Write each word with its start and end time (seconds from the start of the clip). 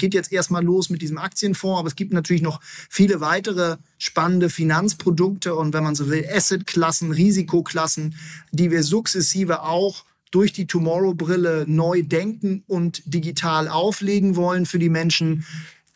geht 0.00 0.14
jetzt 0.14 0.32
erstmal 0.32 0.64
los 0.64 0.90
mit 0.90 1.02
diesem 1.02 1.18
Aktienfonds, 1.18 1.78
aber 1.78 1.88
es 1.88 1.94
gibt 1.94 2.12
natürlich 2.12 2.42
noch 2.42 2.60
viele 2.62 3.20
weitere 3.20 3.76
spannende 3.98 4.50
Finanzprodukte 4.50 5.54
und 5.54 5.72
wenn 5.72 5.84
man 5.84 5.94
so 5.94 6.08
will, 6.08 6.26
Assetklassen, 6.28 7.12
Risikoklassen, 7.12 8.16
die 8.50 8.72
wir 8.72 8.82
sukzessive 8.82 9.62
auch 9.62 10.04
durch 10.32 10.52
die 10.52 10.66
Tomorrow-Brille 10.66 11.66
neu 11.68 12.02
denken 12.02 12.64
und 12.66 13.02
digital 13.04 13.68
auflegen 13.68 14.36
wollen 14.36 14.66
für 14.66 14.78
die 14.78 14.88
Menschen. 14.88 15.44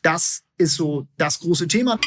Das 0.02 0.42
ist 0.58 0.74
so 0.74 1.06
das 1.16 1.40
große 1.40 1.68
Thema. 1.68 1.98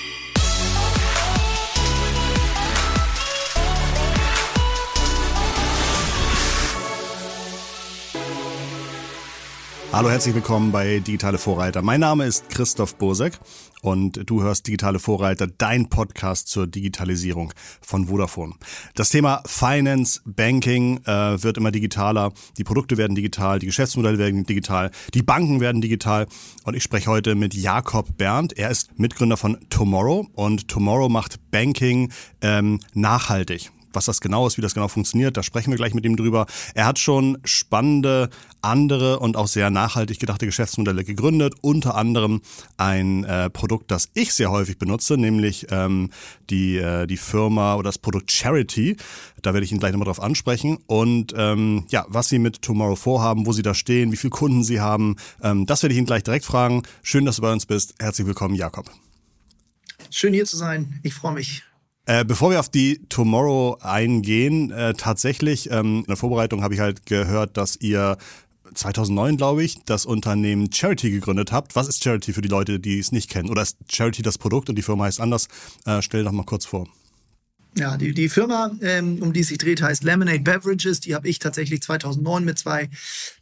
Hallo, 9.94 10.12
herzlich 10.12 10.36
willkommen 10.36 10.74
bei 10.74 11.00
Digitale 11.00 11.38
Vorreiter. 11.38 11.82
Mein 11.82 12.02
Name 12.02 12.26
ist 12.26 12.50
Christoph 12.50 12.96
Bosek 12.98 13.40
und 13.82 14.30
du 14.30 14.44
hörst 14.44 14.68
Digitale 14.68 15.00
Vorreiter, 15.00 15.48
dein 15.48 15.90
Podcast 15.90 16.50
zur 16.50 16.68
Digitalisierung 16.68 17.54
von 17.82 18.08
Vodafone. 18.08 18.54
Das 18.96 19.10
Thema 19.10 19.42
Finance, 19.46 20.22
Banking 20.26 20.98
äh, 21.06 21.42
wird 21.42 21.58
immer 21.58 21.72
digitaler, 21.72 22.34
die 22.58 22.66
Produkte 22.66 22.98
werden 22.98 23.16
digital, 23.16 23.60
die 23.60 23.66
Geschäftsmodelle 23.66 24.18
werden 24.18 24.44
digital, 24.44 24.92
die 25.14 25.24
Banken 25.24 25.62
werden 25.62 25.82
digital 25.82 26.28
und 26.66 26.76
ich 26.76 26.84
spreche 26.84 27.10
heute 27.10 27.36
mit 27.36 27.54
Jakob 27.54 28.18
Berndt. 28.18 28.58
Er 28.58 28.70
ist 28.70 29.00
Mitgründer 29.00 29.38
von 29.38 29.58
Tomorrow 29.70 30.28
und 30.34 30.68
Tomorrow 30.68 31.08
macht 31.08 31.40
Banking 31.50 32.12
ähm, 32.42 32.82
nachhaltig 32.94 33.72
was 33.98 34.06
das 34.06 34.22
genau 34.22 34.46
ist, 34.46 34.58
wie 34.58 34.62
das 34.62 34.76
genau 34.76 34.88
funktioniert, 34.88 35.36
da 35.38 35.44
sprechen 35.44 35.72
wir 35.72 35.78
gleich 35.78 35.96
mit 35.96 36.06
ihm 36.06 36.16
drüber. 36.16 36.46
Er 36.76 36.86
hat 36.86 37.00
schon 37.00 37.40
spannende 37.44 38.30
andere 38.62 39.20
und 39.20 39.36
auch 39.36 39.48
sehr 39.48 39.72
nachhaltig 39.72 40.20
gedachte 40.20 40.46
Geschäftsmodelle 40.46 41.04
gegründet, 41.04 41.56
unter 41.62 41.96
anderem 41.96 42.42
ein 42.78 43.24
äh, 43.24 43.50
Produkt, 43.50 43.90
das 43.90 44.10
ich 44.14 44.34
sehr 44.34 44.52
häufig 44.52 44.78
benutze, 44.78 45.18
nämlich 45.18 45.68
ähm, 45.72 46.12
die, 46.50 46.78
äh, 46.78 47.08
die 47.08 47.18
Firma 47.18 47.76
oder 47.76 47.88
das 47.90 47.98
Produkt 47.98 48.32
Charity. 48.32 48.98
Da 49.42 49.54
werde 49.54 49.66
ich 49.66 49.72
ihn 49.72 49.80
gleich 49.80 49.94
nochmal 49.94 50.06
drauf 50.06 50.22
ansprechen. 50.22 50.78
Und 50.86 51.34
ähm, 51.36 51.86
ja, 51.90 52.06
was 52.08 52.30
Sie 52.30 52.38
mit 52.38 52.62
Tomorrow 52.62 52.96
vorhaben, 52.96 53.48
wo 53.48 53.54
Sie 53.54 53.64
da 53.64 53.74
stehen, 53.74 54.12
wie 54.12 54.18
viele 54.18 54.32
Kunden 54.32 54.64
Sie 54.64 54.80
haben, 54.80 55.16
ähm, 55.42 55.66
das 55.66 55.82
werde 55.82 55.94
ich 55.94 56.00
ihn 56.00 56.06
gleich 56.06 56.24
direkt 56.24 56.46
fragen. 56.46 56.84
Schön, 57.02 57.26
dass 57.26 57.38
du 57.38 57.42
bei 57.42 57.52
uns 57.52 57.66
bist. 57.66 57.96
Herzlich 58.00 58.28
willkommen, 58.28 58.54
Jakob. 58.54 58.92
Schön 60.12 60.34
hier 60.34 60.46
zu 60.46 60.56
sein. 60.56 61.00
Ich 61.04 61.16
freue 61.16 61.34
mich. 61.34 61.67
Äh, 62.08 62.24
bevor 62.24 62.52
wir 62.52 62.60
auf 62.62 62.70
die 62.70 63.02
Tomorrow 63.10 63.78
eingehen, 63.82 64.72
äh, 64.72 64.94
tatsächlich 64.94 65.70
ähm, 65.72 66.00
in 66.00 66.06
der 66.06 66.16
Vorbereitung 66.16 66.64
habe 66.64 66.74
ich 66.74 66.80
halt 66.80 67.06
gehört, 67.06 67.58
dass 67.58 67.76
ihr 67.76 68.18
2009, 68.74 69.36
glaube 69.36 69.64
ich, 69.66 69.84
das 69.84 70.06
Unternehmen 70.06 70.72
Charity 70.72 71.12
gegründet 71.12 71.52
habt. 71.52 71.76
Was 71.76 71.90
ist 71.90 72.02
Charity 72.02 72.32
für 72.32 72.42
die 72.42 72.48
Leute, 72.48 72.80
die 72.80 72.98
es 72.98 73.12
nicht 73.12 73.30
kennen? 73.30 73.50
Oder 73.50 73.62
ist 73.62 73.78
Charity 73.92 74.22
das 74.22 74.38
Produkt 74.38 74.70
und 74.70 74.78
die 74.78 74.84
Firma 74.84 75.04
heißt 75.04 75.20
anders? 75.20 75.50
Äh, 75.86 76.02
stell 76.02 76.24
doch 76.24 76.32
mal 76.32 76.46
kurz 76.46 76.66
vor. 76.66 76.88
Ja, 77.80 77.96
die, 77.96 78.12
die 78.12 78.28
Firma, 78.28 78.72
ähm, 78.82 79.22
um 79.22 79.34
die 79.34 79.42
es 79.42 79.50
sich 79.50 79.60
dreht, 79.60 79.84
heißt 79.84 80.04
Lemonade 80.04 80.40
Beverages. 80.40 81.00
Die 81.00 81.14
habe 81.14 81.28
ich 81.28 81.38
tatsächlich 81.38 81.84
2009 81.84 82.44
mit 82.44 82.58
zwei 82.58 82.90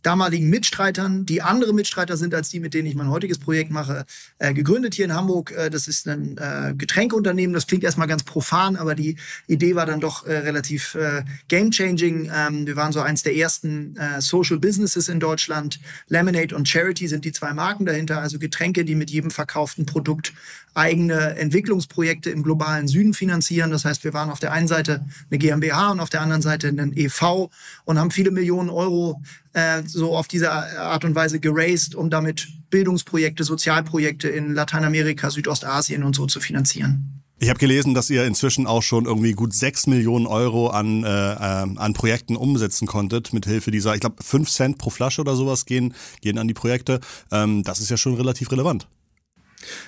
damaligen 0.03 0.49
Mitstreitern, 0.49 1.25
die 1.25 1.41
andere 1.41 1.71
Mitstreiter 1.73 2.17
sind 2.17 2.33
als 2.35 2.49
die, 2.49 2.59
mit 2.59 2.73
denen 2.73 2.85
ich 2.85 2.95
mein 2.95 3.09
heutiges 3.09 3.37
Projekt 3.37 3.71
mache, 3.71 4.05
äh, 4.39 4.53
gegründet 4.53 4.93
hier 4.93 5.05
in 5.05 5.13
Hamburg. 5.13 5.51
Äh, 5.51 5.69
das 5.69 5.87
ist 5.87 6.05
ein 6.09 6.37
äh, 6.37 6.73
Getränkeunternehmen. 6.77 7.53
Das 7.53 7.65
klingt 7.65 7.85
erstmal 7.85 8.09
ganz 8.09 8.23
profan, 8.23 8.75
aber 8.75 8.93
die 8.93 9.15
Idee 9.47 9.75
war 9.75 9.85
dann 9.85 10.01
doch 10.01 10.25
äh, 10.25 10.35
relativ 10.39 10.95
äh, 10.95 11.23
game-changing. 11.47 12.29
Ähm, 12.35 12.67
wir 12.67 12.75
waren 12.75 12.91
so 12.91 12.99
eins 12.99 13.23
der 13.23 13.37
ersten 13.37 13.95
äh, 13.95 14.19
Social 14.19 14.59
Businesses 14.59 15.07
in 15.07 15.21
Deutschland. 15.21 15.79
Lemonade 16.09 16.53
und 16.53 16.67
Charity 16.67 17.07
sind 17.07 17.23
die 17.23 17.31
zwei 17.31 17.53
Marken 17.53 17.85
dahinter, 17.85 18.19
also 18.19 18.37
Getränke, 18.37 18.83
die 18.83 18.95
mit 18.95 19.09
jedem 19.11 19.31
verkauften 19.31 19.85
Produkt 19.85 20.33
eigene 20.75 21.37
Entwicklungsprojekte 21.37 22.29
im 22.29 22.43
globalen 22.43 22.87
Süden 22.87 23.13
finanzieren. 23.13 23.71
Das 23.71 23.85
heißt, 23.85 24.03
wir 24.03 24.13
waren 24.13 24.24
auf 24.29 24.39
der 24.39 24.51
einen 24.51 24.67
Seite 24.67 25.05
eine 25.29 25.37
GmbH 25.37 25.91
und 25.91 25.99
auf 25.99 26.09
der 26.09 26.21
anderen 26.21 26.41
Seite 26.41 26.67
ein 26.67 26.93
EV 26.95 27.49
und 27.85 27.99
haben 27.99 28.11
viele 28.11 28.31
Millionen 28.31 28.69
Euro 28.69 29.21
äh, 29.53 29.83
so 29.85 30.15
auf 30.15 30.27
diese 30.27 30.51
Art 30.51 31.05
und 31.05 31.15
Weise 31.15 31.39
geraced, 31.39 31.95
um 31.95 32.09
damit 32.09 32.47
Bildungsprojekte, 32.69 33.43
Sozialprojekte 33.43 34.27
in 34.29 34.53
Lateinamerika, 34.53 35.29
Südostasien 35.29 36.03
und 36.03 36.15
so 36.15 36.25
zu 36.25 36.39
finanzieren. 36.39 37.21
Ich 37.37 37.49
habe 37.49 37.59
gelesen, 37.59 37.93
dass 37.93 38.09
ihr 38.09 38.25
inzwischen 38.25 38.65
auch 38.65 38.81
schon 38.81 39.05
irgendwie 39.05 39.33
gut 39.33 39.53
sechs 39.53 39.87
Millionen 39.87 40.25
Euro 40.25 40.69
an, 40.69 41.03
äh, 41.03 41.07
äh, 41.07 41.37
an 41.37 41.93
Projekten 41.93 42.37
umsetzen 42.37 42.87
konntet, 42.87 43.33
mit 43.33 43.45
Hilfe 43.45 43.71
dieser, 43.71 43.93
ich 43.93 43.99
glaube, 43.99 44.23
fünf 44.23 44.49
Cent 44.49 44.77
pro 44.77 44.89
Flasche 44.89 45.21
oder 45.21 45.35
sowas 45.35 45.65
gehen, 45.65 45.93
gehen 46.21 46.37
an 46.37 46.47
die 46.47 46.53
Projekte. 46.53 47.01
Ähm, 47.31 47.63
das 47.63 47.81
ist 47.81 47.89
ja 47.89 47.97
schon 47.97 48.15
relativ 48.15 48.51
relevant. 48.51 48.87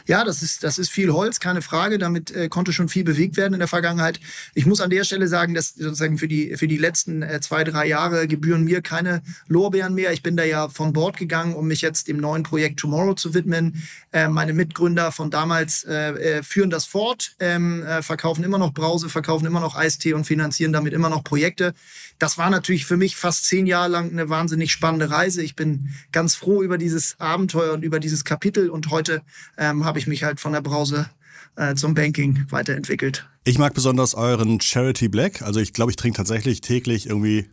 Ja, 0.05 0.23
das 0.23 0.41
ist, 0.41 0.63
das 0.63 0.77
ist 0.77 0.89
viel 0.89 1.11
Holz, 1.11 1.39
keine 1.39 1.61
Frage. 1.61 1.97
Damit 1.97 2.31
äh, 2.31 2.49
konnte 2.49 2.73
schon 2.73 2.89
viel 2.89 3.03
bewegt 3.03 3.37
werden 3.37 3.53
in 3.53 3.59
der 3.59 3.67
Vergangenheit. 3.67 4.19
Ich 4.53 4.65
muss 4.65 4.81
an 4.81 4.89
der 4.89 5.03
Stelle 5.03 5.27
sagen, 5.27 5.53
dass 5.53 5.73
sozusagen 5.75 6.17
für 6.17 6.27
die, 6.27 6.55
für 6.57 6.67
die 6.67 6.77
letzten 6.77 7.21
äh, 7.21 7.39
zwei, 7.41 7.63
drei 7.63 7.87
Jahre 7.87 8.27
gebühren 8.27 8.63
mir 8.63 8.81
keine 8.81 9.21
Lorbeeren 9.47 9.93
mehr. 9.93 10.13
Ich 10.13 10.23
bin 10.23 10.37
da 10.37 10.43
ja 10.43 10.69
von 10.69 10.93
Bord 10.93 11.17
gegangen, 11.17 11.55
um 11.55 11.67
mich 11.67 11.81
jetzt 11.81 12.07
dem 12.07 12.17
neuen 12.17 12.43
Projekt 12.43 12.79
Tomorrow 12.79 13.15
zu 13.15 13.33
widmen. 13.33 13.83
Äh, 14.11 14.27
meine 14.27 14.53
Mitgründer 14.53 15.11
von 15.11 15.31
damals 15.31 15.83
äh, 15.83 16.37
äh 16.37 16.43
führen 16.43 16.69
das 16.69 16.85
fort, 16.85 17.35
ähm, 17.39 17.83
äh, 17.83 18.01
verkaufen 18.01 18.43
immer 18.43 18.57
noch 18.57 18.73
Brause, 18.73 19.09
verkaufen 19.09 19.45
immer 19.45 19.59
noch 19.59 19.75
Eistee 19.75 20.13
und 20.13 20.25
finanzieren 20.25 20.73
damit 20.73 20.93
immer 20.93 21.09
noch 21.09 21.23
Projekte. 21.23 21.73
Das 22.19 22.37
war 22.37 22.49
natürlich 22.49 22.85
für 22.85 22.97
mich 22.97 23.15
fast 23.15 23.45
zehn 23.45 23.67
Jahre 23.67 23.89
lang 23.89 24.11
eine 24.11 24.29
wahnsinnig 24.29 24.71
spannende 24.71 25.09
Reise. 25.11 25.43
Ich 25.43 25.55
bin 25.55 25.89
ganz 26.11 26.35
froh 26.35 26.63
über 26.63 26.77
dieses 26.77 27.19
Abenteuer 27.19 27.73
und 27.73 27.83
über 27.83 27.99
dieses 27.99 28.23
Kapitel 28.23 28.69
und 28.69 28.89
heute 28.89 29.21
ähm, 29.57 29.85
habe 29.85 29.99
ich 29.99 30.07
mich 30.07 30.23
halt 30.23 30.39
von 30.39 30.53
der 30.53 30.61
Brause 30.61 31.09
äh, 31.55 31.75
zum 31.75 31.93
Banking 31.93 32.45
weiterentwickelt. 32.49 33.27
Ich 33.43 33.57
mag 33.57 33.73
besonders 33.73 34.15
euren 34.15 34.59
Charity 34.59 35.09
Black. 35.09 35.41
Also 35.41 35.59
ich 35.59 35.73
glaube, 35.73 35.91
ich 35.91 35.95
trinke 35.95 36.17
tatsächlich 36.17 36.61
täglich 36.61 37.07
irgendwie 37.07 37.47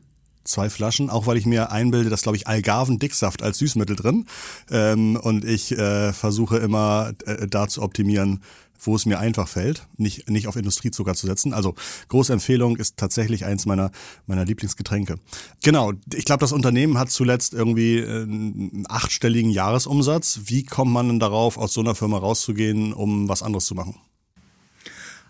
zwei 0.44 0.71
Flaschen, 0.71 1.10
auch 1.10 1.27
weil 1.27 1.37
ich 1.37 1.47
mir 1.47 1.72
einbilde, 1.72 2.10
dass, 2.10 2.22
glaube 2.22 2.37
ich, 2.37 2.47
Algarven-Dicksaft 2.47 3.43
als 3.43 3.59
Süßmittel 3.59 3.97
drin. 3.97 4.27
Ähm, 4.71 5.16
und 5.16 5.44
ich 5.44 5.72
äh, 5.72 6.12
versuche 6.12 6.59
immer 6.59 7.12
äh, 7.27 7.47
da 7.47 7.69
zu 7.69 7.82
optimieren, 7.82 8.41
wo 8.87 8.94
es 8.97 9.06
mir 9.06 9.19
einfach 9.19 9.49
fällt, 9.49 9.87
nicht, 9.97 10.28
nicht 10.28 10.47
auf 10.47 10.56
Industriezucker 10.56 11.15
zu 11.15 11.27
setzen. 11.27 11.54
Also 11.54 11.75
große 12.09 12.33
Empfehlung 12.33 12.77
ist 12.77 12.97
tatsächlich 12.97 13.44
eins 13.44 13.66
meiner, 13.66 13.91
meiner 14.27 14.44
Lieblingsgetränke. 14.44 15.16
Genau, 15.62 15.93
ich 16.12 16.25
glaube, 16.25 16.41
das 16.41 16.53
Unternehmen 16.53 16.99
hat 16.99 17.10
zuletzt 17.10 17.54
irgendwie 17.54 18.04
einen 18.04 18.84
achtstelligen 18.88 19.50
Jahresumsatz. 19.50 20.41
Wie 20.47 20.65
kommt 20.65 20.93
man 20.93 21.09
denn 21.09 21.21
darauf, 21.21 21.56
aus 21.56 21.72
so 21.72 21.81
einer 21.81 21.94
Firma 21.94 22.19
rauszugehen, 22.19 22.93
um 22.93 23.28
was 23.28 23.43
anderes 23.43 23.66
zu 23.66 23.75
machen? 23.75 23.97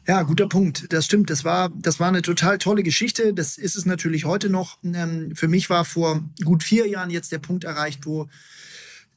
Ja, 0.07 0.23
guter 0.23 0.49
Punkt. 0.49 0.93
Das 0.93 1.07
stimmt. 1.07 1.31
Das 1.31 1.45
war, 1.45 1.71
das 1.75 1.99
war 1.99 2.09
eine 2.09 2.21
total 2.21 2.59
tolle 2.59 2.83
Geschichte. 2.83 3.33
Das 3.33 3.57
ist 3.57 3.75
es 3.75 3.87
natürlich 3.87 4.27
heute 4.27 4.51
noch. 4.51 4.79
Ähm, 4.85 5.35
für 5.35 5.49
mich 5.49 5.71
war 5.71 5.85
vor 5.87 6.23
gut 6.45 6.63
vier 6.63 6.87
Jahren 6.87 7.09
jetzt 7.11 7.33
der 7.33 7.39
Punkt 7.39 7.65
erreicht, 7.65 8.05
wo 8.05 8.29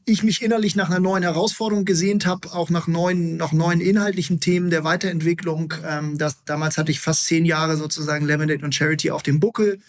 ich 0.05 0.23
mich 0.23 0.41
innerlich 0.41 0.77
nach 0.77 0.89
einer 0.89 1.01
neuen 1.01 1.23
Herausforderung 1.23 1.83
gesehnt 1.83 2.25
habe, 2.25 2.53
auch 2.53 2.69
nach 2.69 2.87
neuen, 2.87 3.35
nach 3.35 3.51
neuen 3.51 3.81
inhaltlichen 3.81 4.39
Themen 4.39 4.69
der 4.69 4.85
Weiterentwicklung. 4.85 5.73
Ähm, 5.85 6.17
das, 6.17 6.45
damals 6.45 6.77
hatte 6.77 6.91
ich 6.91 7.01
fast 7.01 7.25
zehn 7.25 7.43
Jahre 7.43 7.75
sozusagen 7.75 8.25
Lemonade 8.25 8.63
und 8.63 8.73
Charity 8.73 9.11
auf 9.11 9.23
dem 9.23 9.41
Buckel. 9.41 9.79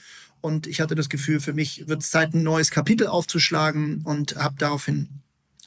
Und 0.41 0.67
ich 0.67 0.81
hatte 0.81 0.97
das 0.97 1.09
Gefühl, 1.09 1.39
für 1.39 1.53
mich 1.53 1.87
wird 1.87 2.03
es 2.03 2.11
Zeit, 2.11 2.35
ein 2.35 2.43
neues 2.43 2.73
Kapitel 2.73 3.07
aufzuschlagen 3.07 4.03
und 4.05 4.35
habe 4.35 4.57
daraufhin 4.59 5.09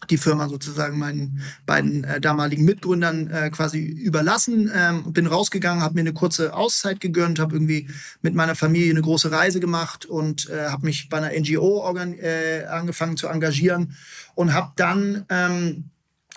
die 0.09 0.17
Firma 0.17 0.49
sozusagen 0.49 0.97
meinen 0.97 1.41
beiden 1.65 2.03
äh, 2.03 2.19
damaligen 2.19 2.65
Mitgründern 2.65 3.29
äh, 3.29 3.49
quasi 3.49 3.79
überlassen. 3.79 4.71
Ähm, 4.73 5.13
bin 5.13 5.27
rausgegangen, 5.27 5.83
habe 5.83 5.95
mir 5.95 6.01
eine 6.01 6.13
kurze 6.13 6.53
Auszeit 6.53 6.99
gegönnt, 6.99 7.39
habe 7.39 7.55
irgendwie 7.55 7.89
mit 8.21 8.33
meiner 8.33 8.55
Familie 8.55 8.91
eine 8.91 9.01
große 9.01 9.31
Reise 9.31 9.59
gemacht 9.59 10.05
und 10.05 10.49
äh, 10.49 10.67
habe 10.69 10.85
mich 10.85 11.09
bei 11.09 11.17
einer 11.17 11.39
NGO 11.39 11.95
äh, 11.95 12.65
angefangen 12.65 13.17
zu 13.17 13.27
engagieren 13.27 13.95
und 14.35 14.53
habe 14.53 14.71
dann 14.75 15.25
ähm, 15.29 15.85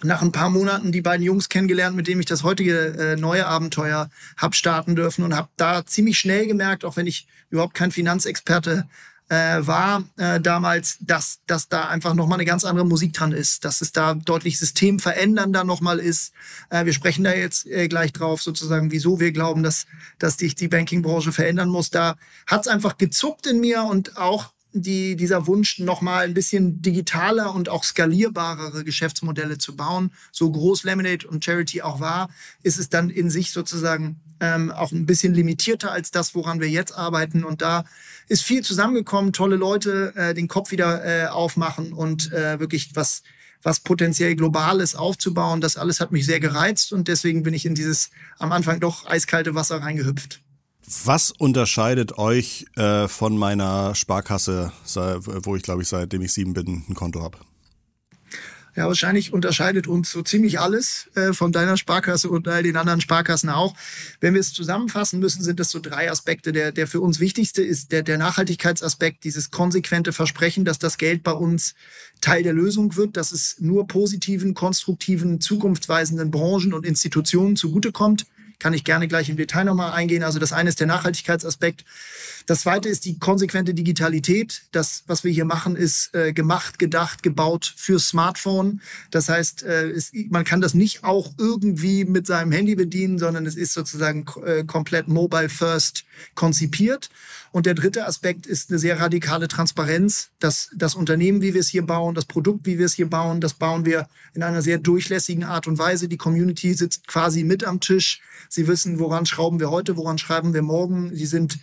nach 0.03 0.23
ein 0.23 0.33
paar 0.33 0.51
Monaten 0.51 0.93
die 0.93 1.01
beiden 1.01 1.25
Jungs 1.25 1.49
kennengelernt, 1.49 1.97
mit 1.97 2.07
denen 2.07 2.21
ich 2.21 2.27
das 2.27 2.43
heutige 2.43 2.87
äh, 2.99 3.17
neue 3.17 3.47
Abenteuer 3.47 4.11
hab 4.37 4.55
starten 4.55 4.97
dürfen 4.97 5.25
und 5.25 5.35
habe 5.35 5.49
da 5.57 5.87
ziemlich 5.87 6.19
schnell 6.19 6.47
gemerkt, 6.47 6.85
auch 6.85 6.97
wenn 6.97 7.07
ich 7.07 7.27
überhaupt 7.51 7.75
kein 7.75 7.93
Finanzexperte 7.93 8.87
äh, 9.29 9.67
war 9.67 10.05
äh, 10.17 10.41
damals, 10.41 10.99
dass, 11.01 11.41
dass 11.47 11.69
da 11.69 11.89
einfach 11.89 12.15
nochmal 12.15 12.39
eine 12.39 12.45
ganz 12.45 12.65
andere 12.65 12.87
Musik 12.87 13.15
dran 13.15 13.33
ist, 13.33 13.65
dass 13.65 13.81
es 13.81 13.93
da 13.93 14.15
deutlich 14.15 14.59
systemverändernder 14.59 15.65
nochmal 15.65 15.99
ist. 15.99 16.33
Äh, 16.71 16.85
wir 16.85 16.93
sprechen 16.93 17.25
da 17.25 17.33
jetzt 17.33 17.67
äh, 17.67 17.89
gleich 17.89 18.13
drauf, 18.13 18.43
sozusagen, 18.43 18.91
wieso 18.91 19.21
wir 19.21 19.33
glauben, 19.33 19.63
dass, 19.63 19.87
dass 20.19 20.37
sich 20.37 20.55
die 20.55 20.69
Bankingbranche 20.69 21.33
verändern 21.33 21.69
muss. 21.69 21.91
Da 21.91 22.17
hat 22.47 22.63
es 22.63 22.69
einfach 22.69 22.99
gezuckt 22.99 23.47
in 23.47 23.61
mir 23.61 23.85
und 23.85 24.17
auch 24.19 24.53
die, 24.75 25.15
dieser 25.15 25.47
Wunsch, 25.47 25.79
nochmal 25.79 26.25
ein 26.25 26.35
bisschen 26.35 26.83
digitaler 26.83 27.55
und 27.55 27.69
auch 27.69 27.85
skalierbarere 27.85 28.83
Geschäftsmodelle 28.85 29.57
zu 29.57 29.77
bauen, 29.77 30.11
so 30.33 30.51
groß 30.51 30.83
Lemonade 30.83 31.29
und 31.29 31.45
Charity 31.45 31.83
auch 31.83 32.01
war, 32.01 32.29
ist 32.63 32.79
es 32.79 32.89
dann 32.89 33.09
in 33.09 33.31
sich 33.31 33.53
sozusagen 33.53 34.21
ähm, 34.41 34.73
auch 34.73 34.91
ein 34.91 35.07
bisschen 35.07 35.33
limitierter 35.33 35.93
als 35.93 36.11
das, 36.11 36.35
woran 36.35 36.61
wir 36.61 36.69
jetzt 36.69 36.93
arbeiten. 36.93 37.45
Und 37.45 37.63
da 37.63 37.85
ist 38.29 38.43
viel 38.43 38.63
zusammengekommen, 38.63 39.33
tolle 39.33 39.57
Leute, 39.57 40.13
äh, 40.17 40.35
den 40.35 40.49
Kopf 40.49 40.71
wieder 40.71 41.05
äh, 41.05 41.27
aufmachen 41.27 41.93
und 41.93 42.33
äh, 42.33 42.59
wirklich 42.61 42.91
was 42.95 43.23
was 43.65 43.81
potenziell 43.81 44.37
Globales 44.37 44.95
aufzubauen. 44.95 45.61
Das 45.61 45.77
alles 45.77 45.99
hat 45.99 46.13
mich 46.13 46.27
sehr 46.27 46.39
gereizt 46.39 46.93
und 46.93 47.09
deswegen 47.09 47.43
bin 47.43 47.55
ich 47.55 47.65
in 47.65 47.75
dieses 47.75 48.11
am 48.39 48.53
Anfang 48.53 48.79
doch 48.79 49.07
eiskalte 49.07 49.55
Wasser 49.55 49.79
reingehüpft. 49.79 50.43
Was 51.05 51.31
unterscheidet 51.31 52.19
euch 52.19 52.67
äh, 52.77 53.09
von 53.09 53.39
meiner 53.39 53.95
Sparkasse, 53.95 54.71
wo 54.95 55.57
ich 55.57 55.63
glaube 55.63 55.83
ich 55.83 55.89
seitdem 55.89 56.21
ich 56.21 56.33
sieben 56.33 56.53
bin 56.53 56.85
ein 56.89 56.95
Konto 56.95 57.23
habe? 57.23 57.39
Ja, 58.77 58.89
wahrscheinlich 58.89 59.33
unterscheidet 59.33 59.87
uns 59.87 60.11
so 60.11 60.23
ziemlich 60.23 60.59
alles 60.59 61.09
äh, 61.15 61.33
von 61.33 61.53
deiner 61.53 61.77
Sparkasse 61.77 62.29
und 62.29 62.49
all 62.49 62.65
den 62.65 62.77
anderen 62.77 63.01
Sparkassen 63.01 63.49
auch. 63.49 63.77
Wenn 64.21 64.35
wir 64.35 64.41
es 64.41 64.53
zusammenfassen 64.53 65.21
müssen, 65.21 65.45
sind 65.45 65.61
das 65.61 65.71
so 65.71 65.79
drei 65.79 66.11
Aspekte. 66.11 66.51
Der, 66.51 66.73
der 66.73 66.89
für 66.89 67.01
uns 67.01 67.21
wichtigste 67.21 67.63
ist 67.63 67.93
der, 67.93 68.03
der 68.03 68.19
Nachhaltigkeitsaspekt, 68.19 69.23
dieses 69.23 69.53
konsequente 69.53 70.13
Versprechen, 70.13 70.65
dass 70.65 70.81
das 70.81 70.99
Geld 70.99 71.23
bei 71.23 71.33
uns 71.33 71.77
Teil 72.21 72.43
der 72.43 72.53
Lösung 72.53 72.97
wird, 72.97 73.17
dass 73.17 73.31
es 73.31 73.61
nur 73.61 73.87
positiven, 73.87 74.55
konstruktiven, 74.55 75.41
zukunftsweisenden 75.41 76.33
Branchen 76.33 76.75
und 76.75 76.85
Institutionen 76.85 77.55
zugutekommt 77.55 78.27
kann 78.65 78.73
ich 78.73 78.85
gerne 78.85 79.09
gleich 79.09 79.29
im 79.29 79.37
Detail 79.37 79.65
nochmal 79.65 79.93
eingehen. 79.93 80.23
Also 80.23 80.39
das 80.39 80.55
eine 80.55 80.71
ist 80.71 80.81
der 80.81 80.87
Nachhaltigkeitsaspekt. 80.87 81.85
Das 82.47 82.63
zweite 82.63 82.89
ist 82.89 83.05
die 83.05 83.19
konsequente 83.19 83.75
Digitalität. 83.75 84.63
Das, 84.73 85.05
was 85.07 85.23
wir 85.23 85.31
hier 85.31 85.45
machen, 85.45 85.77
ist 85.77 86.15
äh, 86.15 86.33
gemacht, 86.33 86.79
gedacht, 86.79 87.23
gebaut 87.23 87.75
für 87.77 88.01
Smartphone. 88.01 88.81
Das 89.11 89.29
heißt, 89.29 89.65
äh, 89.65 89.91
es, 89.91 90.13
man 90.31 90.47
kann 90.47 90.63
das 90.63 90.73
nicht 90.73 91.05
auch 91.05 91.35
irgendwie 91.37 92.07
mit 92.07 92.27
seinem 92.27 92.53
Handy 92.53 92.75
bedienen, 92.75 93.19
sondern 93.19 93.45
es 93.45 93.55
ist 93.55 93.75
sozusagen 93.75 94.25
äh, 94.47 94.65
komplett 94.65 95.09
mobile 95.09 95.51
first 95.51 96.07
konzipiert. 96.35 97.11
Und 97.55 97.67
der 97.67 97.75
dritte 97.75 98.07
Aspekt 98.07 98.47
ist 98.47 98.71
eine 98.71 98.81
sehr 98.81 98.99
radikale 98.99 99.47
Transparenz. 99.47 100.31
Das, 100.41 100.71
das 100.75 100.97
Unternehmen, 100.97 101.41
wie 101.41 101.55
wir 101.55 101.61
es 101.61 101.69
hier 101.69 101.87
bauen, 101.87 102.15
das 102.15 102.25
Produkt, 102.25 102.67
wie 102.67 102.79
wir 102.79 102.87
es 102.87 102.95
hier 102.95 103.09
bauen, 103.09 103.41
das 103.41 103.55
bauen 103.55 103.85
wir 103.85 104.09
in 104.35 104.43
einer 104.43 104.61
sehr 104.61 104.79
durchlässigen 104.79 105.45
Art 105.45 105.69
und 105.69 105.79
Weise. 105.79 106.09
Die 106.09 106.17
Community 106.17 106.75
sitzt 106.75 107.07
quasi 107.07 107.45
mit 107.45 107.63
am 107.63 107.79
Tisch. 107.79 108.23
Sie 108.55 108.67
wissen, 108.67 108.99
woran 108.99 109.27
schrauben 109.27 109.61
wir 109.61 109.71
heute, 109.71 109.97
woran 109.97 110.19
schreiben 110.19 110.55
wir 110.55 110.63
morgen. 110.63 111.15
Sie 111.15 111.27
sind 111.27 111.59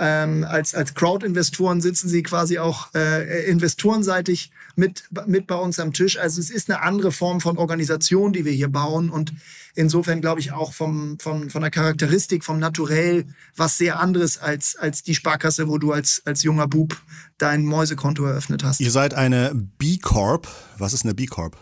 ähm, 0.00 0.46
als, 0.48 0.74
als 0.74 0.94
Crowd-Investoren 0.94 1.82
sitzen 1.82 2.08
sie 2.08 2.22
quasi 2.22 2.58
auch 2.58 2.94
äh, 2.94 3.44
investorenseitig 3.50 4.50
mit, 4.74 5.04
mit 5.26 5.46
bei 5.46 5.56
uns 5.56 5.78
am 5.78 5.92
Tisch. 5.92 6.18
Also 6.18 6.40
es 6.40 6.48
ist 6.48 6.70
eine 6.70 6.80
andere 6.80 7.12
Form 7.12 7.42
von 7.42 7.58
Organisation, 7.58 8.32
die 8.32 8.46
wir 8.46 8.52
hier 8.52 8.68
bauen. 8.68 9.10
Und 9.10 9.34
insofern 9.74 10.22
glaube 10.22 10.40
ich 10.40 10.52
auch 10.52 10.72
vom, 10.72 11.18
vom, 11.18 11.50
von 11.50 11.60
der 11.60 11.70
Charakteristik, 11.70 12.44
vom 12.44 12.58
Naturell, 12.58 13.26
was 13.56 13.76
sehr 13.76 14.00
anderes 14.00 14.38
als, 14.38 14.74
als 14.74 15.02
die 15.02 15.14
Sparkasse, 15.14 15.68
wo 15.68 15.76
du 15.76 15.92
als, 15.92 16.22
als 16.24 16.42
junger 16.44 16.66
Bub 16.66 16.96
dein 17.36 17.66
Mäusekonto 17.66 18.24
eröffnet 18.24 18.64
hast. 18.64 18.80
Ihr 18.80 18.90
seid 18.90 19.12
eine 19.12 19.52
B 19.54 19.98
Corp. 19.98 20.48
Was 20.78 20.94
ist 20.94 21.04
eine 21.04 21.12
B 21.12 21.26
Corp? 21.26 21.58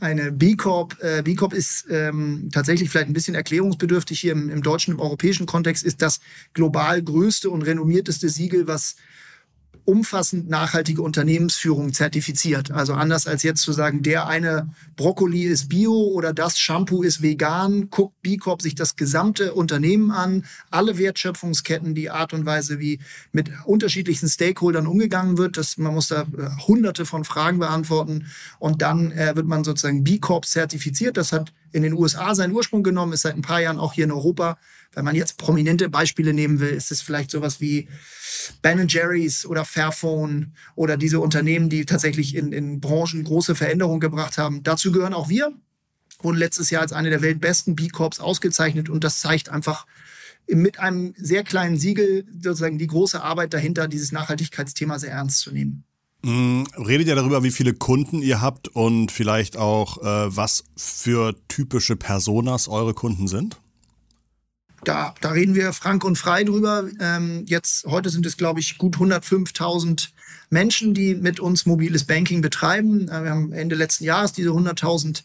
Eine 0.00 0.32
B 0.32 0.56
Corp. 0.56 0.96
Äh, 1.00 1.22
B 1.22 1.34
Corp 1.34 1.52
ist 1.52 1.86
ähm, 1.88 2.48
tatsächlich 2.52 2.90
vielleicht 2.90 3.08
ein 3.08 3.14
bisschen 3.14 3.34
erklärungsbedürftig 3.34 4.20
hier 4.20 4.32
im, 4.32 4.50
im 4.50 4.62
deutschen, 4.62 4.94
im 4.94 5.00
europäischen 5.00 5.46
Kontext, 5.46 5.84
ist 5.84 6.02
das 6.02 6.20
global 6.52 7.02
größte 7.02 7.48
und 7.50 7.62
renommierteste 7.62 8.28
Siegel, 8.28 8.66
was 8.66 8.96
umfassend 9.84 10.48
nachhaltige 10.48 11.02
Unternehmensführung 11.02 11.92
zertifiziert. 11.92 12.70
Also 12.70 12.94
anders 12.94 13.26
als 13.26 13.42
jetzt 13.42 13.62
zu 13.62 13.72
sagen, 13.72 14.02
der 14.02 14.26
eine 14.26 14.68
Brokkoli 14.96 15.44
ist 15.44 15.68
bio 15.68 15.92
oder 15.92 16.32
das 16.32 16.58
Shampoo 16.58 17.02
ist 17.02 17.22
vegan, 17.22 17.90
guckt 17.90 18.20
B 18.22 18.36
Corp 18.36 18.62
sich 18.62 18.74
das 18.74 18.96
gesamte 18.96 19.54
Unternehmen 19.54 20.10
an, 20.10 20.44
alle 20.70 20.98
Wertschöpfungsketten, 20.98 21.94
die 21.94 22.10
Art 22.10 22.32
und 22.32 22.46
Weise, 22.46 22.78
wie 22.78 23.00
mit 23.32 23.50
unterschiedlichsten 23.64 24.28
Stakeholdern 24.28 24.86
umgegangen 24.86 25.36
wird. 25.36 25.56
Das, 25.56 25.76
man 25.76 25.94
muss 25.94 26.08
da 26.08 26.22
äh, 26.22 26.66
hunderte 26.66 27.04
von 27.04 27.24
Fragen 27.24 27.58
beantworten 27.58 28.26
und 28.58 28.82
dann 28.82 29.12
äh, 29.12 29.36
wird 29.36 29.46
man 29.46 29.64
sozusagen 29.64 30.04
B 30.04 30.18
Corp 30.18 30.46
zertifiziert. 30.46 31.16
Das 31.16 31.32
hat 31.32 31.52
in 31.74 31.82
den 31.82 31.92
USA 31.94 32.36
seinen 32.36 32.52
Ursprung 32.52 32.84
genommen, 32.84 33.12
ist 33.12 33.22
seit 33.22 33.34
ein 33.34 33.42
paar 33.42 33.60
Jahren 33.60 33.80
auch 33.80 33.92
hier 33.92 34.04
in 34.04 34.12
Europa. 34.12 34.58
Wenn 34.92 35.04
man 35.04 35.16
jetzt 35.16 35.38
prominente 35.38 35.88
Beispiele 35.88 36.32
nehmen 36.32 36.60
will, 36.60 36.68
ist 36.68 36.92
es 36.92 37.02
vielleicht 37.02 37.32
sowas 37.32 37.60
wie 37.60 37.88
Ben 38.62 38.86
Jerry's 38.86 39.44
oder 39.44 39.64
Fairphone 39.64 40.54
oder 40.76 40.96
diese 40.96 41.18
Unternehmen, 41.18 41.68
die 41.68 41.84
tatsächlich 41.84 42.36
in, 42.36 42.52
in 42.52 42.78
Branchen 42.78 43.24
große 43.24 43.56
Veränderungen 43.56 43.98
gebracht 43.98 44.38
haben. 44.38 44.62
Dazu 44.62 44.92
gehören 44.92 45.14
auch 45.14 45.28
wir, 45.28 45.52
wurden 46.20 46.38
letztes 46.38 46.70
Jahr 46.70 46.82
als 46.82 46.92
eine 46.92 47.10
der 47.10 47.22
weltbesten 47.22 47.74
B 47.74 47.88
Corps 47.88 48.20
ausgezeichnet 48.20 48.88
und 48.88 49.02
das 49.02 49.18
zeigt 49.18 49.48
einfach 49.48 49.84
mit 50.46 50.78
einem 50.78 51.12
sehr 51.16 51.42
kleinen 51.42 51.76
Siegel 51.76 52.24
sozusagen 52.40 52.78
die 52.78 52.86
große 52.86 53.20
Arbeit 53.20 53.52
dahinter, 53.52 53.88
dieses 53.88 54.12
Nachhaltigkeitsthema 54.12 55.00
sehr 55.00 55.10
ernst 55.10 55.40
zu 55.40 55.50
nehmen. 55.50 55.82
Mm, 56.24 56.64
redet 56.78 57.06
ihr 57.08 57.16
darüber, 57.16 57.42
wie 57.42 57.50
viele 57.50 57.74
Kunden 57.74 58.22
ihr 58.22 58.40
habt 58.40 58.68
und 58.68 59.12
vielleicht 59.12 59.58
auch, 59.58 59.98
äh, 59.98 60.34
was 60.34 60.64
für 60.74 61.36
typische 61.48 61.96
Personas 61.96 62.66
eure 62.66 62.94
Kunden 62.94 63.28
sind? 63.28 63.60
Da, 64.84 65.14
da 65.20 65.30
reden 65.30 65.54
wir 65.54 65.74
frank 65.74 66.02
und 66.02 66.16
frei 66.16 66.44
drüber. 66.44 66.88
Ähm, 66.98 67.44
jetzt, 67.46 67.84
heute 67.84 68.08
sind 68.08 68.24
es, 68.24 68.38
glaube 68.38 68.60
ich, 68.60 68.78
gut 68.78 68.96
105.000 68.96 70.08
Menschen, 70.48 70.94
die 70.94 71.14
mit 71.14 71.40
uns 71.40 71.66
mobiles 71.66 72.04
Banking 72.04 72.40
betreiben. 72.40 73.08
Äh, 73.08 73.24
wir 73.24 73.30
haben 73.30 73.52
Ende 73.52 73.74
letzten 73.74 74.04
Jahres 74.04 74.32
diese 74.32 74.50
100.000 74.50 75.24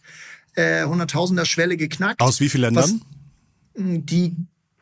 äh, 0.55 0.83
100.000er 0.83 1.45
Schwelle 1.45 1.77
geknackt. 1.77 2.19
Aus 2.19 2.41
wie 2.41 2.49
vielen 2.49 2.73
Ländern? 2.73 3.01
Was, 3.75 3.85
die 3.85 4.35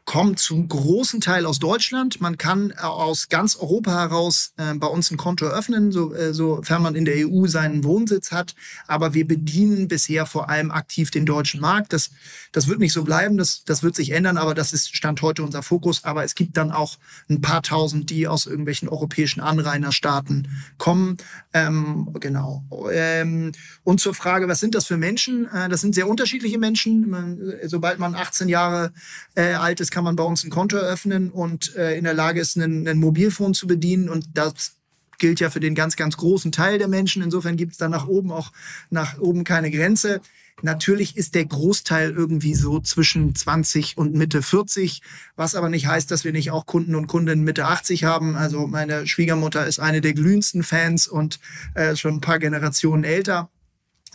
kommt 0.07 0.39
zum 0.39 0.69
großen 0.69 1.19
Teil 1.19 1.45
aus 1.45 1.59
Deutschland. 1.59 2.21
Man 2.21 2.37
kann 2.37 2.71
äh, 2.71 2.79
aus 2.79 3.27
ganz 3.27 3.57
Europa 3.57 3.91
heraus 3.91 4.53
äh, 4.55 4.73
bei 4.73 4.87
uns 4.87 5.11
ein 5.11 5.17
Konto 5.17 5.45
eröffnen, 5.45 5.91
so, 5.91 6.13
äh, 6.13 6.33
sofern 6.33 6.81
man 6.81 6.95
in 6.95 7.03
der 7.03 7.27
EU 7.27 7.45
seinen 7.47 7.83
Wohnsitz 7.83 8.31
hat. 8.31 8.55
Aber 8.87 9.13
wir 9.13 9.27
bedienen 9.27 9.89
bisher 9.89 10.25
vor 10.25 10.49
allem 10.49 10.71
aktiv 10.71 11.11
den 11.11 11.25
deutschen 11.25 11.59
Markt. 11.59 11.91
Das, 11.91 12.11
das 12.53 12.69
wird 12.69 12.79
nicht 12.79 12.93
so 12.93 13.03
bleiben, 13.03 13.37
das, 13.37 13.65
das 13.65 13.83
wird 13.83 13.97
sich 13.97 14.11
ändern, 14.11 14.37
aber 14.37 14.55
das 14.55 14.71
ist 14.71 14.95
Stand 14.95 15.21
heute 15.21 15.43
unser 15.43 15.61
Fokus. 15.61 16.05
Aber 16.05 16.23
es 16.23 16.35
gibt 16.35 16.55
dann 16.55 16.71
auch 16.71 16.97
ein 17.29 17.41
paar 17.41 17.61
tausend, 17.61 18.09
die 18.09 18.29
aus 18.29 18.45
irgendwelchen 18.45 18.87
europäischen 18.87 19.41
Anrainerstaaten 19.41 20.47
kommen. 20.77 21.17
Ähm, 21.51 22.15
genau. 22.21 22.63
Ähm, 22.93 23.51
und 23.83 23.99
zur 23.99 24.13
Frage, 24.13 24.47
was 24.47 24.61
sind 24.61 24.73
das 24.73 24.85
für 24.85 24.95
Menschen? 24.95 25.47
Äh, 25.53 25.67
das 25.67 25.81
sind 25.81 25.93
sehr 25.93 26.07
unterschiedliche 26.07 26.57
Menschen. 26.57 27.09
Man, 27.09 27.41
äh, 27.41 27.67
sobald 27.67 27.99
man 27.99 28.15
18 28.15 28.47
Jahre 28.47 28.93
äh, 29.35 29.51
alt 29.51 29.81
ist, 29.81 29.96
kann 29.97 30.03
man 30.03 30.15
bei 30.15 30.23
uns 30.23 30.43
ein 30.43 30.51
Konto 30.51 30.77
eröffnen 30.77 31.31
und 31.31 31.75
äh, 31.75 31.97
in 31.97 32.03
der 32.03 32.13
Lage 32.13 32.39
ist, 32.39 32.55
einen, 32.55 32.87
einen 32.87 32.99
Mobilfon 32.99 33.55
zu 33.55 33.65
bedienen. 33.65 34.09
Und 34.09 34.27
das 34.35 34.73
gilt 35.17 35.39
ja 35.39 35.49
für 35.49 35.59
den 35.59 35.73
ganz, 35.73 35.95
ganz 35.95 36.17
großen 36.17 36.51
Teil 36.51 36.77
der 36.77 36.87
Menschen. 36.87 37.23
Insofern 37.23 37.57
gibt 37.57 37.71
es 37.71 37.79
da 37.79 37.89
nach 37.89 38.07
oben 38.07 38.31
auch 38.31 38.51
nach 38.91 39.17
oben 39.17 39.43
keine 39.43 39.71
Grenze. 39.71 40.21
Natürlich 40.61 41.17
ist 41.17 41.33
der 41.33 41.45
Großteil 41.45 42.11
irgendwie 42.11 42.53
so 42.53 42.79
zwischen 42.79 43.33
20 43.33 43.97
und 43.97 44.13
Mitte 44.13 44.43
40, 44.43 45.01
was 45.35 45.55
aber 45.55 45.67
nicht 45.67 45.87
heißt, 45.87 46.11
dass 46.11 46.23
wir 46.23 46.31
nicht 46.31 46.51
auch 46.51 46.67
Kunden 46.67 46.93
und 46.93 47.07
Kundinnen 47.07 47.43
Mitte 47.43 47.65
80 47.65 48.03
haben. 48.03 48.35
Also 48.35 48.67
meine 48.67 49.07
Schwiegermutter 49.07 49.65
ist 49.65 49.79
eine 49.79 50.01
der 50.01 50.13
glühendsten 50.13 50.61
Fans 50.61 51.07
und 51.07 51.39
äh, 51.73 51.95
schon 51.95 52.17
ein 52.17 52.21
paar 52.21 52.37
Generationen 52.37 53.03
älter. 53.03 53.49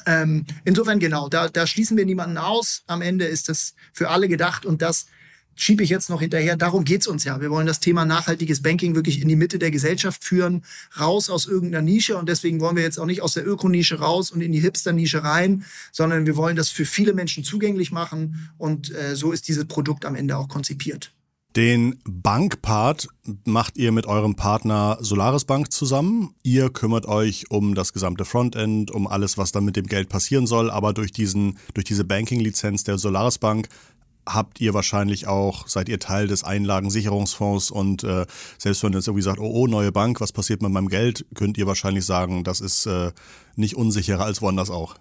Ähm, 0.06 0.46
insofern 0.64 1.00
genau, 1.00 1.28
da, 1.28 1.48
da 1.48 1.66
schließen 1.66 1.96
wir 1.96 2.06
niemanden 2.06 2.38
aus. 2.38 2.84
Am 2.86 3.02
Ende 3.02 3.24
ist 3.24 3.48
das 3.48 3.74
für 3.92 4.10
alle 4.10 4.28
gedacht 4.28 4.64
und 4.64 4.80
das 4.80 5.06
schiebe 5.54 5.82
ich 5.82 5.90
jetzt 5.90 6.10
noch 6.10 6.20
hinterher. 6.20 6.56
Darum 6.56 6.84
geht's 6.84 7.06
uns 7.06 7.24
ja. 7.24 7.40
Wir 7.40 7.50
wollen 7.50 7.66
das 7.66 7.80
Thema 7.80 8.04
nachhaltiges 8.04 8.62
Banking 8.62 8.94
wirklich 8.94 9.20
in 9.20 9.28
die 9.28 9.36
Mitte 9.36 9.58
der 9.58 9.70
Gesellschaft 9.70 10.24
führen, 10.24 10.64
raus 10.98 11.30
aus 11.30 11.46
irgendeiner 11.46 11.82
Nische. 11.82 12.16
Und 12.16 12.28
deswegen 12.28 12.60
wollen 12.60 12.76
wir 12.76 12.82
jetzt 12.82 12.98
auch 12.98 13.06
nicht 13.06 13.22
aus 13.22 13.34
der 13.34 13.46
Ökonische 13.46 14.00
raus 14.00 14.30
und 14.30 14.40
in 14.40 14.52
die 14.52 14.60
Hipster-Nische 14.60 15.24
rein, 15.24 15.64
sondern 15.92 16.26
wir 16.26 16.36
wollen 16.36 16.56
das 16.56 16.68
für 16.68 16.84
viele 16.84 17.14
Menschen 17.14 17.44
zugänglich 17.44 17.92
machen. 17.92 18.50
Und 18.58 18.94
äh, 18.94 19.16
so 19.16 19.32
ist 19.32 19.48
dieses 19.48 19.66
Produkt 19.66 20.04
am 20.04 20.14
Ende 20.14 20.36
auch 20.36 20.48
konzipiert. 20.48 21.12
Den 21.56 21.98
Bankpart 22.04 23.08
macht 23.44 23.76
ihr 23.76 23.92
mit 23.92 24.06
eurem 24.06 24.36
Partner 24.36 24.96
Solaris 25.00 25.44
Bank 25.44 25.70
zusammen. 25.70 26.34
Ihr 26.42 26.70
kümmert 26.70 27.04
euch 27.04 27.50
um 27.50 27.74
das 27.74 27.92
gesamte 27.92 28.24
Frontend, 28.24 28.90
um 28.90 29.06
alles, 29.06 29.36
was 29.36 29.52
dann 29.52 29.66
mit 29.66 29.76
dem 29.76 29.86
Geld 29.86 30.08
passieren 30.08 30.46
soll. 30.46 30.70
Aber 30.70 30.94
durch 30.94 31.12
diesen, 31.12 31.58
durch 31.74 31.84
diese 31.84 32.04
Banking-Lizenz 32.04 32.84
der 32.84 32.96
Solaris 32.96 33.36
Bank 33.36 33.68
habt 34.26 34.60
ihr 34.60 34.74
wahrscheinlich 34.74 35.26
auch, 35.26 35.68
seid 35.68 35.88
ihr 35.88 35.98
Teil 35.98 36.26
des 36.26 36.44
Einlagensicherungsfonds 36.44 37.70
und 37.70 38.04
äh, 38.04 38.26
selbst 38.58 38.82
wenn 38.82 38.92
ihr 38.92 38.98
jetzt 38.98 39.08
irgendwie 39.08 39.22
sagt, 39.22 39.40
oh, 39.40 39.50
oh, 39.52 39.66
neue 39.66 39.92
Bank, 39.92 40.20
was 40.20 40.32
passiert 40.32 40.62
mit 40.62 40.70
meinem 40.70 40.88
Geld, 40.88 41.24
könnt 41.34 41.58
ihr 41.58 41.66
wahrscheinlich 41.66 42.04
sagen, 42.04 42.44
das 42.44 42.60
ist 42.60 42.86
äh, 42.86 43.12
nicht 43.56 43.76
unsicherer 43.76 44.24
als 44.24 44.40
woanders 44.42 44.70
auch. 44.70 44.96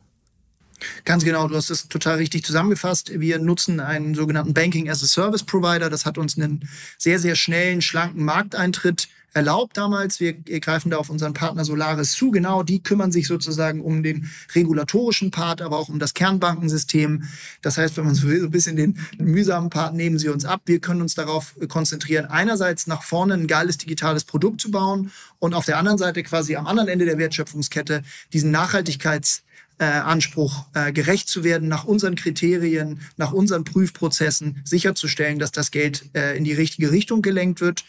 Ganz 1.06 1.24
genau, 1.24 1.48
du 1.48 1.56
hast 1.56 1.70
es 1.70 1.88
total 1.88 2.18
richtig 2.18 2.44
zusammengefasst. 2.44 3.12
Wir 3.20 3.38
nutzen 3.38 3.80
einen 3.80 4.16
sogenannten 4.16 4.54
Banking 4.54 4.90
as 4.90 5.04
a 5.04 5.08
Service 5.08 5.44
Provider. 5.44 5.90
Das 5.92 6.06
hat 6.06 6.18
uns 6.18 6.38
einen 6.38 6.68
sehr, 6.98 7.20
sehr 7.20 7.36
schnellen, 7.36 7.82
schlanken 7.82 8.26
Markteintritt 8.26 9.08
erlaubt 9.34 9.78
damals. 9.78 10.20
Wir 10.20 10.34
greifen 10.34 10.92
da 10.92 10.98
auf 10.98 11.10
unseren 11.10 11.34
Partner 11.34 11.66
Solaris 11.66 12.14
zu. 12.14 12.32
Genau, 12.32 12.64
die 12.64 12.84
kümmern 12.84 13.12
sich 13.12 13.28
sozusagen 13.28 13.82
um 13.82 14.04
den 14.04 14.30
regulatorischen 14.54 15.32
Part, 15.32 15.62
aber 15.62 15.78
auch 15.78 15.90
um 15.90 16.00
das 16.00 16.14
Kernbankensystem. 16.14 17.24
Das 17.62 17.78
heißt, 17.78 17.98
wenn 17.98 18.06
man 18.06 18.16
so 18.16 18.28
will, 18.28 18.44
ein 18.44 18.52
bisschen 18.52 18.76
den 18.76 18.98
mühsamen 19.18 19.70
Part 19.70 19.94
nehmen 19.94 20.20
sie 20.20 20.30
uns 20.30 20.46
ab. 20.46 20.62
Wir 20.66 20.80
können 20.80 21.02
uns 21.02 21.16
darauf 21.16 21.56
konzentrieren, 21.68 22.26
einerseits 22.26 22.88
nach 22.88 23.04
vorne 23.04 23.34
ein 23.36 23.48
geiles 23.48 23.78
digitales 23.78 24.24
Produkt 24.24 24.62
zu 24.62 24.72
bauen 24.72 25.12
und 25.40 25.54
auf 25.54 25.66
der 25.66 25.78
anderen 25.78 25.98
Seite 25.98 26.24
quasi 26.24 26.56
am 26.56 26.68
anderen 26.68 26.90
Ende 26.90 27.06
der 27.06 27.18
Wertschöpfungskette 27.18 28.04
diesen 28.34 28.52
Nachhaltigkeits 28.52 29.44
äh, 29.82 29.86
Anspruch, 29.86 30.66
äh, 30.76 30.92
gerecht 30.92 31.28
zu 31.28 31.44
werden, 31.44 31.68
nach 31.68 31.86
unseren 31.86 32.16
Kriterien, 32.16 33.00
nach 33.18 33.34
unseren 33.34 33.64
Prüfprozessen 33.64 34.62
sicherzustellen, 34.64 35.40
dass 35.40 35.52
das 35.52 35.72
Geld 35.72 36.06
äh, 36.14 36.38
in 36.38 36.44
die 36.44 36.54
richtige 36.54 36.92
Richtung 36.92 37.24
gelenkt 37.24 37.62
wird. 37.62 37.84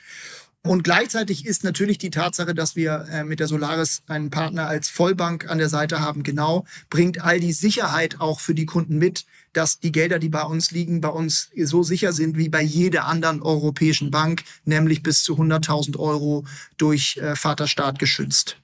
Und 0.64 0.85
gleichzeitig 0.85 1.45
ist 1.45 1.64
natürlich 1.64 1.99
die 1.99 2.11
Tatsache, 2.11 2.54
dass 2.54 2.76
wir 2.76 3.07
äh, 3.11 3.25
mit 3.25 3.40
der 3.40 3.49
Solaris 3.49 4.02
einen 4.07 4.31
Partner 4.31 4.69
als 4.69 4.88
Vollbank 4.88 5.50
an 5.50 5.59
der 5.59 5.69
Seite 5.69 5.99
haben, 6.00 6.23
genau, 6.23 6.66
bringt 6.88 7.21
all 7.21 7.40
die 7.40 7.52
Sicherheit 7.52 8.21
auch 8.21 8.38
für 8.38 8.54
die 8.54 8.66
Kunden 8.66 8.97
mit, 8.97 9.26
dass 9.52 9.81
die 9.81 9.90
Gelder, 9.90 10.21
die 10.21 10.28
bei 10.28 10.45
uns 10.45 10.71
liegen, 10.71 11.00
bei 11.00 11.09
uns 11.09 11.50
so 11.57 11.83
sicher 11.83 12.12
sind 12.12 12.38
wie 12.38 12.49
bei 12.49 12.62
jeder 12.62 13.07
anderen 13.07 13.42
europäischen 13.42 14.12
Bank, 14.12 14.45
nämlich 14.64 15.02
bis 15.02 15.25
zu 15.25 15.35
100.000 15.37 15.99
Euro 15.99 16.45
durch 16.76 17.16
äh, 17.16 17.35
Vaterstaat 17.35 17.99
geschützt. 17.99 18.59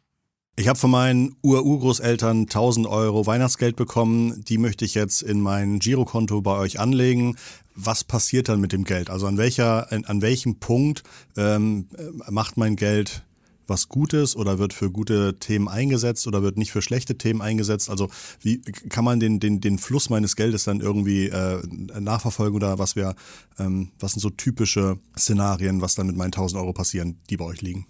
Ich 0.59 0.67
habe 0.67 0.79
von 0.79 0.91
meinen 0.91 1.37
Ur-Urgroßeltern 1.43 2.43
1000 2.43 2.89
Euro 2.89 3.27
Weihnachtsgeld 3.27 3.77
bekommen. 3.77 4.45
Die 4.45 4.59
möchte 4.59 4.85
ich 4.85 4.95
jetzt 4.95 5.23
in 5.23 5.41
mein 5.41 5.79
Girokonto 5.79 6.41
bei 6.43 6.59
euch 6.59 6.81
anlegen. 6.81 7.37
Was 7.81 8.03
passiert 8.03 8.49
dann 8.49 8.61
mit 8.61 8.73
dem 8.73 8.83
Geld? 8.83 9.09
Also 9.09 9.29
an 9.29 9.39
welcher, 9.39 9.93
an 9.93 10.21
welchem 10.21 10.59
Punkt 10.59 11.05
ähm, 11.37 11.87
macht 12.29 12.57
mein 12.57 12.75
Geld 12.75 13.23
was 13.69 13.89
Gutes 13.89 14.35
oder 14.35 14.59
wird 14.59 14.73
für 14.73 14.91
gute 14.91 15.39
Themen 15.39 15.69
eingesetzt 15.69 16.27
oder 16.27 16.43
wird 16.43 16.57
nicht 16.57 16.73
für 16.73 16.83
schlechte 16.83 17.17
Themen 17.17 17.41
eingesetzt? 17.41 17.89
Also 17.89 18.09
wie 18.41 18.61
kann 18.63 19.05
man 19.05 19.21
den, 19.21 19.39
den, 19.39 19.61
den 19.61 19.79
Fluss 19.79 20.11
meines 20.11 20.35
Geldes 20.35 20.65
dann 20.65 20.81
irgendwie 20.81 21.29
äh, 21.29 21.63
nachverfolgen 22.01 22.57
oder 22.57 22.81
was 22.81 22.97
wäre, 22.97 23.15
ähm, 23.59 23.93
was 24.01 24.13
sind 24.13 24.21
so 24.21 24.31
typische 24.31 24.99
Szenarien, 25.17 25.81
was 25.81 25.95
dann 25.95 26.09
mit 26.09 26.17
meinen 26.17 26.33
1000 26.33 26.61
Euro 26.61 26.73
passieren, 26.73 27.21
die 27.31 27.37
bei 27.37 27.45
euch 27.45 27.63
liegen? 27.63 27.87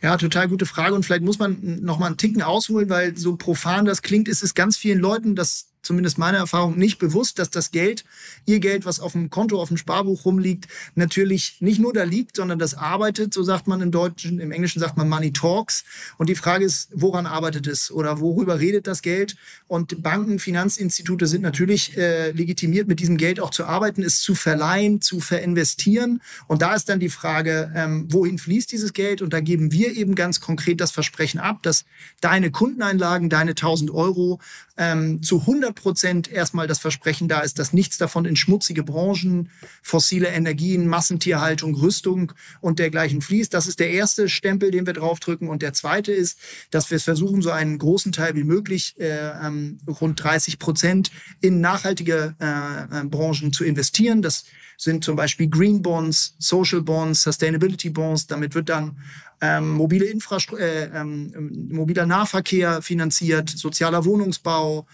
Ja, 0.00 0.16
total 0.16 0.48
gute 0.48 0.64
Frage. 0.64 0.94
Und 0.94 1.04
vielleicht 1.04 1.24
muss 1.24 1.38
man 1.38 1.82
noch 1.82 1.98
mal 1.98 2.06
einen 2.06 2.16
Ticken 2.16 2.40
ausholen, 2.40 2.88
weil 2.88 3.18
so 3.18 3.36
profan 3.36 3.84
das 3.84 4.00
klingt, 4.00 4.28
ist 4.28 4.42
es 4.42 4.54
ganz 4.54 4.78
vielen 4.78 4.98
Leuten, 4.98 5.36
das 5.36 5.66
zumindest 5.82 6.18
meiner 6.18 6.38
Erfahrung, 6.38 6.76
nicht 6.76 6.98
bewusst, 6.98 7.38
dass 7.38 7.50
das 7.50 7.70
Geld, 7.70 8.04
ihr 8.46 8.60
Geld, 8.60 8.84
was 8.84 9.00
auf 9.00 9.12
dem 9.12 9.30
Konto, 9.30 9.60
auf 9.60 9.68
dem 9.68 9.76
Sparbuch 9.76 10.24
rumliegt, 10.24 10.68
natürlich 10.94 11.56
nicht 11.60 11.80
nur 11.80 11.92
da 11.92 12.04
liegt, 12.04 12.36
sondern 12.36 12.58
das 12.58 12.74
arbeitet, 12.74 13.32
so 13.34 13.42
sagt 13.42 13.66
man 13.66 13.80
im 13.80 13.90
Deutschen, 13.90 14.40
im 14.40 14.52
Englischen 14.52 14.80
sagt 14.80 14.96
man 14.96 15.08
Money 15.08 15.32
Talks. 15.32 15.84
Und 16.18 16.28
die 16.28 16.34
Frage 16.34 16.64
ist, 16.64 16.90
woran 16.92 17.26
arbeitet 17.26 17.66
es 17.66 17.90
oder 17.90 18.20
worüber 18.20 18.60
redet 18.60 18.86
das 18.86 19.02
Geld? 19.02 19.36
Und 19.68 20.02
Banken, 20.02 20.38
Finanzinstitute 20.38 21.26
sind 21.26 21.42
natürlich 21.42 21.96
äh, 21.96 22.30
legitimiert, 22.32 22.88
mit 22.88 23.00
diesem 23.00 23.16
Geld 23.16 23.40
auch 23.40 23.50
zu 23.50 23.64
arbeiten, 23.64 24.02
es 24.02 24.20
zu 24.20 24.34
verleihen, 24.34 25.00
zu 25.00 25.20
verinvestieren. 25.20 26.20
Und 26.46 26.62
da 26.62 26.74
ist 26.74 26.88
dann 26.88 27.00
die 27.00 27.08
Frage, 27.08 27.72
ähm, 27.74 28.06
wohin 28.10 28.38
fließt 28.38 28.72
dieses 28.72 28.92
Geld? 28.92 29.22
Und 29.22 29.32
da 29.32 29.40
geben 29.40 29.72
wir 29.72 29.96
eben 29.96 30.14
ganz 30.14 30.40
konkret 30.40 30.80
das 30.80 30.90
Versprechen 30.90 31.40
ab, 31.40 31.62
dass 31.62 31.84
deine 32.20 32.50
Kundeneinlagen, 32.50 33.30
deine 33.30 33.50
1000 33.50 33.90
Euro 33.90 34.40
ähm, 34.76 35.22
zu 35.22 35.40
100 35.40 35.69
Prozent 35.74 36.30
erstmal 36.30 36.66
das 36.66 36.78
Versprechen 36.78 37.28
da 37.28 37.40
ist, 37.40 37.58
dass 37.58 37.72
nichts 37.72 37.98
davon 37.98 38.24
in 38.24 38.36
schmutzige 38.36 38.82
Branchen, 38.82 39.50
fossile 39.82 40.28
Energien, 40.28 40.86
Massentierhaltung, 40.86 41.74
Rüstung 41.74 42.32
und 42.60 42.78
dergleichen 42.78 43.20
fließt. 43.20 43.52
Das 43.52 43.66
ist 43.66 43.80
der 43.80 43.90
erste 43.90 44.28
Stempel, 44.28 44.70
den 44.70 44.86
wir 44.86 44.92
draufdrücken. 44.92 45.48
Und 45.48 45.62
der 45.62 45.72
zweite 45.72 46.12
ist, 46.12 46.38
dass 46.70 46.90
wir 46.90 46.96
es 46.96 47.04
versuchen, 47.04 47.42
so 47.42 47.50
einen 47.50 47.78
großen 47.78 48.12
Teil 48.12 48.34
wie 48.34 48.44
möglich, 48.44 48.94
äh, 48.98 49.30
ähm, 49.46 49.78
rund 49.86 50.22
30 50.22 50.58
Prozent, 50.58 51.10
in 51.40 51.60
nachhaltige 51.60 52.34
äh, 52.40 53.00
äh, 53.00 53.04
Branchen 53.04 53.52
zu 53.52 53.64
investieren. 53.64 54.22
Das 54.22 54.44
sind 54.76 55.04
zum 55.04 55.14
Beispiel 55.14 55.48
Green 55.48 55.82
Bonds, 55.82 56.34
Social 56.38 56.80
Bonds, 56.80 57.22
Sustainability 57.22 57.90
Bonds. 57.90 58.26
Damit 58.26 58.54
wird 58.54 58.70
dann 58.70 58.96
ähm, 59.42 59.70
mobile 59.70 60.06
Infrastruktur, 60.06 60.66
äh, 60.66 60.84
ähm, 60.94 61.68
mobiler 61.70 62.06
Nahverkehr 62.06 62.82
finanziert, 62.82 63.48
sozialer 63.48 64.04
Wohnungsbau, 64.04 64.86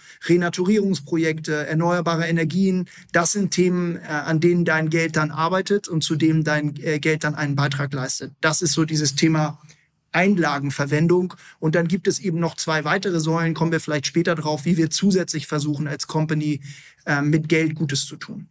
Renaturierungsprojekte, 0.67 1.67
erneuerbare 1.67 2.27
Energien. 2.27 2.89
Das 3.13 3.33
sind 3.33 3.51
Themen, 3.51 3.97
äh, 3.97 4.07
an 4.09 4.41
denen 4.41 4.65
dein 4.65 4.91
Geld 4.91 5.17
dann 5.17 5.31
arbeitet 5.31 5.89
und 5.89 6.03
zu 6.03 6.17
dem 6.17 6.45
dein 6.45 6.77
äh, 6.83 6.99
Geld 6.99 7.25
dann 7.25 7.35
einen 7.35 7.57
Beitrag 7.57 7.93
leistet. 7.93 8.33
Das 8.41 8.63
ist 8.63 8.73
so 8.73 8.85
dieses 8.85 9.15
Thema 9.15 9.61
Einlagenverwendung. 10.13 11.35
Und 11.59 11.75
dann 11.75 11.89
gibt 11.89 12.09
es 12.09 12.19
eben 12.19 12.39
noch 12.39 12.57
zwei 12.57 12.85
weitere 12.85 13.21
Säulen, 13.21 13.55
kommen 13.55 13.73
wir 13.73 13.81
vielleicht 13.81 14.07
später 14.07 14.35
drauf, 14.35 14.65
wie 14.65 14.77
wir 14.77 14.91
zusätzlich 14.91 15.47
versuchen, 15.47 15.87
als 15.87 16.07
Company 16.07 16.61
äh, 17.05 17.23
mit 17.23 17.49
Geld 17.49 17.75
Gutes 17.75 18.07
zu 18.07 18.17
tun. 18.17 18.49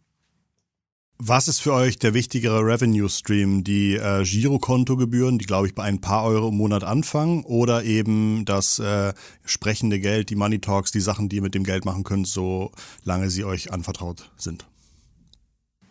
Was 1.18 1.48
ist 1.48 1.60
für 1.60 1.72
euch 1.72 1.98
der 1.98 2.12
wichtigere 2.12 2.60
Revenue 2.60 3.08
Stream? 3.08 3.64
Die 3.64 3.94
äh, 3.94 4.22
Girokontogebühren, 4.22 5.38
die 5.38 5.46
glaube 5.46 5.66
ich 5.66 5.74
bei 5.74 5.84
ein 5.84 5.98
paar 5.98 6.24
Euro 6.24 6.48
im 6.48 6.58
Monat 6.58 6.84
anfangen, 6.84 7.42
oder 7.44 7.84
eben 7.84 8.44
das 8.44 8.78
äh, 8.78 9.14
sprechende 9.42 9.98
Geld, 9.98 10.28
die 10.28 10.36
Money 10.36 10.58
Talks, 10.58 10.92
die 10.92 11.00
Sachen, 11.00 11.30
die 11.30 11.36
ihr 11.36 11.42
mit 11.42 11.54
dem 11.54 11.64
Geld 11.64 11.86
machen 11.86 12.04
könnt, 12.04 12.28
solange 12.28 13.30
sie 13.30 13.44
euch 13.44 13.72
anvertraut 13.72 14.30
sind? 14.36 14.66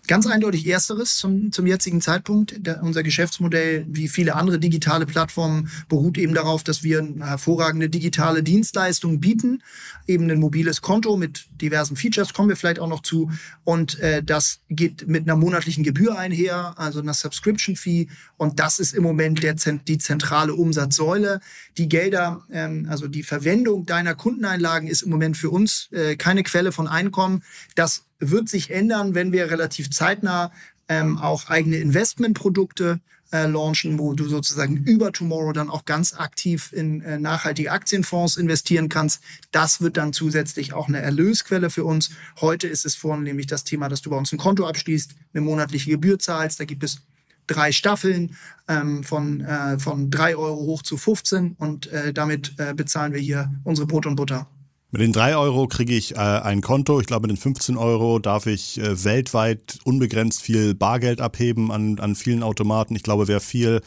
Ganz 0.07 0.27
eindeutig 0.27 0.67
ersteres 0.67 1.17
zum, 1.17 1.51
zum 1.51 1.65
jetzigen 1.65 1.99
Zeitpunkt. 1.99 2.55
Der, 2.59 2.83
unser 2.83 3.01
Geschäftsmodell, 3.01 3.85
wie 3.89 4.07
viele 4.07 4.35
andere 4.35 4.59
digitale 4.59 5.05
Plattformen, 5.05 5.69
beruht 5.89 6.17
eben 6.17 6.33
darauf, 6.33 6.63
dass 6.63 6.83
wir 6.83 6.99
eine 6.99 7.25
hervorragende 7.25 7.89
digitale 7.89 8.43
Dienstleistung 8.43 9.19
bieten. 9.19 9.63
Eben 10.07 10.29
ein 10.29 10.39
mobiles 10.39 10.81
Konto 10.81 11.17
mit 11.17 11.47
diversen 11.59 11.95
Features, 11.95 12.33
kommen 12.33 12.49
wir 12.49 12.55
vielleicht 12.55 12.79
auch 12.79 12.87
noch 12.87 13.01
zu. 13.01 13.31
Und 13.63 13.99
äh, 13.99 14.23
das 14.23 14.59
geht 14.69 15.07
mit 15.07 15.23
einer 15.23 15.35
monatlichen 15.35 15.83
Gebühr 15.83 16.17
einher, 16.17 16.75
also 16.77 16.99
einer 16.99 17.13
Subscription 17.13 17.75
Fee. 17.75 18.07
Und 18.37 18.59
das 18.59 18.79
ist 18.79 18.93
im 18.93 19.03
Moment 19.03 19.43
der, 19.43 19.55
die 19.55 19.97
zentrale 19.97 20.53
Umsatzsäule. 20.53 21.41
Die 21.77 21.89
Gelder, 21.89 22.43
ähm, 22.51 22.87
also 22.89 23.07
die 23.07 23.23
Verwendung 23.23 23.85
deiner 23.85 24.15
Kundeneinlagen 24.15 24.87
ist 24.87 25.01
im 25.01 25.09
Moment 25.09 25.37
für 25.37 25.49
uns 25.49 25.89
äh, 25.91 26.15
keine 26.15 26.43
Quelle 26.43 26.71
von 26.71 26.87
Einkommen. 26.87 27.43
Das 27.75 28.04
wird 28.19 28.49
sich 28.49 28.71
ändern, 28.71 29.15
wenn 29.15 29.31
wir 29.31 29.49
relativ 29.49 29.89
zeitnah 29.91 30.51
ähm, 30.87 31.17
auch 31.17 31.49
eigene 31.49 31.77
Investmentprodukte 31.77 32.99
äh, 33.31 33.47
launchen, 33.47 33.97
wo 33.97 34.13
du 34.13 34.27
sozusagen 34.27 34.77
über 34.77 35.11
Tomorrow 35.11 35.51
dann 35.51 35.69
auch 35.69 35.85
ganz 35.85 36.13
aktiv 36.13 36.71
in 36.71 37.01
äh, 37.01 37.17
nachhaltige 37.17 37.71
Aktienfonds 37.71 38.37
investieren 38.37 38.87
kannst. 38.87 39.21
Das 39.51 39.81
wird 39.81 39.97
dann 39.97 40.13
zusätzlich 40.13 40.73
auch 40.73 40.87
eine 40.87 41.01
Erlösquelle 41.01 41.69
für 41.69 41.85
uns. 41.85 42.11
Heute 42.39 42.67
ist 42.67 42.85
es 42.85 42.95
vornehmlich 42.95 43.47
das 43.47 43.63
Thema, 43.63 43.89
dass 43.89 44.01
du 44.01 44.09
bei 44.09 44.17
uns 44.17 44.31
ein 44.31 44.37
Konto 44.37 44.67
abschließt, 44.67 45.15
eine 45.33 45.41
monatliche 45.41 45.89
Gebühr 45.89 46.19
zahlst. 46.19 46.59
Da 46.59 46.65
gibt 46.65 46.83
es 46.83 47.01
drei 47.47 47.71
Staffeln 47.71 48.35
ähm, 48.67 49.03
von, 49.03 49.41
äh, 49.41 49.79
von 49.79 50.09
drei 50.09 50.35
Euro 50.35 50.61
hoch 50.61 50.83
zu 50.83 50.97
15 50.97 51.55
und 51.57 51.87
äh, 51.87 52.13
damit 52.13 52.53
äh, 52.57 52.73
bezahlen 52.73 53.13
wir 53.13 53.19
hier 53.19 53.51
unsere 53.63 53.87
Brot 53.87 54.05
und 54.05 54.15
Butter. 54.15 54.47
Mit 54.95 55.01
den 55.01 55.11
3 55.11 55.35
Euro 55.35 55.67
kriege 55.67 55.93
ich 55.93 56.15
äh, 56.15 56.19
ein 56.19 56.61
Konto. 56.61 57.01
Ich 57.01 57.05
glaube, 57.05 57.27
mit 57.27 57.35
den 57.35 57.41
15 57.41 57.75
Euro 57.75 58.17
darf 58.17 58.45
ich 58.45 58.79
äh, 58.79 59.03
weltweit 59.03 59.77
unbegrenzt 59.83 60.41
viel 60.41 60.73
Bargeld 60.73 61.19
abheben 61.19 61.69
an, 61.69 61.99
an 61.99 62.15
vielen 62.15 62.43
Automaten. 62.43 62.95
Ich 62.95 63.03
glaube, 63.03 63.27
wer 63.27 63.41
viel 63.41 63.81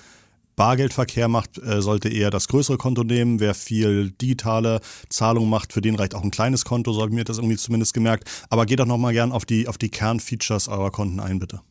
Bargeldverkehr 0.56 1.28
macht, 1.28 1.56
äh, 1.62 1.80
sollte 1.80 2.10
eher 2.10 2.28
das 2.28 2.46
größere 2.48 2.76
Konto 2.76 3.04
nehmen. 3.04 3.40
Wer 3.40 3.54
viel 3.54 4.10
digitale 4.20 4.82
Zahlungen 5.08 5.48
macht, 5.48 5.72
für 5.72 5.80
den 5.80 5.94
reicht 5.94 6.14
auch 6.14 6.22
ein 6.22 6.30
kleines 6.30 6.66
Konto, 6.66 6.92
so 6.92 7.00
habe 7.00 7.10
ich 7.10 7.16
mir 7.16 7.24
das 7.24 7.38
irgendwie 7.38 7.56
zumindest 7.56 7.94
gemerkt. 7.94 8.28
Aber 8.50 8.66
geht 8.66 8.78
doch 8.78 8.84
nochmal 8.84 9.14
gern 9.14 9.32
auf 9.32 9.46
die, 9.46 9.66
auf 9.66 9.78
die 9.78 9.88
Kernfeatures 9.88 10.68
eurer 10.68 10.90
Konten 10.90 11.20
ein, 11.20 11.38
bitte. 11.38 11.62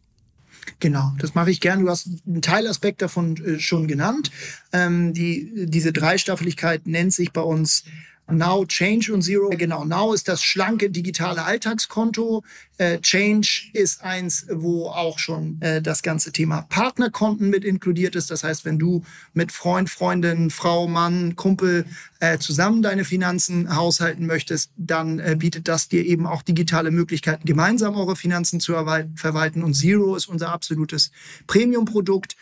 Genau, 0.80 1.14
das 1.20 1.36
mache 1.36 1.52
ich 1.52 1.62
gern. 1.62 1.84
Du 1.86 1.92
hast 1.92 2.10
einen 2.26 2.42
Teilaspekt 2.42 3.04
davon 3.04 3.38
äh, 3.46 3.60
schon 3.60 3.88
genannt. 3.88 4.32
Ähm, 4.74 5.14
die, 5.14 5.68
diese 5.68 5.94
Dreistaffeligkeit 5.94 6.88
nennt 6.88 7.14
sich 7.14 7.32
bei 7.32 7.42
uns 7.42 7.84
Now, 8.30 8.66
Change 8.66 9.14
und 9.14 9.22
Zero. 9.22 9.50
Genau, 9.50 9.86
Now 9.86 10.14
ist 10.14 10.28
das 10.28 10.44
schlanke 10.44 10.90
digitale 10.90 11.44
Alltagskonto. 11.44 12.44
Äh, 12.78 13.00
Change 13.00 13.70
ist 13.74 14.04
eins, 14.04 14.46
wo 14.52 14.88
auch 14.88 15.18
schon 15.18 15.62
äh, 15.62 15.82
das 15.82 16.04
ganze 16.04 16.32
Thema 16.32 16.64
Partnerkonten 16.64 17.50
mit 17.50 17.64
inkludiert 17.64 18.16
ist. 18.16 18.30
Das 18.30 18.44
heißt, 18.44 18.66
wenn 18.66 18.78
du 18.78 19.04
mit 19.34 19.52
Freund, 19.52 19.90
Freundin, 19.90 20.50
Frau, 20.50 20.88
Mann, 20.88 21.36
Kumpel 21.36 21.86
äh, 22.20 22.38
zusammen 22.38 22.82
deine 22.82 23.06
Finanzen 23.06 23.76
haushalten 23.76 24.26
möchtest, 24.26 24.72
dann 24.76 25.22
bietet 25.38 25.68
das 25.68 25.88
dir 25.88 26.06
eben 26.06 26.26
auch 26.26 26.42
digitale 26.42 26.92
Möglichkeiten, 26.92 27.46
gemeinsam 27.46 27.96
eure 27.96 28.16
Finanzen 28.16 28.60
zu 28.60 28.74
verwalten. 28.74 29.64
Und 29.64 29.74
Zero 29.74 30.16
ist 30.16 30.28
unser 30.28 30.52
absolutes 30.52 31.12
Premium-Produkt. 31.48 32.36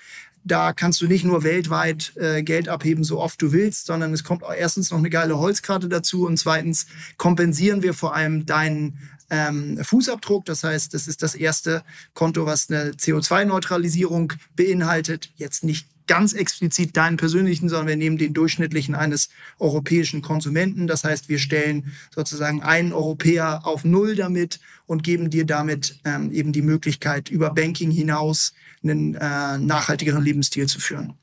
Da 0.47 0.73
kannst 0.73 1.01
du 1.01 1.07
nicht 1.07 1.25
nur 1.25 1.43
weltweit 1.43 2.13
äh, 2.17 2.43
Geld 2.43 2.69
abheben, 2.69 3.03
so 3.03 3.19
oft 3.19 3.41
du 3.41 3.51
willst, 3.51 3.87
sondern 3.87 4.13
es 4.13 4.23
kommt 4.23 4.43
erstens 4.55 4.91
noch 4.91 4.99
eine 4.99 5.09
geile 5.09 5.39
Holzkarte 5.39 5.89
dazu 5.89 6.27
und 6.27 6.37
zweitens 6.37 6.85
kompensieren 7.17 7.81
wir 7.81 7.95
vor 7.95 8.15
allem 8.15 8.45
deinen 8.45 8.99
ähm, 9.31 9.79
Fußabdruck. 9.83 10.45
Das 10.45 10.63
heißt, 10.63 10.93
das 10.93 11.07
ist 11.07 11.23
das 11.23 11.33
erste 11.33 11.83
Konto, 12.13 12.45
was 12.45 12.69
eine 12.69 12.91
CO2-Neutralisierung 12.91 14.33
beinhaltet. 14.55 15.31
Jetzt 15.35 15.63
nicht 15.63 15.87
ganz 16.07 16.33
explizit 16.33 16.95
deinen 16.95 17.17
persönlichen, 17.17 17.69
sondern 17.69 17.87
wir 17.87 17.95
nehmen 17.95 18.17
den 18.17 18.33
durchschnittlichen 18.33 18.95
eines 18.95 19.29
europäischen 19.57 20.21
Konsumenten. 20.21 20.85
Das 20.85 21.03
heißt, 21.03 21.29
wir 21.29 21.39
stellen 21.39 21.93
sozusagen 22.13 22.61
einen 22.61 22.93
Europäer 22.93 23.65
auf 23.65 23.83
Null 23.83 24.15
damit 24.15 24.59
und 24.85 25.03
geben 25.03 25.31
dir 25.31 25.45
damit 25.45 25.99
ähm, 26.05 26.31
eben 26.31 26.51
die 26.51 26.61
Möglichkeit, 26.61 27.29
über 27.29 27.49
Banking 27.51 27.89
hinaus 27.89 28.53
einen 28.89 29.15
äh, 29.15 29.57
nachhaltigeren 29.57 30.23
Lebensstil 30.23 30.67
zu 30.67 30.79
führen. 30.79 31.15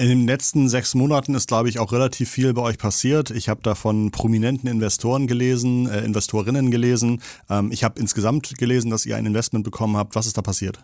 In 0.00 0.08
den 0.08 0.26
letzten 0.28 0.68
sechs 0.68 0.94
Monaten 0.94 1.34
ist, 1.34 1.48
glaube 1.48 1.68
ich, 1.68 1.80
auch 1.80 1.90
relativ 1.90 2.30
viel 2.30 2.54
bei 2.54 2.62
euch 2.62 2.78
passiert. 2.78 3.32
Ich 3.32 3.48
habe 3.48 3.60
da 3.64 3.74
von 3.74 4.12
prominenten 4.12 4.68
Investoren 4.68 5.26
gelesen, 5.26 5.88
äh, 5.88 6.04
Investorinnen 6.04 6.70
gelesen. 6.70 7.20
Ähm, 7.50 7.72
ich 7.72 7.82
habe 7.82 7.98
insgesamt 7.98 8.56
gelesen, 8.58 8.90
dass 8.90 9.06
ihr 9.06 9.16
ein 9.16 9.26
Investment 9.26 9.64
bekommen 9.64 9.96
habt. 9.96 10.14
Was 10.14 10.26
ist 10.26 10.38
da 10.38 10.42
passiert? 10.42 10.78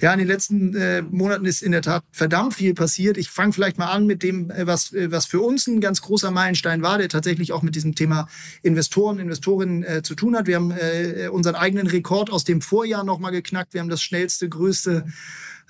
Ja, 0.00 0.12
in 0.12 0.20
den 0.20 0.28
letzten 0.28 0.76
äh, 0.76 1.02
Monaten 1.02 1.44
ist 1.44 1.62
in 1.62 1.72
der 1.72 1.82
Tat 1.82 2.04
verdammt 2.12 2.54
viel 2.54 2.74
passiert. 2.74 3.16
Ich 3.16 3.30
fange 3.30 3.52
vielleicht 3.52 3.78
mal 3.78 3.90
an 3.90 4.06
mit 4.06 4.22
dem, 4.22 4.50
äh, 4.50 4.66
was, 4.66 4.92
äh, 4.92 5.10
was 5.10 5.26
für 5.26 5.40
uns 5.40 5.66
ein 5.66 5.80
ganz 5.80 6.02
großer 6.02 6.30
Meilenstein 6.30 6.82
war, 6.82 6.98
der 6.98 7.08
tatsächlich 7.08 7.52
auch 7.52 7.62
mit 7.62 7.74
diesem 7.74 7.94
Thema 7.94 8.28
Investoren, 8.62 9.18
Investorinnen 9.18 9.82
äh, 9.82 10.02
zu 10.02 10.14
tun 10.14 10.36
hat. 10.36 10.46
Wir 10.46 10.56
haben 10.56 10.70
äh, 10.70 11.28
unseren 11.28 11.56
eigenen 11.56 11.88
Rekord 11.88 12.30
aus 12.30 12.44
dem 12.44 12.60
Vorjahr 12.60 13.02
nochmal 13.02 13.32
geknackt. 13.32 13.74
Wir 13.74 13.80
haben 13.80 13.88
das 13.88 14.02
schnellste, 14.02 14.48
größte 14.48 15.04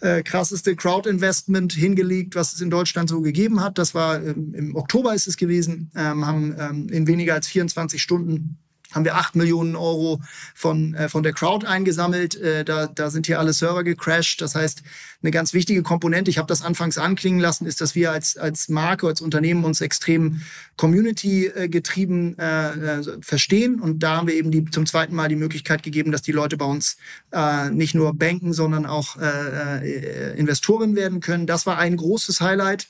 äh, 0.00 0.22
krasseste 0.22 0.76
Crowd-Investment 0.76 1.72
hingelegt, 1.72 2.34
was 2.34 2.52
es 2.52 2.60
in 2.60 2.70
Deutschland 2.70 3.08
so 3.08 3.20
gegeben 3.20 3.60
hat. 3.60 3.78
Das 3.78 3.94
war 3.94 4.22
ähm, 4.22 4.54
im 4.54 4.76
Oktober 4.76 5.14
ist 5.14 5.26
es 5.26 5.36
gewesen, 5.36 5.90
ähm, 5.96 6.26
haben 6.26 6.54
ähm, 6.58 6.88
in 6.90 7.06
weniger 7.06 7.34
als 7.34 7.48
24 7.48 8.00
Stunden 8.00 8.58
haben 8.92 9.04
wir 9.04 9.16
acht 9.16 9.36
Millionen 9.36 9.76
Euro 9.76 10.20
von, 10.54 10.94
äh, 10.94 11.08
von 11.08 11.22
der 11.22 11.32
Crowd 11.32 11.66
eingesammelt. 11.66 12.36
Äh, 12.36 12.64
da, 12.64 12.86
da 12.86 13.10
sind 13.10 13.26
hier 13.26 13.38
alle 13.38 13.52
Server 13.52 13.84
gecrashed. 13.84 14.40
Das 14.40 14.54
heißt, 14.54 14.82
eine 15.22 15.30
ganz 15.30 15.52
wichtige 15.52 15.82
Komponente, 15.82 16.30
ich 16.30 16.38
habe 16.38 16.46
das 16.46 16.62
anfangs 16.62 16.96
anklingen 16.96 17.40
lassen, 17.40 17.66
ist, 17.66 17.80
dass 17.80 17.94
wir 17.94 18.12
als, 18.12 18.36
als 18.36 18.68
Marke, 18.68 19.06
als 19.06 19.20
Unternehmen 19.20 19.64
uns 19.64 19.80
extrem 19.80 20.42
community-getrieben 20.76 22.38
äh, 22.38 22.98
äh, 23.00 23.02
verstehen. 23.20 23.80
Und 23.80 24.02
da 24.02 24.16
haben 24.16 24.28
wir 24.28 24.34
eben 24.34 24.50
die, 24.50 24.64
zum 24.66 24.86
zweiten 24.86 25.14
Mal 25.14 25.28
die 25.28 25.36
Möglichkeit 25.36 25.82
gegeben, 25.82 26.12
dass 26.12 26.22
die 26.22 26.32
Leute 26.32 26.56
bei 26.56 26.66
uns 26.66 26.96
äh, 27.32 27.68
nicht 27.70 27.94
nur 27.94 28.14
banken, 28.14 28.52
sondern 28.52 28.86
auch 28.86 29.16
äh, 29.16 29.88
äh, 29.88 30.38
Investoren 30.38 30.96
werden 30.96 31.20
können. 31.20 31.46
Das 31.46 31.66
war 31.66 31.78
ein 31.78 31.96
großes 31.96 32.40
Highlight. 32.40 32.88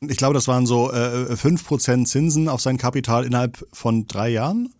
Ich 0.00 0.16
glaube, 0.16 0.34
das 0.34 0.48
waren 0.48 0.66
so 0.66 0.90
äh, 0.90 1.34
5% 1.34 2.06
Zinsen 2.06 2.48
auf 2.48 2.60
sein 2.60 2.78
Kapital 2.78 3.24
innerhalb 3.24 3.66
von 3.72 4.06
drei 4.06 4.30
Jahren. 4.30 4.72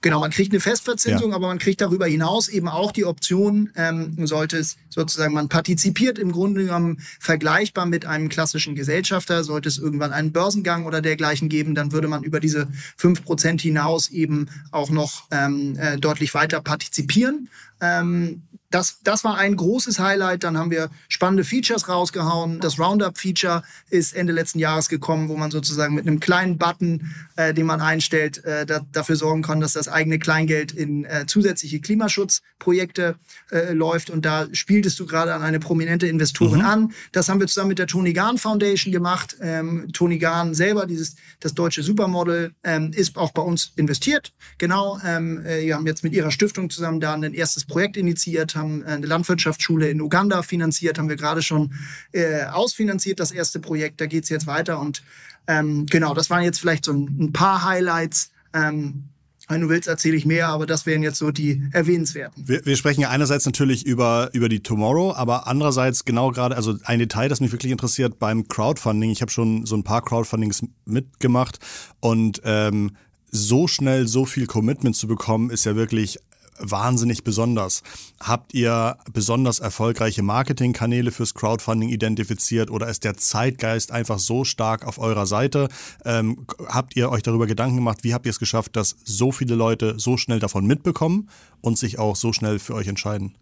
Genau, 0.00 0.20
man 0.20 0.30
kriegt 0.30 0.52
eine 0.52 0.60
Festverzinsung, 0.60 1.30
ja. 1.30 1.36
aber 1.36 1.48
man 1.48 1.58
kriegt 1.58 1.80
darüber 1.80 2.06
hinaus 2.06 2.48
eben 2.48 2.68
auch 2.68 2.92
die 2.92 3.04
Option, 3.04 3.70
ähm, 3.74 4.26
sollte 4.26 4.56
es 4.56 4.76
sozusagen, 4.90 5.34
man 5.34 5.48
partizipiert 5.48 6.20
im 6.20 6.30
Grunde 6.30 6.64
genommen 6.64 7.00
vergleichbar 7.18 7.84
mit 7.84 8.06
einem 8.06 8.28
klassischen 8.28 8.76
Gesellschafter, 8.76 9.42
sollte 9.42 9.68
es 9.68 9.78
irgendwann 9.78 10.12
einen 10.12 10.30
Börsengang 10.30 10.86
oder 10.86 11.00
dergleichen 11.00 11.48
geben, 11.48 11.74
dann 11.74 11.90
würde 11.90 12.06
man 12.06 12.22
über 12.22 12.38
diese 12.38 12.68
fünf 12.96 13.24
Prozent 13.24 13.60
hinaus 13.60 14.08
eben 14.10 14.48
auch 14.70 14.90
noch 14.90 15.24
ähm, 15.32 15.76
äh, 15.76 15.98
deutlich 15.98 16.32
weiter 16.32 16.60
partizipieren. 16.60 17.48
Ähm, 17.80 18.42
das, 18.70 18.98
das 19.02 19.24
war 19.24 19.38
ein 19.38 19.56
großes 19.56 19.98
Highlight. 19.98 20.44
Dann 20.44 20.58
haben 20.58 20.70
wir 20.70 20.90
spannende 21.08 21.44
Features 21.44 21.88
rausgehauen. 21.88 22.60
Das 22.60 22.78
Roundup-Feature 22.78 23.62
ist 23.88 24.14
Ende 24.14 24.32
letzten 24.32 24.58
Jahres 24.58 24.88
gekommen, 24.88 25.28
wo 25.28 25.36
man 25.36 25.50
sozusagen 25.50 25.94
mit 25.94 26.06
einem 26.06 26.20
kleinen 26.20 26.58
Button, 26.58 27.14
äh, 27.36 27.54
den 27.54 27.64
man 27.64 27.80
einstellt, 27.80 28.44
äh, 28.44 28.66
da, 28.66 28.80
dafür 28.92 29.16
sorgen 29.16 29.42
kann, 29.42 29.60
dass 29.60 29.72
das 29.72 29.88
eigene 29.88 30.18
Kleingeld 30.18 30.72
in 30.72 31.04
äh, 31.04 31.24
zusätzliche 31.26 31.80
Klimaschutzprojekte 31.80 33.16
äh, 33.50 33.72
läuft. 33.72 34.10
Und 34.10 34.26
da 34.26 34.46
spieltest 34.52 35.00
du 35.00 35.06
gerade 35.06 35.32
an 35.32 35.42
eine 35.42 35.60
prominente 35.60 36.06
Investorin 36.06 36.60
mhm. 36.60 36.66
an. 36.66 36.92
Das 37.12 37.30
haben 37.30 37.40
wir 37.40 37.46
zusammen 37.46 37.68
mit 37.68 37.78
der 37.78 37.86
Tony 37.86 38.12
Garn 38.12 38.36
Foundation 38.36 38.92
gemacht. 38.92 39.36
Ähm, 39.40 39.88
Tony 39.92 40.18
Garn 40.18 40.54
selber, 40.54 40.84
dieses 40.84 41.16
das 41.40 41.54
deutsche 41.54 41.82
Supermodel, 41.82 42.52
ähm, 42.64 42.92
ist 42.94 43.16
auch 43.16 43.32
bei 43.32 43.42
uns 43.42 43.72
investiert. 43.76 44.34
Genau. 44.58 45.00
Ähm, 45.06 45.44
äh, 45.46 45.64
wir 45.64 45.74
haben 45.74 45.86
jetzt 45.86 46.04
mit 46.04 46.12
ihrer 46.12 46.30
Stiftung 46.30 46.68
zusammen 46.68 47.00
da 47.00 47.14
ein 47.14 47.32
erstes 47.32 47.64
Projekt 47.64 47.96
initiiert 47.96 48.57
haben 48.58 48.84
eine 48.84 49.06
Landwirtschaftsschule 49.06 49.88
in 49.88 50.00
Uganda 50.00 50.42
finanziert, 50.42 50.98
haben 50.98 51.08
wir 51.08 51.16
gerade 51.16 51.42
schon 51.42 51.72
äh, 52.12 52.44
ausfinanziert, 52.44 53.20
das 53.20 53.30
erste 53.30 53.60
Projekt. 53.60 54.00
Da 54.00 54.06
geht 54.06 54.24
es 54.24 54.28
jetzt 54.28 54.46
weiter. 54.46 54.80
Und 54.80 55.02
ähm, 55.46 55.86
genau, 55.86 56.14
das 56.14 56.28
waren 56.30 56.44
jetzt 56.44 56.60
vielleicht 56.60 56.84
so 56.84 56.92
ein, 56.92 57.16
ein 57.20 57.32
paar 57.32 57.64
Highlights. 57.64 58.30
Ähm, 58.52 59.04
wenn 59.48 59.62
du 59.62 59.68
willst, 59.70 59.88
erzähle 59.88 60.16
ich 60.16 60.26
mehr, 60.26 60.48
aber 60.48 60.66
das 60.66 60.84
wären 60.84 61.02
jetzt 61.02 61.18
so 61.18 61.30
die 61.30 61.62
erwähnenswerten. 61.72 62.46
Wir, 62.46 62.64
wir 62.66 62.76
sprechen 62.76 63.00
ja 63.00 63.08
einerseits 63.08 63.46
natürlich 63.46 63.86
über, 63.86 64.28
über 64.34 64.48
die 64.50 64.60
Tomorrow, 64.60 65.14
aber 65.14 65.46
andererseits 65.46 66.04
genau 66.04 66.30
gerade, 66.30 66.54
also 66.54 66.76
ein 66.84 66.98
Detail, 66.98 67.28
das 67.28 67.40
mich 67.40 67.50
wirklich 67.50 67.72
interessiert 67.72 68.18
beim 68.18 68.46
Crowdfunding. 68.46 69.10
Ich 69.10 69.22
habe 69.22 69.32
schon 69.32 69.64
so 69.64 69.74
ein 69.74 69.84
paar 69.84 70.02
Crowdfundings 70.02 70.64
mitgemacht 70.84 71.58
und 72.00 72.42
ähm, 72.44 72.92
so 73.30 73.66
schnell 73.66 74.06
so 74.06 74.26
viel 74.26 74.46
Commitment 74.46 74.96
zu 74.96 75.06
bekommen, 75.06 75.50
ist 75.50 75.64
ja 75.64 75.76
wirklich 75.76 76.18
wahnsinnig 76.60 77.24
besonders. 77.24 77.82
Habt 78.20 78.54
ihr 78.54 78.96
besonders 79.12 79.58
erfolgreiche 79.58 80.22
Marketingkanäle 80.22 81.10
fürs 81.10 81.34
Crowdfunding 81.34 81.88
identifiziert 81.88 82.70
oder 82.70 82.88
ist 82.88 83.04
der 83.04 83.16
Zeitgeist 83.16 83.92
einfach 83.92 84.18
so 84.18 84.44
stark 84.44 84.86
auf 84.86 84.98
eurer 84.98 85.26
Seite? 85.26 85.68
Ähm, 86.04 86.46
habt 86.66 86.96
ihr 86.96 87.10
euch 87.10 87.22
darüber 87.22 87.46
Gedanken 87.46 87.76
gemacht, 87.76 88.04
wie 88.04 88.14
habt 88.14 88.26
ihr 88.26 88.30
es 88.30 88.38
geschafft, 88.38 88.76
dass 88.76 88.96
so 89.04 89.32
viele 89.32 89.54
Leute 89.54 89.94
so 89.98 90.16
schnell 90.16 90.38
davon 90.40 90.66
mitbekommen 90.66 91.28
und 91.60 91.78
sich 91.78 91.98
auch 91.98 92.16
so 92.16 92.32
schnell 92.32 92.58
für 92.58 92.74
euch 92.74 92.88
entscheiden? 92.88 93.36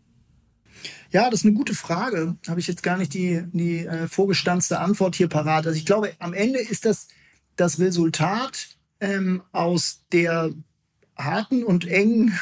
Ja, 1.11 1.31
das 1.31 1.41
ist 1.41 1.47
eine 1.47 1.55
gute 1.55 1.75
Frage. 1.75 2.37
Habe 2.49 2.61
ich 2.61 2.67
jetzt 2.67 2.83
gar 2.83 2.97
nicht 2.97 3.15
die, 3.15 3.43
die 3.53 3.87
äh, 3.87 4.09
vorgestanzte 4.09 4.81
Antwort 4.81 5.17
hier 5.17 5.29
parat. 5.29 5.67
Also 5.67 5.79
ich 5.79 5.87
glaube, 5.87 6.13
am 6.19 6.35
Ende 6.35 6.59
ist 6.59 6.85
das 6.85 7.09
das 7.57 7.79
Resultat 7.81 8.69
ähm, 9.01 9.43
aus 9.53 10.05
der 10.13 10.53
harten 11.17 11.65
und 11.65 11.87
engen 11.87 12.39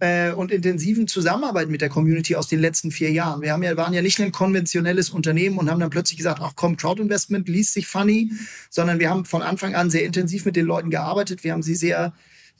äh, 0.00 0.32
und 0.32 0.50
intensiven 0.50 1.06
Zusammenarbeit 1.06 1.68
mit 1.68 1.80
der 1.80 1.88
Community 1.88 2.36
aus 2.36 2.48
den 2.48 2.60
letzten 2.60 2.90
vier 2.90 3.10
Jahren. 3.10 3.42
Wir 3.42 3.52
haben 3.52 3.62
ja, 3.62 3.76
waren 3.76 3.94
ja 3.94 4.02
nicht 4.02 4.20
ein 4.20 4.32
konventionelles 4.32 5.10
Unternehmen 5.10 5.58
und 5.58 5.70
haben 5.70 5.80
dann 5.80 5.90
plötzlich 5.90 6.16
gesagt, 6.16 6.40
ach 6.42 6.52
komm, 6.56 6.76
Crowd 6.76 7.00
Investment 7.00 7.48
liest 7.48 7.74
sich 7.74 7.86
funny, 7.86 8.32
sondern 8.70 8.98
wir 8.98 9.10
haben 9.10 9.24
von 9.24 9.42
Anfang 9.42 9.74
an 9.74 9.90
sehr 9.90 10.04
intensiv 10.04 10.44
mit 10.44 10.56
den 10.56 10.66
Leuten 10.66 10.90
gearbeitet. 10.90 11.44
Wir 11.44 11.52
haben 11.52 11.62
sie 11.62 11.74
sehr 11.74 12.12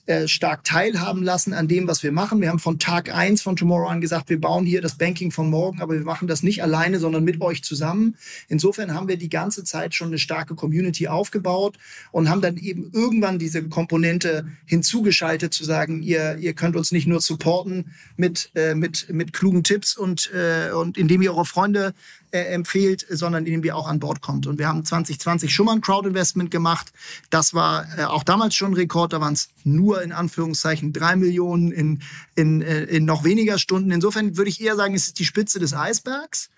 äh, 0.07 0.29
stark 0.29 0.64
teilhaben 0.64 1.23
lassen 1.23 1.55
an 1.55 1.67
dem, 1.67 1.88
was 1.88 2.03
wir 2.03 2.12
machen. 2.12 2.43
Wir 2.43 2.51
haben 2.51 2.59
von 2.59 2.79
Tag 2.79 3.14
eins 3.14 3.40
von 3.40 3.57
Tomorrow 3.57 3.88
an 3.88 4.03
gesagt, 4.03 4.29
wir 4.29 4.38
bauen 4.38 4.67
hier 4.67 4.83
das 4.83 4.99
Banking 4.99 5.31
von 5.31 5.49
morgen, 5.49 5.81
aber 5.81 5.95
wir 5.95 6.05
machen 6.05 6.29
das 6.29 6.43
nicht 6.43 6.62
alleine, 6.62 6.99
sondern 6.99 7.25
mit 7.25 7.40
euch 7.40 7.64
zusammen. 7.64 8.17
Insofern 8.49 8.93
haben 8.93 9.09
wir 9.09 9.17
die 9.17 9.31
ganze 9.31 9.64
Zeit 9.64 9.95
schon 9.95 10.09
eine 10.09 10.19
starke 10.19 10.55
Community 10.55 11.09
aufgebaut 11.09 11.79
und 12.12 12.29
haben 12.29 12.43
dann 12.43 12.59
eben 12.59 12.90
irgendwann 12.93 13.38
diese 13.38 13.67
Komponente 13.69 14.47
hinzugeschaltet, 14.67 15.55
zu 15.55 15.64
sagen, 15.64 16.03
ihr, 16.03 16.37
ihr 16.38 16.53
könnt 16.53 16.77
uns 16.77 16.93
nicht 16.93 17.07
nur 17.07 17.23
supporten 17.23 17.93
mit, 18.19 18.51
äh, 18.55 18.75
mit, 18.75 19.09
mit 19.11 19.33
klugen 19.33 19.64
Tipps 19.64 19.97
und, 19.97 20.31
äh, 20.35 20.71
und 20.73 20.99
indem 20.99 21.23
ihr 21.23 21.33
eure 21.33 21.47
Freunde 21.47 21.95
äh, 22.35 22.53
empfiehlt, 22.53 23.07
sondern 23.09 23.47
indem 23.47 23.62
ihr 23.62 23.77
auch 23.77 23.87
an 23.87 24.01
Bord 24.01 24.21
kommt. 24.21 24.49
Und 24.49 24.59
wir 24.59 24.67
haben 24.67 24.85
2020 24.85 25.55
schon 25.55 25.67
mal 25.67 25.73
ein 25.73 25.81
Crowd-Investment 25.81 26.51
gemacht. 26.51 26.93
Das 27.31 27.55
war 27.55 27.87
äh, 27.97 28.05
auch 28.05 28.25
damals 28.25 28.57
schon 28.57 28.73
ein 28.73 28.75
Rekord. 28.75 29.12
Da 29.12 29.21
waren 29.21 29.35
es 29.35 29.51
nur 29.62 29.94
in 30.03 30.13
Anführungszeichen 30.13 30.93
drei 30.93 31.17
Millionen 31.17 31.73
in, 31.73 32.03
in, 32.35 32.63
äh, 32.63 32.85
in 32.85 33.05
noch 33.05 33.25
weniger 33.25 33.59
Stunden. 33.59 33.91
Insofern 33.91 34.37
würde 34.37 34.51
ich 34.51 34.61
eher 34.61 34.77
sagen, 34.77 34.95
es 34.95 35.07
ist 35.07 35.19
die 35.19 35.25
Spitze 35.25 35.59
des 35.59 35.75
Eisbergs 35.75 36.51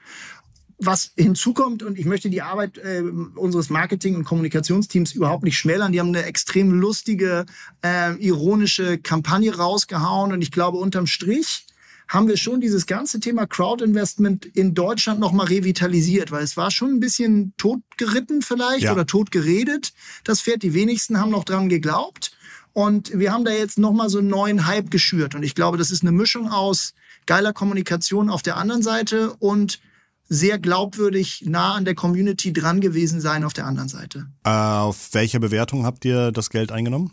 was 0.78 1.12
hinzukommt, 1.16 1.82
und 1.82 1.98
ich 1.98 2.04
möchte 2.04 2.28
die 2.28 2.42
Arbeit 2.42 2.78
äh, 2.78 3.02
unseres 3.34 3.70
Marketing- 3.70 4.16
und 4.16 4.24
Kommunikationsteams 4.24 5.12
überhaupt 5.12 5.44
nicht 5.44 5.56
schmälern, 5.56 5.92
die 5.92 6.00
haben 6.00 6.08
eine 6.08 6.24
extrem 6.24 6.70
lustige, 6.70 7.46
äh, 7.82 8.14
ironische 8.16 8.98
Kampagne 8.98 9.56
rausgehauen. 9.56 10.32
Und 10.32 10.42
ich 10.42 10.52
glaube, 10.52 10.78
unterm 10.78 11.06
Strich 11.06 11.66
haben 12.08 12.28
wir 12.28 12.36
schon 12.36 12.60
dieses 12.60 12.86
ganze 12.86 13.20
Thema 13.20 13.46
Crowd-Investment 13.46 14.44
in 14.46 14.74
Deutschland 14.74 15.18
nochmal 15.18 15.46
revitalisiert, 15.46 16.30
weil 16.30 16.44
es 16.44 16.56
war 16.56 16.70
schon 16.70 16.90
ein 16.90 17.00
bisschen 17.00 17.54
totgeritten 17.56 18.42
vielleicht 18.42 18.84
ja. 18.84 18.92
oder 18.92 19.06
totgeredet. 19.06 19.92
Das 20.24 20.42
Pferd, 20.42 20.62
die 20.62 20.74
wenigsten 20.74 21.18
haben 21.18 21.30
noch 21.30 21.44
dran 21.44 21.68
geglaubt. 21.68 22.32
Und 22.76 23.18
wir 23.18 23.32
haben 23.32 23.46
da 23.46 23.52
jetzt 23.52 23.78
nochmal 23.78 24.10
so 24.10 24.18
einen 24.18 24.28
neuen 24.28 24.66
Hype 24.66 24.90
geschürt. 24.90 25.34
Und 25.34 25.42
ich 25.42 25.54
glaube, 25.54 25.78
das 25.78 25.90
ist 25.90 26.02
eine 26.02 26.12
Mischung 26.12 26.50
aus 26.50 26.92
geiler 27.24 27.54
Kommunikation 27.54 28.28
auf 28.28 28.42
der 28.42 28.58
anderen 28.58 28.82
Seite 28.82 29.32
und 29.38 29.80
sehr 30.28 30.58
glaubwürdig 30.58 31.44
nah 31.46 31.72
an 31.72 31.86
der 31.86 31.94
Community 31.94 32.52
dran 32.52 32.82
gewesen 32.82 33.18
sein 33.18 33.44
auf 33.44 33.54
der 33.54 33.64
anderen 33.64 33.88
Seite. 33.88 34.26
Äh, 34.44 34.50
auf 34.50 35.08
welche 35.12 35.40
Bewertung 35.40 35.86
habt 35.86 36.04
ihr 36.04 36.32
das 36.32 36.50
Geld 36.50 36.70
eingenommen? 36.70 37.12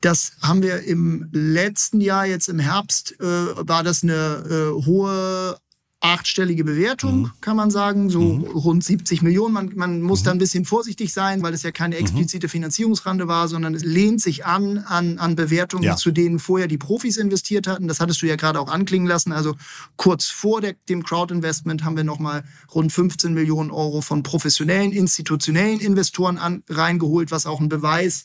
Das 0.00 0.32
haben 0.42 0.62
wir 0.62 0.82
im 0.82 1.28
letzten 1.30 2.00
Jahr, 2.00 2.26
jetzt 2.26 2.48
im 2.48 2.58
Herbst, 2.58 3.20
äh, 3.20 3.24
war 3.24 3.84
das 3.84 4.02
eine 4.02 4.14
äh, 4.50 4.84
hohe 4.84 5.56
achtstellige 6.00 6.64
Bewertung, 6.64 7.20
mhm. 7.20 7.32
kann 7.42 7.56
man 7.56 7.70
sagen, 7.70 8.08
so 8.08 8.20
mhm. 8.20 8.44
rund 8.44 8.82
70 8.82 9.20
Millionen. 9.20 9.52
Man, 9.52 9.72
man 9.74 10.00
muss 10.00 10.20
mhm. 10.20 10.24
da 10.24 10.30
ein 10.32 10.38
bisschen 10.38 10.64
vorsichtig 10.64 11.12
sein, 11.12 11.42
weil 11.42 11.52
es 11.52 11.62
ja 11.62 11.72
keine 11.72 11.96
mhm. 11.96 12.00
explizite 12.00 12.48
Finanzierungsrande 12.48 13.28
war, 13.28 13.48
sondern 13.48 13.74
es 13.74 13.84
lehnt 13.84 14.20
sich 14.20 14.46
an 14.46 14.78
an, 14.78 15.18
an 15.18 15.36
Bewertungen, 15.36 15.84
ja. 15.84 15.96
zu 15.96 16.10
denen 16.10 16.38
vorher 16.38 16.68
die 16.68 16.78
Profis 16.78 17.18
investiert 17.18 17.66
hatten. 17.66 17.86
Das 17.86 18.00
hattest 18.00 18.22
du 18.22 18.26
ja 18.26 18.36
gerade 18.36 18.60
auch 18.60 18.68
anklingen 18.68 19.06
lassen. 19.06 19.32
Also 19.32 19.56
kurz 19.96 20.26
vor 20.26 20.62
der, 20.62 20.74
dem 20.88 21.02
Crowd-Investment 21.02 21.84
haben 21.84 21.96
wir 21.96 22.04
nochmal 22.04 22.44
rund 22.74 22.92
15 22.92 23.34
Millionen 23.34 23.70
Euro 23.70 24.00
von 24.00 24.22
professionellen, 24.22 24.92
institutionellen 24.92 25.80
Investoren 25.80 26.38
an, 26.38 26.62
reingeholt, 26.68 27.30
was 27.30 27.44
auch 27.44 27.60
ein 27.60 27.68
Beweis 27.68 28.24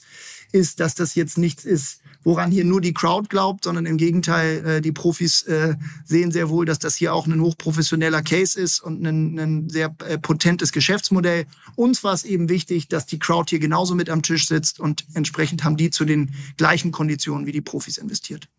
ist, 0.52 0.80
dass 0.80 0.96
das 0.96 1.16
jetzt 1.16 1.38
nichts 1.38 1.66
ist, 1.66 2.00
woran 2.26 2.52
hier 2.52 2.66
nur 2.66 2.82
die 2.82 2.94
Crowd 2.94 3.30
glaubt, 3.30 3.64
sondern 3.64 3.86
im 3.86 3.96
Gegenteil, 3.96 4.66
äh, 4.66 4.82
die 4.82 4.92
Profis 4.92 5.44
äh, 5.44 5.76
sehen 6.04 6.32
sehr 6.32 6.50
wohl, 6.50 6.66
dass 6.66 6.80
das 6.80 6.96
hier 6.96 7.14
auch 7.14 7.28
ein 7.28 7.40
hochprofessioneller 7.40 8.22
Case 8.22 8.60
ist 8.60 8.82
und 8.82 9.06
ein, 9.06 9.40
ein 9.40 9.70
sehr 9.70 9.96
äh, 10.06 10.18
potentes 10.18 10.74
Geschäftsmodell. 10.74 11.46
Uns 11.76 12.04
war 12.04 12.14
es 12.14 12.26
eben 12.26 12.50
wichtig, 12.50 12.90
dass 12.90 13.06
die 13.06 13.20
Crowd 13.20 13.50
hier 13.50 13.60
genauso 13.60 13.96
mit 13.96 14.10
am 14.10 14.24
Tisch 14.24 14.48
sitzt 14.48 14.80
und 14.82 15.06
entsprechend 15.14 15.64
haben 15.64 15.78
die 15.78 15.92
zu 15.92 16.04
den 16.04 16.34
gleichen 16.58 16.92
Konditionen 16.92 17.46
wie 17.46 17.52
die 17.52 17.62
Profis 17.62 17.98
investiert. 17.98 18.50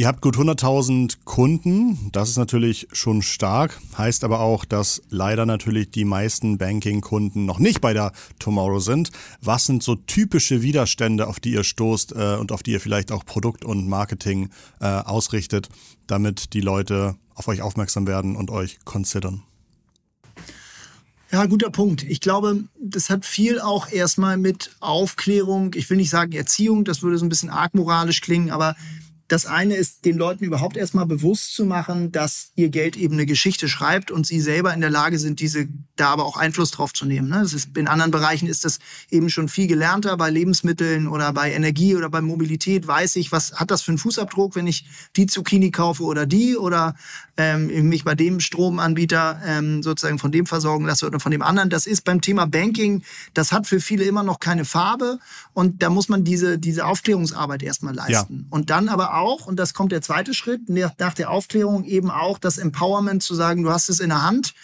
Ihr 0.00 0.06
habt 0.06 0.22
gut 0.22 0.38
100.000 0.38 1.18
Kunden, 1.26 2.08
das 2.12 2.30
ist 2.30 2.38
natürlich 2.38 2.88
schon 2.90 3.20
stark, 3.20 3.78
heißt 3.98 4.24
aber 4.24 4.40
auch, 4.40 4.64
dass 4.64 5.02
leider 5.10 5.44
natürlich 5.44 5.90
die 5.90 6.06
meisten 6.06 6.56
Banking-Kunden 6.56 7.44
noch 7.44 7.58
nicht 7.58 7.82
bei 7.82 7.92
der 7.92 8.12
Tomorrow 8.38 8.78
sind. 8.78 9.10
Was 9.42 9.66
sind 9.66 9.82
so 9.82 9.96
typische 9.96 10.62
Widerstände, 10.62 11.26
auf 11.26 11.38
die 11.38 11.52
ihr 11.52 11.64
stoßt 11.64 12.12
äh, 12.12 12.36
und 12.36 12.50
auf 12.50 12.62
die 12.62 12.70
ihr 12.70 12.80
vielleicht 12.80 13.12
auch 13.12 13.26
Produkt 13.26 13.62
und 13.62 13.88
Marketing 13.90 14.48
äh, 14.80 14.86
ausrichtet, 14.86 15.68
damit 16.06 16.54
die 16.54 16.62
Leute 16.62 17.16
auf 17.34 17.46
euch 17.48 17.60
aufmerksam 17.60 18.06
werden 18.06 18.36
und 18.36 18.50
euch 18.50 18.78
considern? 18.86 19.42
Ja, 21.30 21.44
guter 21.44 21.68
Punkt. 21.68 22.04
Ich 22.04 22.22
glaube, 22.22 22.64
das 22.82 23.10
hat 23.10 23.26
viel 23.26 23.60
auch 23.60 23.92
erstmal 23.92 24.38
mit 24.38 24.74
Aufklärung, 24.80 25.74
ich 25.74 25.90
will 25.90 25.98
nicht 25.98 26.08
sagen 26.08 26.32
Erziehung, 26.32 26.86
das 26.86 27.02
würde 27.02 27.18
so 27.18 27.26
ein 27.26 27.28
bisschen 27.28 27.50
arg 27.50 27.74
moralisch 27.74 28.22
klingen, 28.22 28.50
aber 28.50 28.76
das 29.30 29.46
eine 29.46 29.76
ist, 29.76 30.04
den 30.06 30.18
Leuten 30.18 30.44
überhaupt 30.44 30.76
erstmal 30.76 31.06
bewusst 31.06 31.54
zu 31.54 31.64
machen, 31.64 32.10
dass 32.10 32.50
ihr 32.56 32.68
Geld 32.68 32.96
eben 32.96 33.14
eine 33.14 33.26
Geschichte 33.26 33.68
schreibt 33.68 34.10
und 34.10 34.26
sie 34.26 34.40
selber 34.40 34.74
in 34.74 34.80
der 34.80 34.90
Lage 34.90 35.20
sind, 35.20 35.38
diese 35.38 35.68
da 35.94 36.08
aber 36.08 36.24
auch 36.24 36.36
Einfluss 36.36 36.72
drauf 36.72 36.92
zu 36.92 37.04
nehmen. 37.04 37.28
Ne? 37.28 37.42
Ist, 37.42 37.76
in 37.76 37.86
anderen 37.86 38.10
Bereichen 38.10 38.48
ist 38.48 38.64
das 38.64 38.80
eben 39.08 39.30
schon 39.30 39.48
viel 39.48 39.68
gelernter. 39.68 40.16
Bei 40.16 40.30
Lebensmitteln 40.30 41.06
oder 41.06 41.32
bei 41.32 41.52
Energie 41.52 41.94
oder 41.94 42.10
bei 42.10 42.20
Mobilität 42.20 42.88
weiß 42.88 43.14
ich, 43.16 43.30
was 43.30 43.52
hat 43.52 43.70
das 43.70 43.82
für 43.82 43.92
einen 43.92 43.98
Fußabdruck, 43.98 44.56
wenn 44.56 44.66
ich 44.66 44.86
die 45.14 45.26
Zucchini 45.26 45.70
kaufe 45.70 46.02
oder 46.02 46.26
die 46.26 46.56
oder 46.56 46.96
ähm, 47.36 47.88
mich 47.88 48.02
bei 48.02 48.16
dem 48.16 48.40
Stromanbieter 48.40 49.40
ähm, 49.46 49.82
sozusagen 49.82 50.18
von 50.18 50.32
dem 50.32 50.46
versorgen 50.46 50.86
lasse 50.86 51.06
oder 51.06 51.20
von 51.20 51.30
dem 51.30 51.42
anderen. 51.42 51.70
Das 51.70 51.86
ist 51.86 52.02
beim 52.04 52.20
Thema 52.20 52.46
Banking, 52.46 53.02
das 53.34 53.52
hat 53.52 53.68
für 53.68 53.80
viele 53.80 54.04
immer 54.04 54.24
noch 54.24 54.40
keine 54.40 54.64
Farbe 54.64 55.20
und 55.52 55.82
da 55.82 55.90
muss 55.90 56.08
man 56.08 56.24
diese, 56.24 56.58
diese 56.58 56.84
Aufklärungsarbeit 56.86 57.62
erstmal 57.62 57.94
leisten. 57.94 58.40
Ja. 58.40 58.46
Und 58.50 58.70
dann 58.70 58.88
aber 58.88 59.14
auch, 59.14 59.19
und 59.46 59.56
das 59.56 59.74
kommt 59.74 59.92
der 59.92 60.02
zweite 60.02 60.34
Schritt, 60.34 60.68
nach 60.68 61.14
der 61.14 61.30
Aufklärung 61.30 61.84
eben 61.84 62.10
auch 62.10 62.38
das 62.38 62.58
Empowerment 62.58 63.22
zu 63.22 63.34
sagen, 63.34 63.62
du 63.62 63.70
hast 63.70 63.88
es 63.88 64.00
in 64.00 64.10
der 64.10 64.22
Hand 64.22 64.54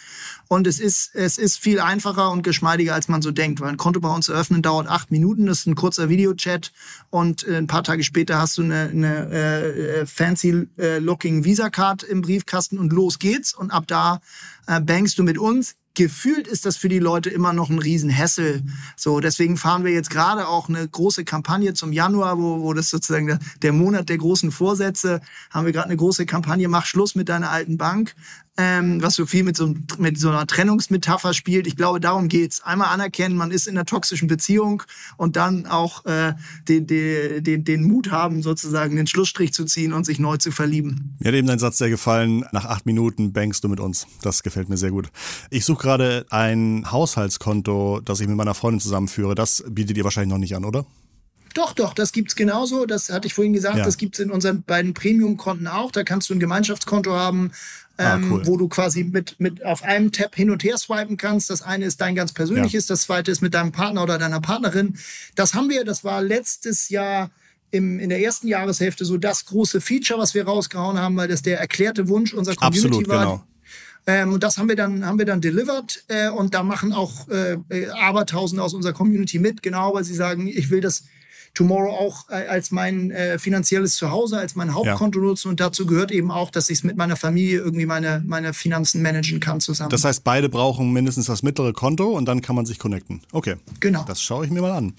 und 0.47 0.67
es 0.67 0.79
ist, 0.79 1.13
es 1.13 1.37
ist 1.37 1.57
viel 1.57 1.79
einfacher 1.79 2.31
und 2.31 2.41
geschmeidiger, 2.41 2.93
als 2.93 3.07
man 3.07 3.21
so 3.21 3.31
denkt. 3.31 3.59
Weil 3.59 3.69
ein 3.69 3.77
Konto 3.77 3.99
bei 3.99 4.13
uns 4.13 4.29
eröffnen 4.29 4.61
dauert 4.61 4.87
acht 4.87 5.11
Minuten, 5.11 5.45
das 5.45 5.59
ist 5.59 5.67
ein 5.67 5.75
kurzer 5.75 6.09
Videochat 6.09 6.71
und 7.09 7.47
äh, 7.47 7.57
ein 7.57 7.67
paar 7.67 7.83
Tage 7.83 8.03
später 8.03 8.39
hast 8.39 8.57
du 8.57 8.63
eine, 8.63 8.89
eine 8.89 10.05
äh, 10.07 10.77
äh, 10.77 10.99
looking 10.99 11.43
Visa-Card 11.43 12.03
im 12.03 12.21
Briefkasten 12.21 12.79
und 12.79 12.93
los 12.93 13.19
geht's. 13.19 13.53
Und 13.53 13.71
ab 13.71 13.85
da 13.87 14.21
äh, 14.67 14.79
bankst 14.79 15.19
du 15.19 15.23
mit 15.23 15.37
uns 15.37 15.75
gefühlt 15.97 16.47
ist 16.47 16.67
das 16.67 16.77
für 16.77 16.89
die 16.89 16.99
Leute 16.99 17.31
immer 17.31 17.53
noch 17.53 17.71
ein 17.71 17.79
Riesenhässel. 17.79 18.61
So, 18.95 19.19
deswegen 19.19 19.57
fahren 19.57 19.83
wir 19.83 19.91
jetzt 19.91 20.11
gerade 20.11 20.47
auch 20.47 20.69
eine 20.69 20.87
große 20.87 21.25
Kampagne 21.25 21.73
zum 21.73 21.91
Januar, 21.91 22.37
wo, 22.37 22.61
wo 22.61 22.73
das 22.73 22.91
sozusagen 22.91 23.25
der, 23.25 23.39
der 23.63 23.73
Monat 23.73 24.07
der 24.07 24.19
großen 24.19 24.51
Vorsätze, 24.51 25.21
haben 25.49 25.65
wir 25.65 25.73
gerade 25.73 25.87
eine 25.87 25.97
große 25.97 26.27
Kampagne, 26.27 26.67
mach 26.67 26.85
Schluss 26.85 27.15
mit 27.15 27.29
deiner 27.29 27.49
alten 27.49 27.79
Bank 27.79 28.13
ähm, 28.57 29.01
was 29.01 29.15
so 29.15 29.25
viel 29.25 29.43
mit 29.43 29.55
so, 29.55 29.75
mit 29.99 30.19
so 30.19 30.29
einer 30.29 30.45
Trennungsmetapher 30.47 31.33
spielt. 31.33 31.67
Ich 31.67 31.75
glaube, 31.75 31.99
darum 31.99 32.27
geht's. 32.27 32.61
Einmal 32.61 32.87
anerkennen, 32.89 33.37
man 33.37 33.51
ist 33.51 33.67
in 33.67 33.77
einer 33.77 33.85
toxischen 33.85 34.27
Beziehung 34.27 34.83
und 35.15 35.35
dann 35.35 35.67
auch 35.67 36.05
äh, 36.05 36.33
den, 36.67 36.87
den, 36.87 37.43
den, 37.43 37.63
den 37.63 37.83
Mut 37.83 38.11
haben, 38.11 38.41
sozusagen 38.41 38.95
den 38.95 39.07
Schlussstrich 39.07 39.53
zu 39.53 39.65
ziehen 39.65 39.93
und 39.93 40.05
sich 40.05 40.19
neu 40.19 40.37
zu 40.37 40.51
verlieben. 40.51 41.15
Mir 41.19 41.29
hat 41.29 41.35
eben 41.35 41.47
dein 41.47 41.59
Satz 41.59 41.77
sehr 41.77 41.89
gefallen. 41.89 42.45
Nach 42.51 42.65
acht 42.65 42.85
Minuten 42.85 43.31
bankst 43.31 43.63
du 43.63 43.69
mit 43.69 43.79
uns. 43.79 44.07
Das 44.23 44.41
gefällt 44.41 44.69
mir 44.69 44.77
sehr 44.77 44.91
gut. 44.91 45.09
Ich 45.51 45.63
suche 45.63 45.83
gerade 45.87 46.25
ein 46.29 46.91
Haushaltskonto, 46.91 48.01
das 48.03 48.19
ich 48.19 48.27
mit 48.27 48.37
meiner 48.37 48.53
Freundin 48.53 48.79
zusammenführe. 48.79 49.35
Das 49.35 49.63
bietet 49.67 49.97
ihr 49.97 50.03
wahrscheinlich 50.03 50.31
noch 50.31 50.37
nicht 50.37 50.55
an, 50.55 50.65
oder? 50.65 50.85
Doch, 51.53 51.73
doch, 51.73 51.93
das 51.93 52.11
gibt's 52.11 52.35
genauso. 52.35 52.85
Das 52.85 53.09
hatte 53.09 53.27
ich 53.27 53.33
vorhin 53.33 53.53
gesagt. 53.53 53.77
Ja. 53.77 53.85
Das 53.85 53.97
gibt's 53.97 54.19
in 54.19 54.29
unseren 54.29 54.61
beiden 54.61 54.93
Premium-Konten 54.93 55.67
auch. 55.67 55.91
Da 55.91 56.03
kannst 56.03 56.29
du 56.29 56.35
ein 56.35 56.39
Gemeinschaftskonto 56.39 57.13
haben, 57.13 57.51
ah, 57.97 58.15
ähm, 58.15 58.31
cool. 58.31 58.45
wo 58.45 58.57
du 58.57 58.67
quasi 58.67 59.03
mit, 59.03 59.39
mit 59.39 59.65
auf 59.65 59.83
einem 59.83 60.11
Tab 60.11 60.35
hin 60.35 60.51
und 60.51 60.63
her 60.63 60.77
swipen 60.77 61.17
kannst. 61.17 61.49
Das 61.49 61.63
eine 61.63 61.85
ist 61.85 61.99
dein 61.99 62.13
ganz 62.13 62.31
persönliches, 62.31 62.87
ja. 62.87 62.93
das 62.93 63.03
zweite 63.03 63.31
ist 63.31 63.41
mit 63.41 63.53
deinem 63.53 63.71
Partner 63.71 64.03
oder 64.03 64.19
deiner 64.19 64.41
Partnerin. 64.41 64.97
Das 65.35 65.55
haben 65.55 65.69
wir, 65.69 65.83
das 65.83 66.03
war 66.03 66.21
letztes 66.21 66.89
Jahr 66.89 67.31
im, 67.71 67.99
in 67.99 68.09
der 68.09 68.21
ersten 68.21 68.47
Jahreshälfte 68.47 69.03
so 69.03 69.17
das 69.17 69.45
große 69.45 69.81
Feature, 69.81 70.19
was 70.19 70.33
wir 70.33 70.45
rausgehauen 70.45 70.99
haben, 70.99 71.17
weil 71.17 71.27
das 71.27 71.41
der 71.41 71.59
erklärte 71.59 72.07
Wunsch 72.07 72.33
unserer 72.33 72.55
Community 72.55 72.87
Absolut, 72.87 73.07
war. 73.07 73.25
Genau. 73.25 73.43
Ähm, 74.07 74.31
und 74.31 74.41
das 74.41 74.57
haben 74.57 74.69
wir 74.69 74.77
dann, 74.77 75.05
haben 75.05 75.19
wir 75.19 75.25
dann 75.25 75.41
delivered. 75.41 76.03
Äh, 76.07 76.29
und 76.29 76.53
da 76.53 76.63
machen 76.63 76.93
auch 76.93 77.27
äh, 77.27 77.57
äh 77.69 77.89
Abertausende 77.89 78.63
aus 78.63 78.73
unserer 78.73 78.93
Community 78.93 79.37
mit, 79.37 79.61
genau, 79.61 79.93
weil 79.93 80.05
sie 80.05 80.15
sagen, 80.15 80.47
ich 80.47 80.69
will 80.69 80.81
das, 80.81 81.03
Tomorrow 81.57 81.89
auch 81.89 82.29
äh, 82.29 82.45
als 82.47 82.69
mein 82.69 83.09
äh, 83.09 83.39
finanzielles 83.39 83.95
Zuhause, 83.95 84.37
als 84.37 84.53
mein 84.53 84.75
Hauptkonto 84.75 85.19
ja. 85.19 85.25
nutzen. 85.25 85.49
Und 85.49 85.59
dazu 85.59 85.87
gehört 85.87 86.11
eben 86.11 86.29
auch, 86.29 86.51
dass 86.51 86.69
ich 86.69 86.77
es 86.77 86.83
mit 86.83 86.97
meiner 86.97 87.15
Familie 87.15 87.57
irgendwie 87.57 87.87
meine, 87.87 88.23
meine 88.27 88.53
Finanzen 88.53 89.01
managen 89.01 89.39
kann 89.39 89.59
zusammen. 89.59 89.89
Das 89.89 90.03
heißt, 90.03 90.23
beide 90.23 90.49
brauchen 90.49 90.93
mindestens 90.93 91.25
das 91.25 91.41
mittlere 91.41 91.73
Konto 91.73 92.09
und 92.09 92.25
dann 92.27 92.43
kann 92.43 92.55
man 92.55 92.67
sich 92.67 92.77
connecten. 92.77 93.21
Okay. 93.31 93.55
Genau. 93.79 94.03
Das 94.03 94.21
schaue 94.21 94.45
ich 94.45 94.51
mir 94.51 94.61
mal 94.61 94.71
an. 94.71 94.93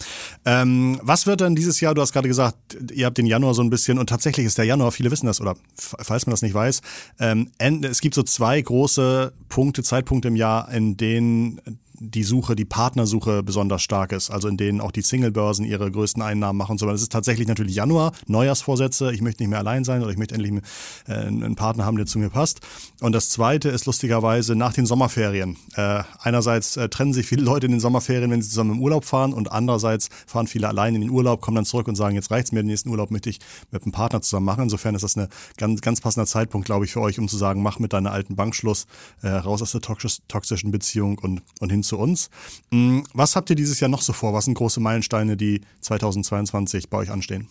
Ähm, 0.45 0.99
was 1.01 1.29
wird 1.29 1.43
dann 1.43 1.55
dieses 1.55 1.81
Jahr, 1.81 1.95
du 1.95 2.03
hast 2.03 2.13
gerade 2.13 2.27
gesagt, 2.27 2.57
ihr 2.93 3.07
habt 3.07 3.19
den 3.19 3.27
Januar 3.27 3.55
so 3.55 3.63
ein 3.63 3.71
bisschen 3.71 3.97
und 3.97 4.09
tatsächlich 4.09 4.45
ist 4.45 4.59
der 4.59 4.65
Januar, 4.65 4.91
viele 4.91 5.13
wissen 5.13 5.27
das 5.27 5.41
oder 5.41 5.55
falls 5.77 6.27
man 6.27 6.33
das 6.33 6.43
nicht 6.43 6.55
weiß, 6.55 6.81
ähm, 7.21 7.53
es 7.83 8.01
gibt 8.01 8.17
so 8.17 8.25
zwei 8.25 8.61
große 8.61 9.33
Punkte, 9.49 9.85
Zeitpunkte 9.85 10.27
im 10.27 10.35
Jahr, 10.35 10.73
in 10.73 10.97
denen 10.97 11.61
die 12.01 12.23
Suche, 12.23 12.57
die 12.57 12.65
Partnersuche 12.65 13.43
besonders 13.43 13.83
stark 13.83 14.13
ist, 14.13 14.31
also 14.31 14.49
in 14.49 14.57
denen 14.57 14.81
auch 14.81 14.93
die 14.93 15.03
Singlebörsen 15.03 15.65
ihre 15.65 15.91
größten 15.91 16.23
Einnahmen 16.23 16.59
machen 16.59 16.73
und 16.73 16.79
so 16.79 16.87
weiter. 16.87 16.95
Es 16.95 17.03
ist 17.03 17.13
tatsächlich 17.13 17.49
natürlich 17.49 17.75
Januar, 17.75 18.13
Neujahrsvorsätze, 18.27 19.13
ich 19.13 19.23
möchte 19.23 19.43
nicht 19.43 19.51
mehr 19.51 19.59
allein 19.59 19.85
sein 19.85 20.03
oder 20.03 20.11
ich 20.11 20.19
möchte 20.19 20.35
endlich 20.35 20.63
äh, 21.07 21.13
einen 21.13 21.57
Partner 21.57 21.85
haben, 21.85 21.97
der 21.97 22.07
zu 22.07 22.19
mir 22.19 22.31
passt. 22.31 22.61
Und 23.01 23.13
das 23.13 23.29
zweite 23.29 23.69
ist 23.69 23.87
lustigerweise 23.87 24.55
nach 24.55 24.73
den 24.73 24.87
Sommerferien. 24.87 25.57
Äh, 25.75 26.03
einerseits 26.21 26.77
äh, 26.77 26.89
trennen 26.89 27.13
sich 27.13 27.27
viele 27.27 27.43
Leute 27.43 27.67
in 27.67 27.73
den 27.73 27.81
Sommerferien, 27.81 28.31
wenn 28.31 28.43
sie 28.43 28.49
zusammen 28.49 28.73
im 28.73 28.83
Urlaub 28.83 29.05
fahren 29.05 29.33
und 29.33 29.51
andererseits 29.51 30.09
fahren 30.27 30.47
viele 30.47 30.69
allein 30.69 30.95
in 30.95 31.01
den 31.01 31.11
Urlaub, 31.11 31.41
kommen 31.41 31.57
dann 31.57 31.65
zurück 31.65 31.89
und 31.89 31.97
sagen, 31.97 32.15
jetzt 32.15 32.31
reicht's 32.31 32.53
mir, 32.53 32.63
den 32.63 32.67
nächsten 32.67 32.91
Urlaub 32.91 33.11
möchte 33.11 33.31
ich 33.31 33.39
mit 33.71 33.83
einem 33.83 33.93
Partner 33.93 34.23
zusammen 34.23 34.47
machen. 34.47 34.65
Insofern 34.65 34.95
ist 34.95 35.03
das 35.03 35.17
ein 35.17 35.29
ganz, 35.57 35.81
ganz 35.81 36.01
passender 36.01 36.27
Zeitpunkt, 36.27 36.67
glaube 36.67 36.85
ich, 36.85 36.93
für 36.93 37.01
euch, 37.01 37.19
um 37.19 37.29
zu 37.29 37.37
sagen, 37.37 37.63
mach 37.63 37.79
mit 37.79 37.93
deiner 37.93 38.13
alten 38.13 38.37
Bank 38.37 38.55
Schluss, 38.55 38.87
äh, 39.23 39.29
raus 39.29 39.63
aus 39.63 39.73
der 39.73 39.81
toxischen 39.81 40.71
Beziehung 40.71 41.19
und, 41.19 41.43
und 41.61 41.71
hin 41.71 41.83
zu 41.89 41.99
uns. 41.99 42.31
Mm, 42.71 43.01
was 43.13 43.35
habt 43.35 43.51
ihr 43.51 43.57
dieses 43.57 43.81
Jahr 43.81 43.89
noch 43.89 44.03
so 44.03 44.13
vor? 44.13 44.33
Was 44.33 44.45
sind 44.45 44.55
große 44.55 44.81
Meilensteine, 44.81 45.37
die 45.37 45.63
2022 45.81 46.89
bei 46.89 46.99
euch 46.99 47.11
anstehen? 47.11 47.49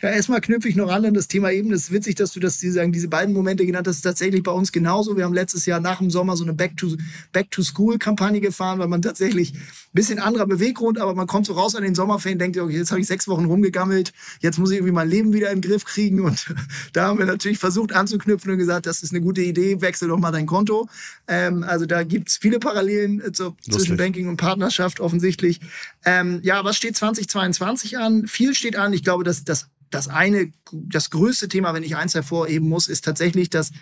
Ja, 0.00 0.10
erstmal 0.10 0.40
knüpfe 0.40 0.68
ich 0.68 0.76
noch 0.76 0.90
an 0.90 1.04
an 1.04 1.14
das 1.14 1.26
Thema 1.26 1.50
eben. 1.50 1.70
Das 1.70 1.82
ist 1.82 1.92
witzig, 1.92 2.14
dass 2.14 2.32
du 2.32 2.38
das, 2.38 2.58
die 2.58 2.70
sagen, 2.70 2.92
diese 2.92 3.08
beiden 3.08 3.34
Momente 3.34 3.66
genannt 3.66 3.88
hast. 3.88 3.96
Das 3.96 3.98
ist 3.98 4.02
tatsächlich 4.02 4.44
bei 4.44 4.52
uns 4.52 4.70
genauso. 4.70 5.16
Wir 5.16 5.24
haben 5.24 5.34
letztes 5.34 5.66
Jahr 5.66 5.80
nach 5.80 5.98
dem 5.98 6.10
Sommer 6.10 6.36
so 6.36 6.44
eine 6.44 6.52
Back-to-School-Kampagne 6.52 8.40
gefahren, 8.40 8.78
weil 8.78 8.86
man 8.86 9.02
tatsächlich 9.02 9.54
ein 9.54 9.60
bisschen 9.92 10.20
anderer 10.20 10.46
Beweggrund, 10.46 11.00
aber 11.00 11.14
man 11.14 11.26
kommt 11.26 11.46
so 11.46 11.54
raus 11.54 11.74
an 11.74 11.82
den 11.82 11.96
Sommerferien, 11.96 12.38
denkt, 12.38 12.58
okay, 12.58 12.76
jetzt 12.76 12.92
habe 12.92 13.00
ich 13.00 13.08
sechs 13.08 13.26
Wochen 13.26 13.46
rumgegammelt, 13.46 14.12
jetzt 14.40 14.58
muss 14.58 14.70
ich 14.70 14.76
irgendwie 14.76 14.92
mein 14.92 15.08
Leben 15.08 15.32
wieder 15.32 15.50
in 15.50 15.60
den 15.60 15.68
Griff 15.68 15.84
kriegen. 15.84 16.20
Und 16.20 16.54
da 16.92 17.08
haben 17.08 17.18
wir 17.18 17.26
natürlich 17.26 17.58
versucht 17.58 17.92
anzuknüpfen 17.92 18.52
und 18.52 18.58
gesagt, 18.58 18.86
das 18.86 19.02
ist 19.02 19.12
eine 19.12 19.20
gute 19.20 19.40
Idee, 19.40 19.80
wechsel 19.80 20.08
doch 20.08 20.18
mal 20.18 20.30
dein 20.30 20.46
Konto. 20.46 20.88
Ähm, 21.26 21.64
also 21.64 21.86
da 21.86 22.04
gibt 22.04 22.28
es 22.28 22.36
viele 22.36 22.60
Parallelen 22.60 23.20
äh, 23.20 23.32
zu, 23.32 23.56
zwischen 23.68 23.96
Banking 23.96 24.28
und 24.28 24.36
Partnerschaft 24.36 25.00
offensichtlich. 25.00 25.60
Ähm, 26.04 26.38
ja, 26.44 26.62
was 26.64 26.76
steht 26.76 26.96
2022 26.96 27.98
an? 27.98 28.28
Viel 28.28 28.54
steht 28.54 28.76
an. 28.76 28.92
Ich 28.92 29.02
glaube, 29.02 29.24
dass 29.24 29.42
das 29.42 29.66
das 29.90 30.08
eine, 30.08 30.52
das 30.72 31.10
größte 31.10 31.48
Thema, 31.48 31.74
wenn 31.74 31.82
ich 31.82 31.96
eins 31.96 32.14
hervorheben 32.14 32.68
muss, 32.68 32.88
ist 32.88 33.04
tatsächlich, 33.04 33.50
dass 33.50 33.72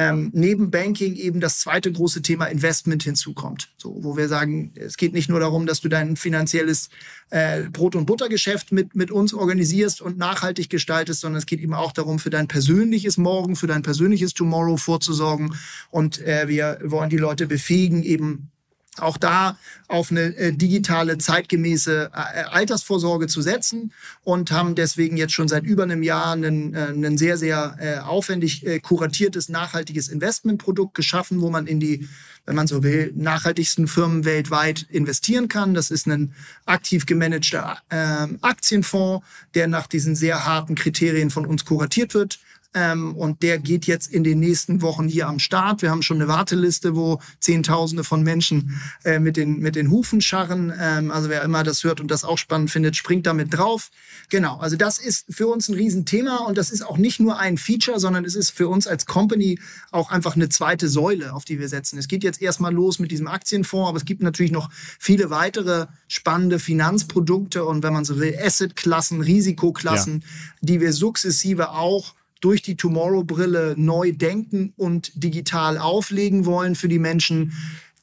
ähm, 0.00 0.30
neben 0.32 0.70
Banking 0.70 1.14
eben 1.14 1.40
das 1.40 1.58
zweite 1.58 1.92
große 1.92 2.22
Thema 2.22 2.46
Investment 2.46 3.02
hinzukommt. 3.02 3.68
So, 3.76 3.98
wo 4.00 4.16
wir 4.16 4.28
sagen, 4.28 4.72
es 4.76 4.96
geht 4.96 5.12
nicht 5.12 5.28
nur 5.28 5.40
darum, 5.40 5.66
dass 5.66 5.82
du 5.82 5.90
dein 5.90 6.16
finanzielles 6.16 6.88
äh, 7.28 7.64
Brot- 7.64 7.96
und 7.96 8.06
Buttergeschäft 8.06 8.72
mit, 8.72 8.94
mit 8.96 9.10
uns 9.10 9.34
organisierst 9.34 10.00
und 10.00 10.16
nachhaltig 10.16 10.70
gestaltest, 10.70 11.20
sondern 11.20 11.38
es 11.38 11.44
geht 11.44 11.60
eben 11.60 11.74
auch 11.74 11.92
darum, 11.92 12.18
für 12.18 12.30
dein 12.30 12.48
persönliches 12.48 13.18
Morgen, 13.18 13.56
für 13.56 13.66
dein 13.66 13.82
persönliches 13.82 14.32
Tomorrow 14.32 14.78
vorzusorgen. 14.78 15.54
Und 15.90 16.18
äh, 16.20 16.48
wir 16.48 16.78
wollen 16.82 17.10
die 17.10 17.18
Leute 17.18 17.46
befähigen, 17.46 18.02
eben 18.02 18.50
auch 18.98 19.16
da 19.16 19.56
auf 19.88 20.10
eine 20.10 20.36
äh, 20.36 20.52
digitale, 20.52 21.18
zeitgemäße 21.18 22.10
äh, 22.12 22.42
Altersvorsorge 22.50 23.28
zu 23.28 23.40
setzen 23.40 23.92
und 24.24 24.50
haben 24.50 24.74
deswegen 24.74 25.16
jetzt 25.16 25.32
schon 25.32 25.48
seit 25.48 25.64
über 25.64 25.84
einem 25.84 26.02
Jahr 26.02 26.34
ein, 26.34 26.74
äh, 26.74 27.18
sehr, 27.18 27.36
sehr 27.36 27.76
äh, 27.78 27.98
aufwendig 27.98 28.66
äh, 28.66 28.80
kuratiertes, 28.80 29.48
nachhaltiges 29.48 30.08
Investmentprodukt 30.08 30.94
geschaffen, 30.94 31.40
wo 31.40 31.50
man 31.50 31.66
in 31.66 31.78
die, 31.78 32.08
wenn 32.46 32.56
man 32.56 32.66
so 32.66 32.82
will, 32.82 33.12
nachhaltigsten 33.14 33.86
Firmen 33.86 34.24
weltweit 34.24 34.82
investieren 34.90 35.48
kann. 35.48 35.74
Das 35.74 35.90
ist 35.90 36.06
ein 36.06 36.34
aktiv 36.66 37.06
gemanagter 37.06 37.78
äh, 37.90 38.26
Aktienfonds, 38.40 39.24
der 39.54 39.68
nach 39.68 39.86
diesen 39.86 40.16
sehr 40.16 40.44
harten 40.46 40.74
Kriterien 40.74 41.30
von 41.30 41.46
uns 41.46 41.64
kuratiert 41.64 42.14
wird 42.14 42.40
ähm, 42.72 43.16
und 43.16 43.42
der 43.42 43.58
geht 43.58 43.86
jetzt 43.86 44.12
in 44.12 44.22
den 44.22 44.38
nächsten 44.38 44.80
Wochen 44.80 45.08
hier 45.08 45.26
am 45.26 45.40
Start. 45.40 45.82
Wir 45.82 45.90
haben 45.90 46.02
schon 46.02 46.18
eine 46.18 46.28
Warteliste, 46.28 46.94
wo 46.94 47.20
Zehntausende 47.40 48.04
von 48.04 48.22
Menschen 48.22 48.80
äh, 49.04 49.18
mit, 49.18 49.36
den, 49.36 49.58
mit 49.58 49.74
den 49.74 49.90
Hufen 49.90 50.20
scharren. 50.20 50.72
Ähm, 50.78 51.10
also 51.10 51.28
wer 51.28 51.42
immer 51.42 51.64
das 51.64 51.82
hört 51.82 52.00
und 52.00 52.10
das 52.10 52.22
auch 52.22 52.38
spannend 52.38 52.70
findet, 52.70 52.94
springt 52.96 53.26
damit 53.26 53.52
drauf. 53.52 53.90
Genau, 54.28 54.58
also 54.58 54.76
das 54.76 54.98
ist 54.98 55.26
für 55.30 55.48
uns 55.48 55.68
ein 55.68 55.74
Riesenthema 55.74 56.38
und 56.38 56.56
das 56.56 56.70
ist 56.70 56.82
auch 56.82 56.96
nicht 56.96 57.18
nur 57.18 57.38
ein 57.38 57.58
Feature, 57.58 57.98
sondern 57.98 58.24
es 58.24 58.36
ist 58.36 58.50
für 58.50 58.68
uns 58.68 58.86
als 58.86 59.06
Company 59.06 59.58
auch 59.90 60.10
einfach 60.10 60.36
eine 60.36 60.48
zweite 60.48 60.88
Säule, 60.88 61.32
auf 61.34 61.44
die 61.44 61.58
wir 61.58 61.68
setzen. 61.68 61.98
Es 61.98 62.06
geht 62.06 62.22
jetzt 62.22 62.40
erstmal 62.40 62.72
los 62.72 63.00
mit 63.00 63.10
diesem 63.10 63.26
Aktienfonds, 63.26 63.88
aber 63.88 63.96
es 63.98 64.04
gibt 64.04 64.22
natürlich 64.22 64.52
noch 64.52 64.70
viele 64.72 65.30
weitere 65.30 65.86
spannende 66.06 66.60
Finanzprodukte 66.60 67.64
und 67.64 67.82
wenn 67.82 67.92
man 67.92 68.04
so 68.04 68.20
will, 68.20 68.38
Assetklassen, 68.40 69.20
Risikoklassen, 69.20 70.20
ja. 70.20 70.26
die 70.60 70.80
wir 70.80 70.92
sukzessive 70.92 71.70
auch 71.70 72.14
durch 72.40 72.62
die 72.62 72.76
Tomorrow-Brille 72.76 73.74
neu 73.76 74.12
denken 74.12 74.72
und 74.76 75.12
digital 75.22 75.78
auflegen 75.78 76.46
wollen 76.46 76.74
für 76.74 76.88
die 76.88 76.98
Menschen. 76.98 77.52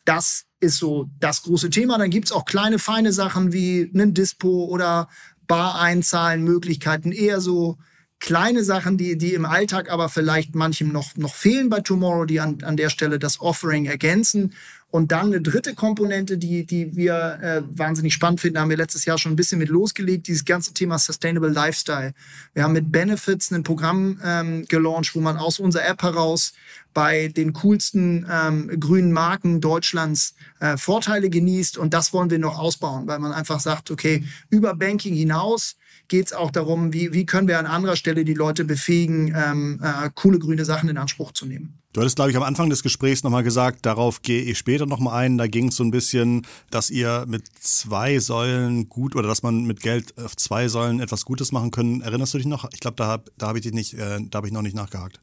Das 0.06 0.46
ist 0.60 0.78
so 0.78 1.10
das 1.20 1.44
große 1.44 1.70
Thema. 1.70 1.98
Dann 1.98 2.10
gibt's 2.10 2.32
auch 2.32 2.46
kleine, 2.46 2.80
feine 2.80 3.12
Sachen 3.12 3.52
wie 3.52 3.92
einen 3.94 4.14
Dispo 4.14 4.66
oder 4.66 5.10
Bar 5.48 5.80
einzahlen, 5.80 6.44
Möglichkeiten, 6.44 7.12
eher 7.12 7.40
so 7.40 7.78
kleine 8.20 8.64
Sachen, 8.64 8.98
die, 8.98 9.18
die 9.18 9.34
im 9.34 9.46
Alltag 9.46 9.92
aber 9.92 10.10
vielleicht 10.10 10.56
manchem 10.56 10.92
noch, 10.92 11.16
noch 11.16 11.36
fehlen 11.36 11.70
bei 11.70 11.82
Tomorrow, 11.82 12.26
die 12.26 12.40
an, 12.40 12.58
an 12.64 12.78
der 12.78 12.90
Stelle 12.90 13.20
das 13.20 13.40
Offering 13.40 13.86
ergänzen. 13.86 14.54
Und 14.90 15.12
dann 15.12 15.28
eine 15.28 15.42
dritte 15.42 15.76
Komponente, 15.76 16.38
die, 16.38 16.66
die 16.66 16.96
wir 16.96 17.40
äh, 17.42 17.62
wahnsinnig 17.78 18.14
spannend 18.14 18.40
finden, 18.40 18.58
haben 18.58 18.70
wir 18.70 18.78
letztes 18.78 19.04
Jahr 19.04 19.18
schon 19.18 19.34
ein 19.34 19.36
bisschen 19.36 19.60
mit 19.60 19.68
losgelegt, 19.68 20.28
dieses 20.28 20.46
ganze 20.46 20.74
Thema 20.74 20.98
Sustainable 20.98 21.50
Lifestyle. 21.50 22.14
Wir 22.54 22.64
haben 22.64 22.72
mit 22.72 22.90
Benefits 22.90 23.52
ein 23.52 23.64
Programm 23.64 24.20
ähm, 24.24 24.66
gelauncht, 24.70 25.14
wo 25.14 25.20
man 25.20 25.36
aus 25.36 25.60
unserer 25.60 25.86
App 25.86 26.04
heraus 26.04 26.54
bei 26.94 27.28
den 27.28 27.52
coolsten 27.52 28.26
ähm, 28.32 28.80
grünen 28.80 29.12
Marken 29.12 29.60
Deutschlands 29.60 30.36
äh, 30.62 30.78
Vorteile 30.78 31.30
genießt. 31.30 31.78
Und 31.78 31.94
das 31.94 32.14
wollen 32.14 32.30
wir 32.30 32.40
noch 32.40 32.58
ausbauen, 32.58 33.08
weil 33.08 33.20
man 33.20 33.34
einfach 33.34 33.60
sagt, 33.60 33.92
okay, 33.92 34.24
über 34.50 34.74
Banking 34.74 35.14
hinaus 35.14 35.76
geht 36.08 36.28
es 36.28 36.34
auch 36.34 36.52
darum, 36.52 36.94
wie, 36.94 37.14
wie 37.14 37.26
können 37.26 37.48
wir 37.48 37.60
an 37.60 37.66
anderer 37.66 37.96
Stelle 37.96 38.24
die 38.26 38.34
Leute 38.34 38.66
befähigen, 38.66 39.34
ähm, 39.36 39.80
äh, 39.84 40.10
coole 40.14 40.40
grüne 40.40 40.66
Sachen 40.66 40.90
in 40.90 40.98
Anspruch 40.98 41.32
zu 41.32 41.46
nehmen. 41.46 41.80
Du 41.94 42.02
hattest, 42.02 42.16
glaube 42.16 42.32
ich, 42.32 42.38
am 42.38 42.44
Anfang 42.44 42.70
des 42.70 42.84
Gesprächs 42.84 43.24
nochmal 43.24 43.44
gesagt, 43.44 43.86
darauf 43.86 44.22
gehe 44.22 44.42
ich 44.44 44.58
später 44.58 44.86
nochmal 44.86 45.24
ein. 45.24 45.38
Da 45.38 45.48
ging 45.48 45.70
es 45.70 45.78
so 45.78 45.84
ein 45.84 45.92
bisschen, 45.92 46.46
dass 46.70 46.90
ihr 46.90 47.26
mit 47.28 47.44
zwei 47.60 48.20
Säulen 48.20 48.88
gut 48.88 49.16
oder 49.16 49.28
dass 49.28 49.42
man 49.42 49.66
mit 49.66 49.82
Geld 49.82 50.18
auf 50.18 50.36
zwei 50.36 50.68
Säulen 50.68 51.00
etwas 51.00 51.26
Gutes 51.26 51.52
machen 51.52 51.72
können. 51.72 52.02
Erinnerst 52.02 52.34
du 52.34 52.38
dich 52.38 52.48
noch? 52.48 52.70
Ich 52.74 52.82
glaube, 52.82 52.98
da, 52.98 53.24
da 53.38 53.48
habe 53.48 53.58
ich 53.58 53.64
dich 53.64 53.74
nicht, 53.74 53.94
äh, 53.96 54.20
da 54.30 54.38
habe 54.38 54.48
ich 54.48 54.54
noch 54.54 54.62
nicht 54.62 54.76
nachgehakt. 54.76 55.20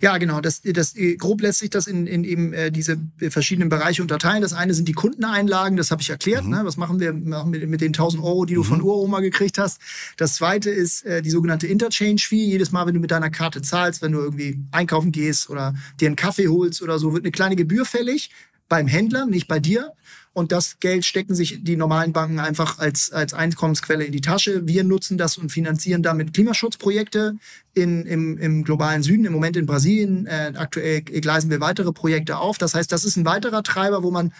Ja, 0.00 0.18
genau. 0.18 0.40
Das, 0.40 0.62
das, 0.62 0.94
grob 1.18 1.40
lässt 1.40 1.60
sich 1.60 1.70
das 1.70 1.86
in, 1.86 2.06
in 2.06 2.24
eben 2.24 2.52
äh, 2.52 2.70
diese 2.70 2.98
verschiedenen 3.28 3.68
Bereiche 3.68 4.02
unterteilen. 4.02 4.42
Das 4.42 4.52
eine 4.52 4.74
sind 4.74 4.88
die 4.88 4.92
Kundeneinlagen, 4.92 5.76
das 5.76 5.90
habe 5.90 6.02
ich 6.02 6.10
erklärt. 6.10 6.44
Mhm. 6.44 6.50
Ne? 6.50 6.60
Was 6.64 6.76
machen 6.76 7.00
wir, 7.00 7.12
machen 7.12 7.52
wir 7.52 7.66
mit 7.66 7.80
den 7.80 7.88
1000 7.88 8.22
Euro, 8.22 8.44
die 8.44 8.54
du 8.54 8.62
mhm. 8.62 8.66
von 8.66 8.82
Uroma 8.82 9.20
gekriegt 9.20 9.58
hast? 9.58 9.80
Das 10.16 10.34
zweite 10.34 10.70
ist 10.70 11.04
äh, 11.04 11.22
die 11.22 11.30
sogenannte 11.30 11.66
Interchange-Fee. 11.66 12.44
Jedes 12.44 12.72
Mal, 12.72 12.86
wenn 12.86 12.94
du 12.94 13.00
mit 13.00 13.10
deiner 13.10 13.30
Karte 13.30 13.62
zahlst, 13.62 14.02
wenn 14.02 14.12
du 14.12 14.20
irgendwie 14.20 14.60
einkaufen 14.70 15.12
gehst 15.12 15.50
oder 15.50 15.74
dir 16.00 16.06
einen 16.06 16.16
Kaffee 16.16 16.48
holst 16.48 16.82
oder 16.82 16.98
so, 16.98 17.12
wird 17.12 17.24
eine 17.24 17.32
kleine 17.32 17.56
Gebühr 17.56 17.84
fällig 17.84 18.30
beim 18.68 18.86
Händler, 18.86 19.26
nicht 19.26 19.48
bei 19.48 19.60
dir. 19.60 19.92
Und 20.34 20.50
das 20.50 20.80
Geld 20.80 21.04
stecken 21.04 21.34
sich 21.34 21.62
die 21.62 21.76
normalen 21.76 22.12
Banken 22.12 22.40
einfach 22.40 22.80
als, 22.80 23.12
als 23.12 23.32
Einkommensquelle 23.32 24.04
in 24.04 24.12
die 24.12 24.20
Tasche. 24.20 24.66
Wir 24.66 24.82
nutzen 24.82 25.16
das 25.16 25.38
und 25.38 25.52
finanzieren 25.52 26.02
damit 26.02 26.34
Klimaschutzprojekte 26.34 27.36
in, 27.72 28.04
im, 28.04 28.36
im 28.38 28.64
globalen 28.64 29.04
Süden, 29.04 29.24
im 29.24 29.32
Moment 29.32 29.56
in 29.56 29.64
Brasilien. 29.64 30.26
Äh, 30.26 30.52
aktuell 30.56 31.02
gleisen 31.02 31.50
wir 31.50 31.60
weitere 31.60 31.92
Projekte 31.92 32.36
auf. 32.38 32.58
Das 32.58 32.74
heißt, 32.74 32.90
das 32.90 33.04
ist 33.04 33.16
ein 33.16 33.24
weiterer 33.24 33.62
Treiber, 33.62 34.02
wo 34.02 34.10
man 34.10 34.32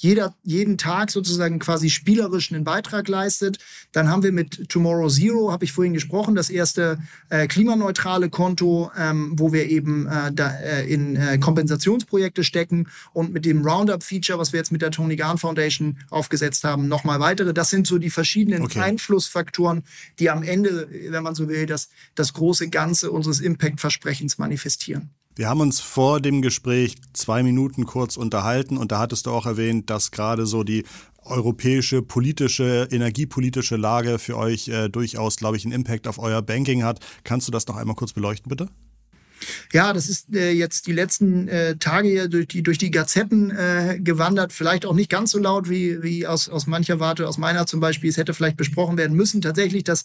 jeder, 0.00 0.34
jeden 0.42 0.78
Tag 0.78 1.10
sozusagen 1.10 1.58
quasi 1.58 1.90
spielerisch 1.90 2.50
einen 2.50 2.64
Beitrag 2.64 3.06
leistet. 3.06 3.58
Dann 3.92 4.08
haben 4.08 4.22
wir 4.22 4.32
mit 4.32 4.70
Tomorrow 4.70 5.10
Zero, 5.10 5.52
habe 5.52 5.66
ich 5.66 5.72
vorhin 5.72 5.92
gesprochen, 5.92 6.34
das 6.34 6.48
erste 6.48 6.98
äh, 7.28 7.46
klimaneutrale 7.46 8.30
Konto, 8.30 8.90
ähm, 8.96 9.34
wo 9.36 9.52
wir 9.52 9.68
eben 9.68 10.06
äh, 10.06 10.32
da, 10.32 10.56
äh, 10.58 10.90
in 10.90 11.16
äh, 11.16 11.36
Kompensationsprojekte 11.36 12.44
stecken 12.44 12.88
und 13.12 13.34
mit 13.34 13.44
dem 13.44 13.62
Roundup-Feature, 13.62 14.38
was 14.38 14.54
wir 14.54 14.58
jetzt 14.58 14.72
mit 14.72 14.80
der 14.80 14.90
Tony 14.90 15.16
Garn 15.16 15.36
Foundation 15.36 15.98
aufgesetzt 16.08 16.64
haben, 16.64 16.88
nochmal 16.88 17.20
weitere. 17.20 17.52
Das 17.52 17.68
sind 17.68 17.86
so 17.86 17.98
die 17.98 18.10
verschiedenen 18.10 18.62
okay. 18.62 18.80
Einflussfaktoren, 18.80 19.84
die 20.18 20.30
am 20.30 20.42
Ende, 20.42 20.88
wenn 21.10 21.22
man 21.22 21.34
so 21.34 21.46
will, 21.46 21.66
das, 21.66 21.90
das 22.14 22.32
große 22.32 22.70
Ganze 22.70 23.10
unseres 23.10 23.40
Impact-Versprechens 23.40 24.38
manifestieren. 24.38 25.10
Wir 25.36 25.48
haben 25.48 25.60
uns 25.60 25.80
vor 25.80 26.20
dem 26.20 26.42
Gespräch 26.42 26.96
zwei 27.12 27.42
Minuten 27.42 27.86
kurz 27.86 28.16
unterhalten 28.16 28.76
und 28.76 28.90
da 28.90 28.98
hattest 28.98 29.26
du 29.26 29.30
auch 29.30 29.46
erwähnt, 29.46 29.88
dass 29.88 30.10
gerade 30.10 30.44
so 30.44 30.64
die 30.64 30.84
europäische 31.22 32.02
politische, 32.02 32.88
energiepolitische 32.90 33.76
Lage 33.76 34.18
für 34.18 34.36
euch 34.36 34.68
äh, 34.68 34.88
durchaus, 34.88 35.36
glaube 35.36 35.56
ich, 35.56 35.64
einen 35.64 35.72
Impact 35.72 36.08
auf 36.08 36.18
euer 36.18 36.42
Banking 36.42 36.82
hat. 36.82 36.98
Kannst 37.22 37.46
du 37.46 37.52
das 37.52 37.66
noch 37.68 37.76
einmal 37.76 37.94
kurz 37.94 38.12
beleuchten, 38.12 38.48
bitte? 38.48 38.68
Ja, 39.72 39.92
das 39.92 40.08
ist 40.08 40.34
äh, 40.34 40.52
jetzt 40.52 40.86
die 40.86 40.92
letzten 40.92 41.48
äh, 41.48 41.76
Tage 41.76 42.08
hier 42.08 42.28
durch 42.28 42.48
die, 42.48 42.62
durch 42.62 42.78
die 42.78 42.90
Gazetten 42.90 43.50
äh, 43.50 43.98
gewandert. 44.00 44.52
Vielleicht 44.52 44.84
auch 44.86 44.94
nicht 44.94 45.10
ganz 45.10 45.30
so 45.30 45.38
laut 45.38 45.68
wie, 45.70 46.02
wie 46.02 46.26
aus, 46.26 46.48
aus 46.48 46.66
mancher 46.66 47.00
Warte, 47.00 47.28
aus 47.28 47.38
meiner 47.38 47.66
zum 47.66 47.80
Beispiel. 47.80 48.10
Es 48.10 48.16
hätte 48.16 48.34
vielleicht 48.34 48.56
besprochen 48.56 48.96
werden 48.96 49.16
müssen. 49.16 49.40
Tatsächlich, 49.40 49.84
dass 49.84 50.04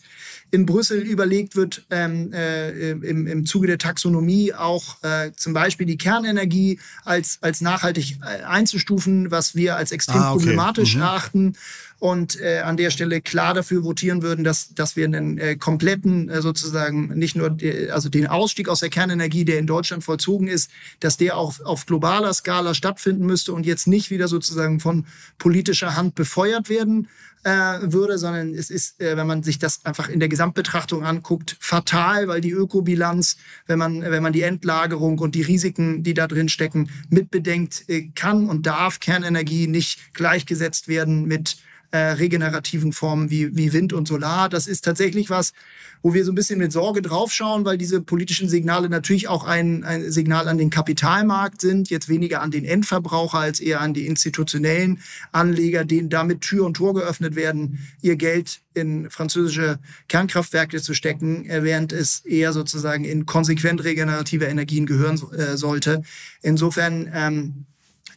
in 0.52 0.66
Brüssel 0.66 1.02
überlegt 1.02 1.56
wird, 1.56 1.86
ähm, 1.90 2.32
äh, 2.34 2.92
im, 2.92 3.28
im 3.28 3.46
Zuge 3.46 3.68
der 3.68 3.78
Taxonomie 3.78 4.54
auch 4.54 5.04
äh, 5.04 5.32
zum 5.36 5.54
Beispiel 5.54 5.86
die 5.86 5.98
Kernenergie 5.98 6.80
als, 7.04 7.40
als 7.42 7.62
nachhaltig 7.62 8.18
äh, 8.22 8.44
einzustufen, 8.44 9.32
was 9.32 9.56
wir 9.56 9.76
als 9.76 9.92
extrem 9.92 10.22
ah, 10.22 10.32
okay. 10.32 10.44
problematisch 10.44 10.96
mhm. 10.96 11.02
erachten 11.02 11.56
und 12.00 12.40
äh, 12.42 12.60
an 12.60 12.78
der 12.78 12.90
Stelle 12.90 13.22
klar 13.22 13.54
dafür 13.54 13.84
votieren 13.84 14.22
würden, 14.22 14.44
dass, 14.44 14.74
dass 14.74 14.96
wir 14.96 15.06
einen 15.06 15.38
äh, 15.38 15.56
kompletten 15.56 16.30
äh, 16.30 16.42
sozusagen 16.42 17.08
nicht 17.18 17.36
nur 17.36 17.50
die, 17.50 17.90
also 17.90 18.10
den 18.10 18.28
Ausstieg 18.28 18.70
aus 18.70 18.82
der 18.82 18.90
Kernenergie, 18.90 19.46
der 19.46 19.60
in 19.60 19.68
Deutschland 19.68 20.04
vollzogen 20.04 20.48
ist, 20.48 20.70
dass 21.00 21.18
der 21.18 21.38
auch 21.38 21.60
auf 21.64 21.86
globaler 21.86 22.34
Skala 22.34 22.74
stattfinden 22.74 23.26
müsste 23.26 23.54
und 23.54 23.66
jetzt 23.66 23.88
nicht 23.88 24.10
wieder 24.10 24.28
sozusagen 24.28 24.80
von 24.80 25.06
politischer 25.38 25.96
Hand 25.96 26.16
befeuert 26.16 26.70
werden 26.70 27.08
äh, 27.46 27.92
würde, 27.92 28.18
sondern 28.18 28.54
es 28.56 28.70
ist, 28.70 29.00
äh, 29.00 29.16
wenn 29.16 29.28
man 29.28 29.44
sich 29.44 29.60
das 29.60 29.86
einfach 29.86 30.10
in 30.10 30.20
der 30.20 30.30
Gesamtbetrachtung 30.30 31.06
anguckt, 31.06 31.56
fatal, 31.60 32.28
weil 32.28 32.42
die 32.42 32.52
Ökobilanz, 32.52 33.38
wenn 33.68 33.78
man, 33.78 34.02
wenn 34.02 34.24
man 34.24 34.34
die 34.34 34.42
Endlagerung 34.42 35.20
und 35.20 35.36
die 35.36 35.44
Risiken, 35.44 36.02
die 36.02 36.16
da 36.16 36.28
drin 36.28 36.50
stecken, 36.50 36.90
mitbedenkt, 37.10 37.86
äh, 37.88 38.10
kann 38.16 38.50
und 38.50 38.66
darf 38.66 39.00
Kernenergie 39.00 39.68
nicht 39.68 40.14
gleichgesetzt 40.14 40.88
werden 40.88 41.26
mit 41.26 41.58
äh, 41.96 42.12
regenerativen 42.12 42.92
Formen 42.92 43.30
wie, 43.30 43.56
wie 43.56 43.72
Wind 43.72 43.94
und 43.94 44.06
Solar. 44.06 44.50
Das 44.50 44.68
ist 44.68 44.84
tatsächlich 44.84 45.30
was, 45.30 45.54
wo 46.02 46.14
wir 46.14 46.26
so 46.26 46.34
ein 46.34 46.36
bisschen 46.36 46.60
mit 46.60 46.74
Sorge 46.74 47.02
draufschauen, 47.02 47.64
weil 47.64 47.78
diese 47.78 48.02
politischen 48.02 48.50
Signale 48.50 48.90
natürlich 48.90 49.30
auch 49.30 49.46
ein, 49.46 49.86
ein 49.86 50.12
Signal 50.12 50.50
an 50.50 50.58
den 50.58 50.70
Kapitalmarkt 50.70 51.62
sind, 51.62 51.90
jetzt 51.90 52.10
weniger 52.10 52.42
an 52.42 52.52
den 52.52 52.66
Endverbraucher 52.66 53.40
als 53.40 53.62
eher 53.62 53.80
an 53.80 53.94
die 53.94 54.08
institutionellen 54.08 55.00
Anleger, 55.32 55.86
denen 55.86 56.10
damit 56.10 56.42
Tür 56.42 56.66
und 56.66 56.74
Tor 56.74 56.94
geöffnet 56.96 57.38
werden, 57.38 57.80
ihr 58.02 58.18
Geld 58.18 58.60
in 58.74 59.10
französische 59.10 59.80
Kernkraftwerke 60.10 60.82
zu 60.82 60.94
stecken, 60.94 61.50
äh, 61.50 61.64
während 61.64 61.94
es 61.94 62.26
eher 62.26 62.52
sozusagen 62.52 63.06
in 63.06 63.26
konsequent 63.26 63.86
regenerative 63.86 64.46
Energien 64.46 64.86
gehören 64.86 65.22
äh, 65.32 65.56
sollte. 65.56 66.04
Insofern 66.42 67.10
ähm, 67.14 67.66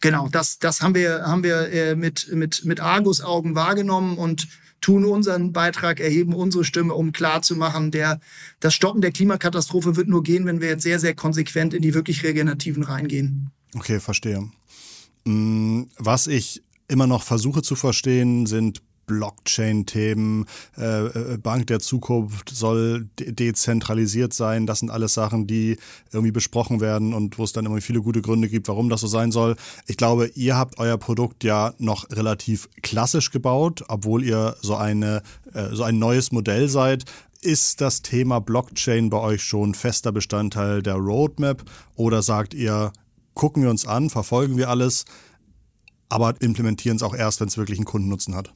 Genau, 0.00 0.28
das, 0.28 0.58
das 0.58 0.80
haben 0.80 0.94
wir, 0.94 1.22
haben 1.22 1.42
wir 1.42 1.72
äh, 1.72 1.96
mit, 1.96 2.30
mit, 2.32 2.64
mit 2.64 2.80
Argus-Augen 2.80 3.54
wahrgenommen 3.54 4.16
und 4.16 4.48
tun 4.80 5.04
unseren 5.04 5.52
Beitrag, 5.52 6.00
erheben 6.00 6.34
unsere 6.34 6.64
Stimme, 6.64 6.94
um 6.94 7.12
klarzumachen, 7.12 7.90
der, 7.90 8.20
das 8.60 8.74
Stoppen 8.74 9.00
der 9.00 9.10
Klimakatastrophe 9.10 9.96
wird 9.96 10.08
nur 10.08 10.22
gehen, 10.22 10.46
wenn 10.46 10.60
wir 10.60 10.68
jetzt 10.68 10.82
sehr, 10.82 11.00
sehr 11.00 11.14
konsequent 11.14 11.74
in 11.74 11.82
die 11.82 11.94
wirklich 11.94 12.22
regenerativen 12.22 12.84
reingehen. 12.84 13.50
Okay, 13.74 13.98
verstehe. 14.00 14.48
Mm, 15.24 15.82
was 15.98 16.26
ich 16.26 16.62
immer 16.86 17.06
noch 17.06 17.22
versuche 17.22 17.62
zu 17.62 17.74
verstehen, 17.74 18.46
sind 18.46 18.82
Blockchain-Themen, 19.08 20.46
äh, 20.76 21.06
äh, 21.06 21.38
Bank 21.38 21.66
der 21.66 21.80
Zukunft 21.80 22.50
soll 22.50 23.08
de 23.18 23.32
dezentralisiert 23.32 24.32
sein. 24.32 24.66
Das 24.66 24.78
sind 24.78 24.90
alles 24.90 25.14
Sachen, 25.14 25.48
die 25.48 25.76
irgendwie 26.12 26.30
besprochen 26.30 26.80
werden 26.80 27.14
und 27.14 27.38
wo 27.38 27.44
es 27.44 27.52
dann 27.52 27.66
immer 27.66 27.80
viele 27.80 28.00
gute 28.00 28.22
Gründe 28.22 28.48
gibt, 28.48 28.68
warum 28.68 28.88
das 28.88 29.00
so 29.00 29.08
sein 29.08 29.32
soll. 29.32 29.56
Ich 29.88 29.96
glaube, 29.96 30.30
ihr 30.34 30.56
habt 30.56 30.78
euer 30.78 30.98
Produkt 30.98 31.42
ja 31.42 31.74
noch 31.78 32.08
relativ 32.10 32.68
klassisch 32.82 33.32
gebaut, 33.32 33.84
obwohl 33.88 34.22
ihr 34.22 34.54
so 34.62 34.76
eine 34.76 35.22
äh, 35.52 35.74
so 35.74 35.82
ein 35.82 35.98
neues 35.98 36.30
Modell 36.30 36.68
seid. 36.68 37.04
Ist 37.40 37.80
das 37.80 38.02
Thema 38.02 38.40
Blockchain 38.40 39.10
bei 39.10 39.18
euch 39.18 39.42
schon 39.42 39.74
fester 39.74 40.12
Bestandteil 40.12 40.82
der 40.82 40.96
Roadmap 40.96 41.62
oder 41.94 42.22
sagt 42.22 42.52
ihr, 42.52 42.92
gucken 43.34 43.62
wir 43.62 43.70
uns 43.70 43.86
an, 43.86 44.10
verfolgen 44.10 44.56
wir 44.56 44.68
alles, 44.68 45.04
aber 46.08 46.34
implementieren 46.40 46.96
es 46.96 47.02
auch 47.02 47.14
erst, 47.14 47.40
wenn 47.40 47.48
es 47.48 47.56
wirklich 47.56 47.78
einen 47.78 47.84
Kundennutzen 47.86 48.34
hat? 48.34 48.52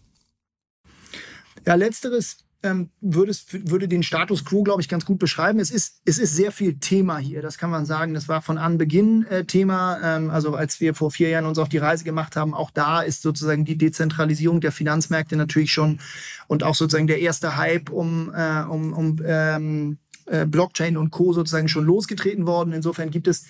Ja, 1.67 1.75
letzteres 1.75 2.45
ähm, 2.63 2.91
würde, 3.01 3.33
würde 3.65 3.89
den 3.89 4.03
Status 4.03 4.45
quo, 4.45 4.63
glaube 4.63 4.81
ich, 4.81 4.89
ganz 4.89 5.05
gut 5.05 5.19
beschreiben. 5.19 5.59
Es 5.59 5.71
ist, 5.71 6.01
es 6.05 6.19
ist 6.19 6.37
sehr 6.37 6.53
viel 6.53 6.79
Thema 6.79 7.19
hier, 7.19 7.43
das 7.43 7.59
kann 7.59 7.71
man 7.71 7.87
sagen. 7.87 8.15
Das 8.15 8.29
war 8.29 8.41
von 8.41 8.59
Anbeginn 8.59 9.27
äh, 9.27 9.45
Thema. 9.45 9.99
Ähm, 10.03 10.31
also 10.31 10.55
als 10.55 10.81
wir 10.81 10.95
vor 10.95 11.11
vier 11.11 11.29
Jahren 11.29 11.47
uns 11.47 11.59
auf 11.59 11.69
die 11.69 11.79
Reise 11.79 12.05
gemacht 12.05 12.37
haben, 12.37 12.55
auch 12.55 12.71
da 12.71 13.03
ist 13.03 13.23
sozusagen 13.23 13.65
die 13.65 13.77
Dezentralisierung 13.77 14.61
der 14.61 14.73
Finanzmärkte 14.73 15.37
natürlich 15.37 15.73
schon 15.73 15.99
und 16.47 16.63
auch 16.63 16.75
sozusagen 16.75 17.07
der 17.07 17.21
erste 17.21 17.57
Hype 17.57 17.91
um, 17.91 18.33
äh, 18.35 18.63
um, 18.63 18.93
um 18.93 19.17
ähm, 19.25 19.99
äh, 20.27 20.47
Blockchain 20.47 20.97
und 20.97 21.11
Co. 21.11 21.33
sozusagen 21.33 21.69
schon 21.69 21.85
losgetreten 21.85 22.47
worden. 22.47 22.73
Insofern 22.73 23.11
gibt 23.11 23.27
es 23.27 23.47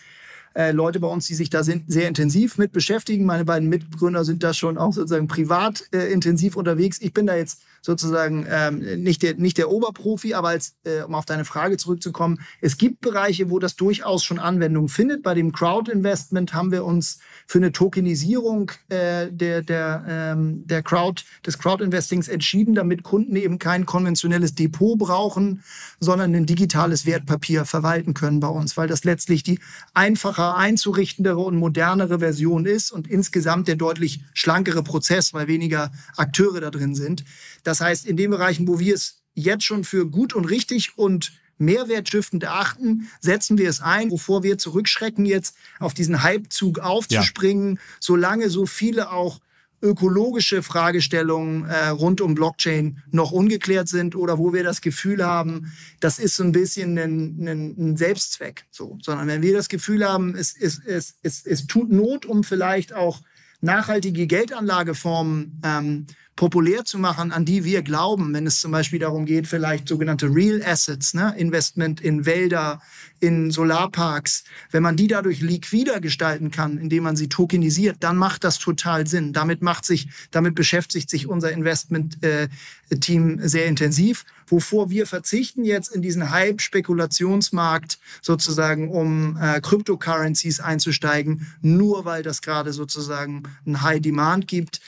äh, 0.55 0.72
Leute 0.72 1.01
bei 1.01 1.09
uns, 1.09 1.27
die 1.27 1.35
sich 1.35 1.51
da 1.51 1.64
sind, 1.64 1.90
sehr 1.90 2.09
intensiv 2.09 2.59
mit 2.59 2.72
beschäftigen. 2.72 3.25
Meine 3.27 3.44
beiden 3.44 3.68
Mitgründer 3.68 4.25
sind 4.25 4.42
da 4.42 4.55
schon 4.55 4.79
auch 4.79 4.92
sozusagen 4.92 5.29
privat 5.29 5.85
äh, 5.92 6.12
intensiv 6.12 6.57
unterwegs. 6.57 7.01
Ich 7.01 7.12
bin 7.12 7.27
da 7.27 7.37
jetzt 7.37 7.62
sozusagen 7.83 8.47
ähm, 8.49 9.03
nicht, 9.03 9.23
der, 9.23 9.35
nicht 9.35 9.59
der 9.59 9.71
Oberprofi, 9.71 10.35
aber 10.35 10.49
als, 10.49 10.77
äh, 10.85 11.03
um 11.03 11.14
auf 11.14 11.27
deine 11.27 11.45
Frage 11.45 11.77
zurückzukommen, 11.77 12.40
es 12.61 12.79
gibt 12.79 13.01
Bereiche, 13.01 13.51
wo 13.51 13.59
das 13.59 13.77
durchaus 13.77 14.25
schon 14.25 14.38
Anwendung 14.38 14.88
findet. 14.88 15.23
Bei 15.23 15.35
dem 15.35 15.53
Crowd-Investment 15.53 16.55
haben 16.55 16.71
wir 16.71 16.85
uns 16.85 17.18
für 17.47 17.59
eine 17.59 17.73
Tokenisierung 17.73 18.71
äh, 18.88 19.31
der, 19.31 19.62
der, 19.62 20.05
ähm, 20.09 20.66
der 20.66 20.83
Crowd, 20.83 21.25
des 21.45 21.59
Crowd-Investings 21.59 22.29
entschieden, 22.29 22.75
damit 22.75 23.03
Kunden 23.03 23.35
eben 23.35 23.59
kein 23.59 23.85
konventionelles 23.85 24.55
Depot 24.55 24.97
brauchen, 24.97 25.62
sondern 25.99 26.35
ein 26.35 26.47
digitales 26.47 27.05
Wertpapier 27.05 27.64
verwalten 27.64 28.14
können 28.14 28.38
bei 28.38 28.49
uns, 28.49 28.77
weil 28.77 28.87
das 28.87 29.03
letztlich 29.03 29.42
die 29.42 29.59
einfacher 29.92 30.57
einzurichtendere 30.57 31.40
und 31.40 31.57
modernere 31.57 32.21
Version 32.21 32.64
ist 32.64 32.92
und 32.92 33.09
insgesamt 33.09 33.66
der 33.66 33.77
deutlich 33.77 34.25
schlankere 34.35 34.85
Prozess, 34.85 35.35
weil 35.35 35.49
weniger 35.49 35.90
Akteure 36.16 36.61
da 36.61 36.71
drin 36.71 36.95
sind. 36.95 37.25
Das 37.62 37.81
heißt, 37.81 38.07
in 38.07 38.16
den 38.16 38.31
Bereichen, 38.31 38.68
wo 38.68 38.79
wir 38.79 38.94
es 38.94 39.22
jetzt 39.35 39.64
schon 39.64 39.85
für 39.85 40.07
gut 40.07 40.35
und 40.35 40.44
richtig 40.44 40.96
und 40.96 41.33
mehrwertstiftend 41.59 42.42
erachten, 42.42 43.09
setzen 43.20 43.57
wir 43.57 43.68
es 43.68 43.81
ein, 43.81 44.11
wovor 44.11 44.42
wir 44.42 44.59
zurückschrecken, 44.59 45.25
jetzt 45.27 45.57
auf 45.79 45.94
diesen 45.94 46.25
Hypezug 46.25 46.81
aufzuspringen, 46.81 47.77
ja. 47.77 47.81
solange 48.01 48.51
so 48.51 48.66
viele 48.66 49.11
auch 49.11 49.40
ökologische 49.83 50.62
Fragestellungen 50.62 51.64
äh, 51.64 51.88
rund 51.88 52.20
um 52.20 52.35
Blockchain 52.35 53.03
noch 53.11 53.33
ungeklärt 53.33 53.88
sind 53.88 54.14
oder 54.14 54.38
wo 54.38 54.53
wir 54.53 54.62
das 54.62 54.81
Gefühl 54.81 55.27
haben, 55.27 55.72
das 55.98 56.20
ist 56.20 56.37
so 56.37 56.44
ein 56.44 56.53
bisschen 56.53 56.96
ein, 56.96 57.48
ein, 57.48 57.75
ein 57.77 57.96
Selbstzweck. 57.96 58.64
So. 58.70 58.98
Sondern 59.03 59.27
wenn 59.27 59.42
wir 59.42 59.55
das 59.55 59.68
Gefühl 59.68 60.09
haben, 60.09 60.37
es, 60.37 60.57
es, 60.57 60.81
es, 60.85 61.16
es, 61.22 61.44
es 61.44 61.66
tut 61.66 61.90
Not, 61.90 62.27
um 62.27 62.44
vielleicht 62.44 62.92
auch 62.92 63.22
nachhaltige 63.61 64.27
Geldanlageformen 64.29 65.61
ähm, 65.64 66.07
populär 66.37 66.85
zu 66.85 66.99
machen, 66.99 67.31
an 67.31 67.45
die 67.45 67.64
wir 67.64 67.83
glauben, 67.83 68.33
wenn 68.33 68.47
es 68.47 68.61
zum 68.61 68.73
Beispiel 68.73 68.99
darum 68.99 69.27
geht, 69.27 69.47
vielleicht 69.47 69.87
sogenannte 69.87 70.27
Real 70.27 70.62
Assets, 70.64 71.12
ne? 71.14 71.35
Investment 71.37 72.01
in 72.01 72.25
Wälder, 72.25 72.81
in 73.21 73.51
Solarparks, 73.51 74.45
wenn 74.71 74.83
man 74.83 74.97
die 74.97 75.07
dadurch 75.07 75.40
liquider 75.40 76.01
gestalten 76.01 76.51
kann, 76.51 76.79
indem 76.79 77.05
man 77.05 77.16
sie 77.16 77.29
tokenisiert, 77.29 77.99
dann 78.01 78.16
macht 78.16 78.45
das 78.45 78.59
total 78.59 79.07
Sinn. 79.07 79.33
Damit 79.33 79.62
macht 79.62 79.85
sich, 79.85 80.09
damit 80.31 80.55
beschäftigt 80.55 81.09
sich 81.09 81.29
unser 81.29 81.53
Investment-Team 81.53 83.38
äh, 83.38 83.49
sehr 83.49 83.66
intensiv. 83.66 84.25
Wovor 84.49 84.90
wir 84.90 85.07
verzichten 85.07 85.64
jetzt 85.64 85.95
in 85.95 86.03
diesen 86.03 86.31
Hype-Spekulationsmarkt 86.31 87.99
sozusagen, 88.23 88.90
um 88.90 89.38
äh, 89.40 89.61
Cryptocurrencies 89.61 90.61
einzusteigen, 90.61 91.47
nur 91.61 92.05
weil 92.05 92.23
das 92.23 92.42
gerade 92.42 92.73
sozusagen 92.73 93.45
ein 93.66 93.83
High 93.83 94.01
Demand 94.01 94.49
gibt 94.49 94.81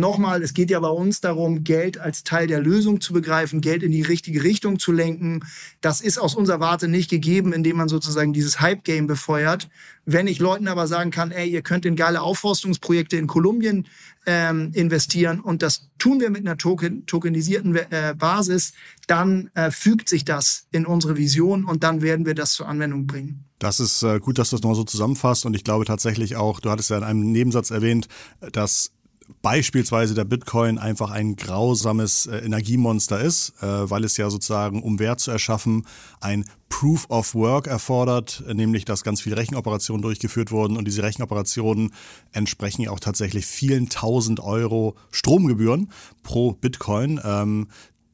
nochmal, 0.00 0.42
es 0.42 0.54
geht 0.54 0.70
ja 0.70 0.80
bei 0.80 0.88
uns 0.88 1.20
darum, 1.20 1.64
Geld 1.64 1.98
als 1.98 2.24
Teil 2.24 2.46
der 2.46 2.60
Lösung 2.60 3.00
zu 3.00 3.12
begreifen, 3.12 3.60
Geld 3.60 3.82
in 3.82 3.92
die 3.92 4.02
richtige 4.02 4.42
Richtung 4.42 4.78
zu 4.78 4.92
lenken. 4.92 5.44
Das 5.80 6.00
ist 6.00 6.18
aus 6.18 6.34
unserer 6.34 6.60
Warte 6.60 6.88
nicht 6.88 7.10
gegeben, 7.10 7.52
indem 7.52 7.76
man 7.76 7.88
sozusagen 7.88 8.32
dieses 8.32 8.60
Hype-Game 8.60 9.06
befeuert. 9.06 9.68
Wenn 10.04 10.28
ich 10.28 10.38
Leuten 10.38 10.68
aber 10.68 10.86
sagen 10.86 11.10
kann, 11.10 11.32
ey, 11.32 11.48
ihr 11.48 11.62
könnt 11.62 11.84
in 11.84 11.96
geile 11.96 12.22
Aufforstungsprojekte 12.22 13.16
in 13.16 13.26
Kolumbien 13.26 13.88
ähm, 14.24 14.70
investieren 14.72 15.40
und 15.40 15.62
das 15.62 15.88
tun 15.98 16.20
wir 16.20 16.30
mit 16.30 16.46
einer 16.46 16.56
token, 16.56 17.06
tokenisierten 17.06 17.74
äh, 17.74 18.14
Basis, 18.16 18.72
dann 19.06 19.50
äh, 19.54 19.70
fügt 19.70 20.08
sich 20.08 20.24
das 20.24 20.66
in 20.70 20.86
unsere 20.86 21.16
Vision 21.16 21.64
und 21.64 21.82
dann 21.82 22.02
werden 22.02 22.26
wir 22.26 22.34
das 22.34 22.52
zur 22.54 22.68
Anwendung 22.68 23.06
bringen. 23.06 23.44
Das 23.58 23.80
ist 23.80 24.02
äh, 24.02 24.20
gut, 24.20 24.38
dass 24.38 24.50
du 24.50 24.56
das 24.56 24.62
noch 24.62 24.74
so 24.74 24.84
zusammenfasst 24.84 25.46
und 25.46 25.54
ich 25.54 25.64
glaube 25.64 25.84
tatsächlich 25.86 26.36
auch, 26.36 26.60
du 26.60 26.70
hattest 26.70 26.90
ja 26.90 26.98
in 26.98 27.04
einem 27.04 27.32
Nebensatz 27.32 27.70
erwähnt, 27.70 28.06
dass 28.52 28.92
beispielsweise 29.42 30.14
der 30.14 30.24
Bitcoin 30.24 30.78
einfach 30.78 31.10
ein 31.10 31.36
grausames 31.36 32.26
äh, 32.26 32.38
Energiemonster 32.38 33.20
ist, 33.20 33.54
äh, 33.62 33.90
weil 33.90 34.04
es 34.04 34.16
ja 34.16 34.30
sozusagen, 34.30 34.82
um 34.82 34.98
Wert 34.98 35.20
zu 35.20 35.30
erschaffen, 35.30 35.86
ein 36.20 36.44
Proof 36.68 37.08
of 37.10 37.34
Work 37.34 37.68
erfordert, 37.68 38.42
nämlich 38.52 38.84
dass 38.84 39.04
ganz 39.04 39.20
viele 39.20 39.36
Rechenoperationen 39.36 40.02
durchgeführt 40.02 40.50
wurden 40.50 40.76
und 40.76 40.86
diese 40.86 41.02
Rechenoperationen 41.02 41.92
entsprechen 42.32 42.82
ja 42.82 42.90
auch 42.90 43.00
tatsächlich 43.00 43.46
vielen 43.46 43.88
tausend 43.88 44.40
Euro 44.40 44.96
Stromgebühren 45.10 45.90
pro 46.22 46.52
Bitcoin. 46.52 47.20
Ähm, 47.24 47.68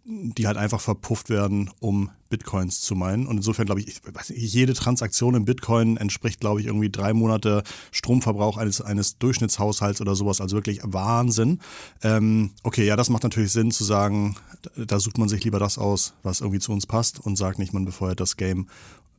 die 0.05 0.49
halt 0.49 0.57
einfach 0.57 0.81
verpufft 0.81 1.31
werden, 1.31 1.71
um 1.79 2.11
Bitcoins 2.29 2.81
zu 2.81 2.97
meinen. 2.97 3.27
Und 3.27 3.37
insofern 3.37 3.67
glaube 3.67 3.81
ich, 3.81 3.89
ich 3.89 4.01
weiß 4.05 4.31
nicht, 4.31 4.53
jede 4.53 4.75
Transaktion 4.75 5.35
in 5.37 5.45
Bitcoin 5.45 5.97
entspricht, 5.97 6.41
glaube 6.41 6.61
ich, 6.61 6.67
irgendwie 6.67 6.91
drei 6.91 7.13
Monate 7.13 7.63
Stromverbrauch 7.93 8.57
eines, 8.57 8.81
eines 8.81 9.19
Durchschnittshaushalts 9.19 10.01
oder 10.01 10.17
sowas. 10.17 10.41
Also 10.41 10.57
wirklich 10.57 10.81
Wahnsinn. 10.83 11.61
Ähm, 12.03 12.51
okay, 12.65 12.85
ja, 12.85 12.97
das 12.97 13.11
macht 13.11 13.23
natürlich 13.23 13.53
Sinn 13.53 13.71
zu 13.71 13.85
sagen, 13.85 14.37
da 14.77 14.99
sucht 14.99 15.19
man 15.19 15.29
sich 15.29 15.45
lieber 15.45 15.61
das 15.61 15.79
aus, 15.79 16.15
was 16.23 16.41
irgendwie 16.41 16.61
zu 16.61 16.73
uns 16.73 16.87
passt 16.87 17.21
und 17.21 17.37
sagt 17.37 17.61
nicht, 17.61 17.73
man 17.73 17.85
befeuert 17.85 18.19
das 18.19 18.37
Game 18.37 18.69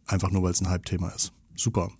einfach 0.05 0.31
nur, 0.31 0.43
weil 0.43 0.51
es 0.51 0.61
ein 0.61 0.69
Hype-Thema 0.69 1.09
ist. 1.09 1.31
Super. 1.55 1.91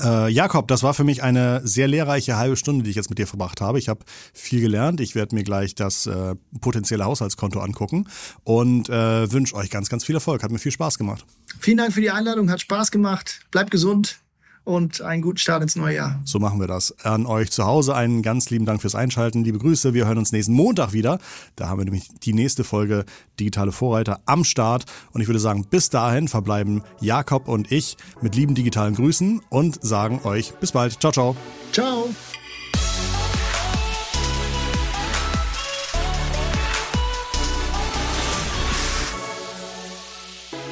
Äh, 0.00 0.30
Jakob, 0.30 0.68
das 0.68 0.82
war 0.82 0.92
für 0.92 1.04
mich 1.04 1.22
eine 1.22 1.66
sehr 1.66 1.88
lehrreiche 1.88 2.36
halbe 2.36 2.56
Stunde, 2.56 2.84
die 2.84 2.90
ich 2.90 2.96
jetzt 2.96 3.08
mit 3.08 3.18
dir 3.18 3.26
verbracht 3.26 3.60
habe. 3.60 3.78
Ich 3.78 3.88
habe 3.88 4.00
viel 4.34 4.60
gelernt. 4.60 5.00
Ich 5.00 5.14
werde 5.14 5.34
mir 5.34 5.44
gleich 5.44 5.74
das 5.74 6.06
äh, 6.06 6.34
potenzielle 6.60 7.04
Haushaltskonto 7.04 7.60
angucken 7.60 8.06
und 8.44 8.88
äh, 8.90 9.32
wünsche 9.32 9.54
euch 9.54 9.70
ganz, 9.70 9.88
ganz 9.88 10.04
viel 10.04 10.14
Erfolg. 10.14 10.42
Hat 10.42 10.50
mir 10.50 10.58
viel 10.58 10.72
Spaß 10.72 10.98
gemacht. 10.98 11.24
Vielen 11.58 11.78
Dank 11.78 11.94
für 11.94 12.02
die 12.02 12.10
Einladung, 12.10 12.50
hat 12.50 12.60
Spaß 12.60 12.90
gemacht. 12.90 13.40
Bleibt 13.50 13.70
gesund 13.70 14.20
und 14.68 15.00
einen 15.00 15.22
guten 15.22 15.38
Start 15.38 15.62
ins 15.62 15.76
neue 15.76 15.96
Jahr. 15.96 16.20
So 16.24 16.38
machen 16.38 16.60
wir 16.60 16.66
das. 16.66 16.94
An 17.02 17.24
euch 17.24 17.50
zu 17.50 17.64
Hause 17.64 17.94
einen 17.94 18.20
ganz 18.20 18.50
lieben 18.50 18.66
Dank 18.66 18.82
fürs 18.82 18.94
Einschalten. 18.94 19.42
Liebe 19.42 19.58
Grüße. 19.58 19.94
Wir 19.94 20.06
hören 20.06 20.18
uns 20.18 20.30
nächsten 20.30 20.52
Montag 20.52 20.92
wieder. 20.92 21.18
Da 21.56 21.68
haben 21.68 21.78
wir 21.78 21.86
nämlich 21.86 22.08
die 22.22 22.34
nächste 22.34 22.64
Folge 22.64 23.06
Digitale 23.40 23.72
Vorreiter 23.72 24.20
am 24.26 24.44
Start. 24.44 24.84
Und 25.12 25.22
ich 25.22 25.26
würde 25.26 25.40
sagen, 25.40 25.64
bis 25.64 25.88
dahin 25.88 26.28
verbleiben 26.28 26.82
Jakob 27.00 27.48
und 27.48 27.72
ich 27.72 27.96
mit 28.20 28.34
lieben 28.34 28.54
digitalen 28.54 28.94
Grüßen 28.94 29.40
und 29.48 29.82
sagen 29.82 30.20
euch 30.24 30.52
bis 30.60 30.72
bald. 30.72 31.00
Ciao, 31.00 31.12
ciao. 31.12 31.36
Ciao. 31.72 32.10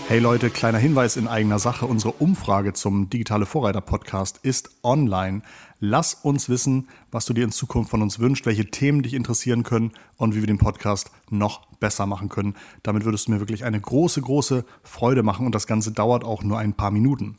Hey 0.08 0.20
Leute, 0.20 0.50
kleiner 0.50 0.78
Hinweis 0.78 1.16
in 1.16 1.26
eigener 1.26 1.58
Sache. 1.58 1.84
Unsere 1.84 2.12
Umfrage 2.12 2.72
zum 2.72 3.10
Digitale 3.10 3.44
Vorreiter 3.44 3.80
Podcast 3.80 4.38
ist 4.40 4.70
online. 4.84 5.42
Lass 5.80 6.14
uns 6.14 6.48
wissen, 6.48 6.86
was 7.10 7.26
du 7.26 7.32
dir 7.32 7.42
in 7.42 7.50
Zukunft 7.50 7.90
von 7.90 8.02
uns 8.02 8.20
wünschst, 8.20 8.46
welche 8.46 8.66
Themen 8.66 9.02
dich 9.02 9.14
interessieren 9.14 9.64
können 9.64 9.90
und 10.16 10.36
wie 10.36 10.40
wir 10.42 10.46
den 10.46 10.58
Podcast 10.58 11.10
noch 11.28 11.66
besser 11.80 12.06
machen 12.06 12.28
können. 12.28 12.54
Damit 12.84 13.04
würdest 13.04 13.26
du 13.26 13.32
mir 13.32 13.40
wirklich 13.40 13.64
eine 13.64 13.80
große, 13.80 14.22
große 14.22 14.64
Freude 14.84 15.24
machen 15.24 15.44
und 15.44 15.56
das 15.56 15.66
Ganze 15.66 15.90
dauert 15.90 16.22
auch 16.22 16.44
nur 16.44 16.60
ein 16.60 16.74
paar 16.74 16.92
Minuten. 16.92 17.38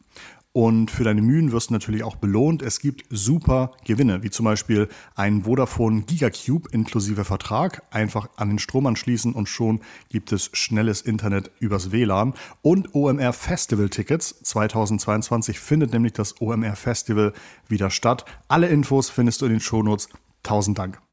Und 0.57 0.89
für 0.89 1.03
deine 1.03 1.21
Mühen 1.21 1.51
wirst 1.51 1.69
du 1.69 1.73
natürlich 1.73 2.03
auch 2.03 2.15
belohnt. 2.15 2.63
Es 2.63 2.79
gibt 2.79 3.05
super 3.11 3.73
Gewinne, 3.85 4.23
wie 4.23 4.31
zum 4.31 4.43
Beispiel 4.43 4.89
ein 5.13 5.43
Vodafone 5.43 6.01
Gigacube 6.01 6.67
inklusive 6.71 7.25
Vertrag. 7.25 7.83
Einfach 7.91 8.27
an 8.37 8.49
den 8.49 8.57
Strom 8.57 8.87
anschließen 8.87 9.33
und 9.33 9.47
schon 9.47 9.81
gibt 10.09 10.31
es 10.31 10.49
schnelles 10.53 11.01
Internet 11.01 11.51
übers 11.59 11.91
WLAN. 11.91 12.33
Und 12.63 12.95
OMR 12.95 13.33
Festival 13.33 13.89
Tickets. 13.89 14.41
2022 14.41 15.59
findet 15.59 15.93
nämlich 15.93 16.13
das 16.13 16.41
OMR 16.41 16.75
Festival 16.75 17.33
wieder 17.67 17.91
statt. 17.91 18.25
Alle 18.47 18.65
Infos 18.65 19.11
findest 19.11 19.43
du 19.43 19.45
in 19.45 19.51
den 19.51 19.61
Shownotes. 19.61 20.09
Tausend 20.41 20.79
Dank. 20.79 21.06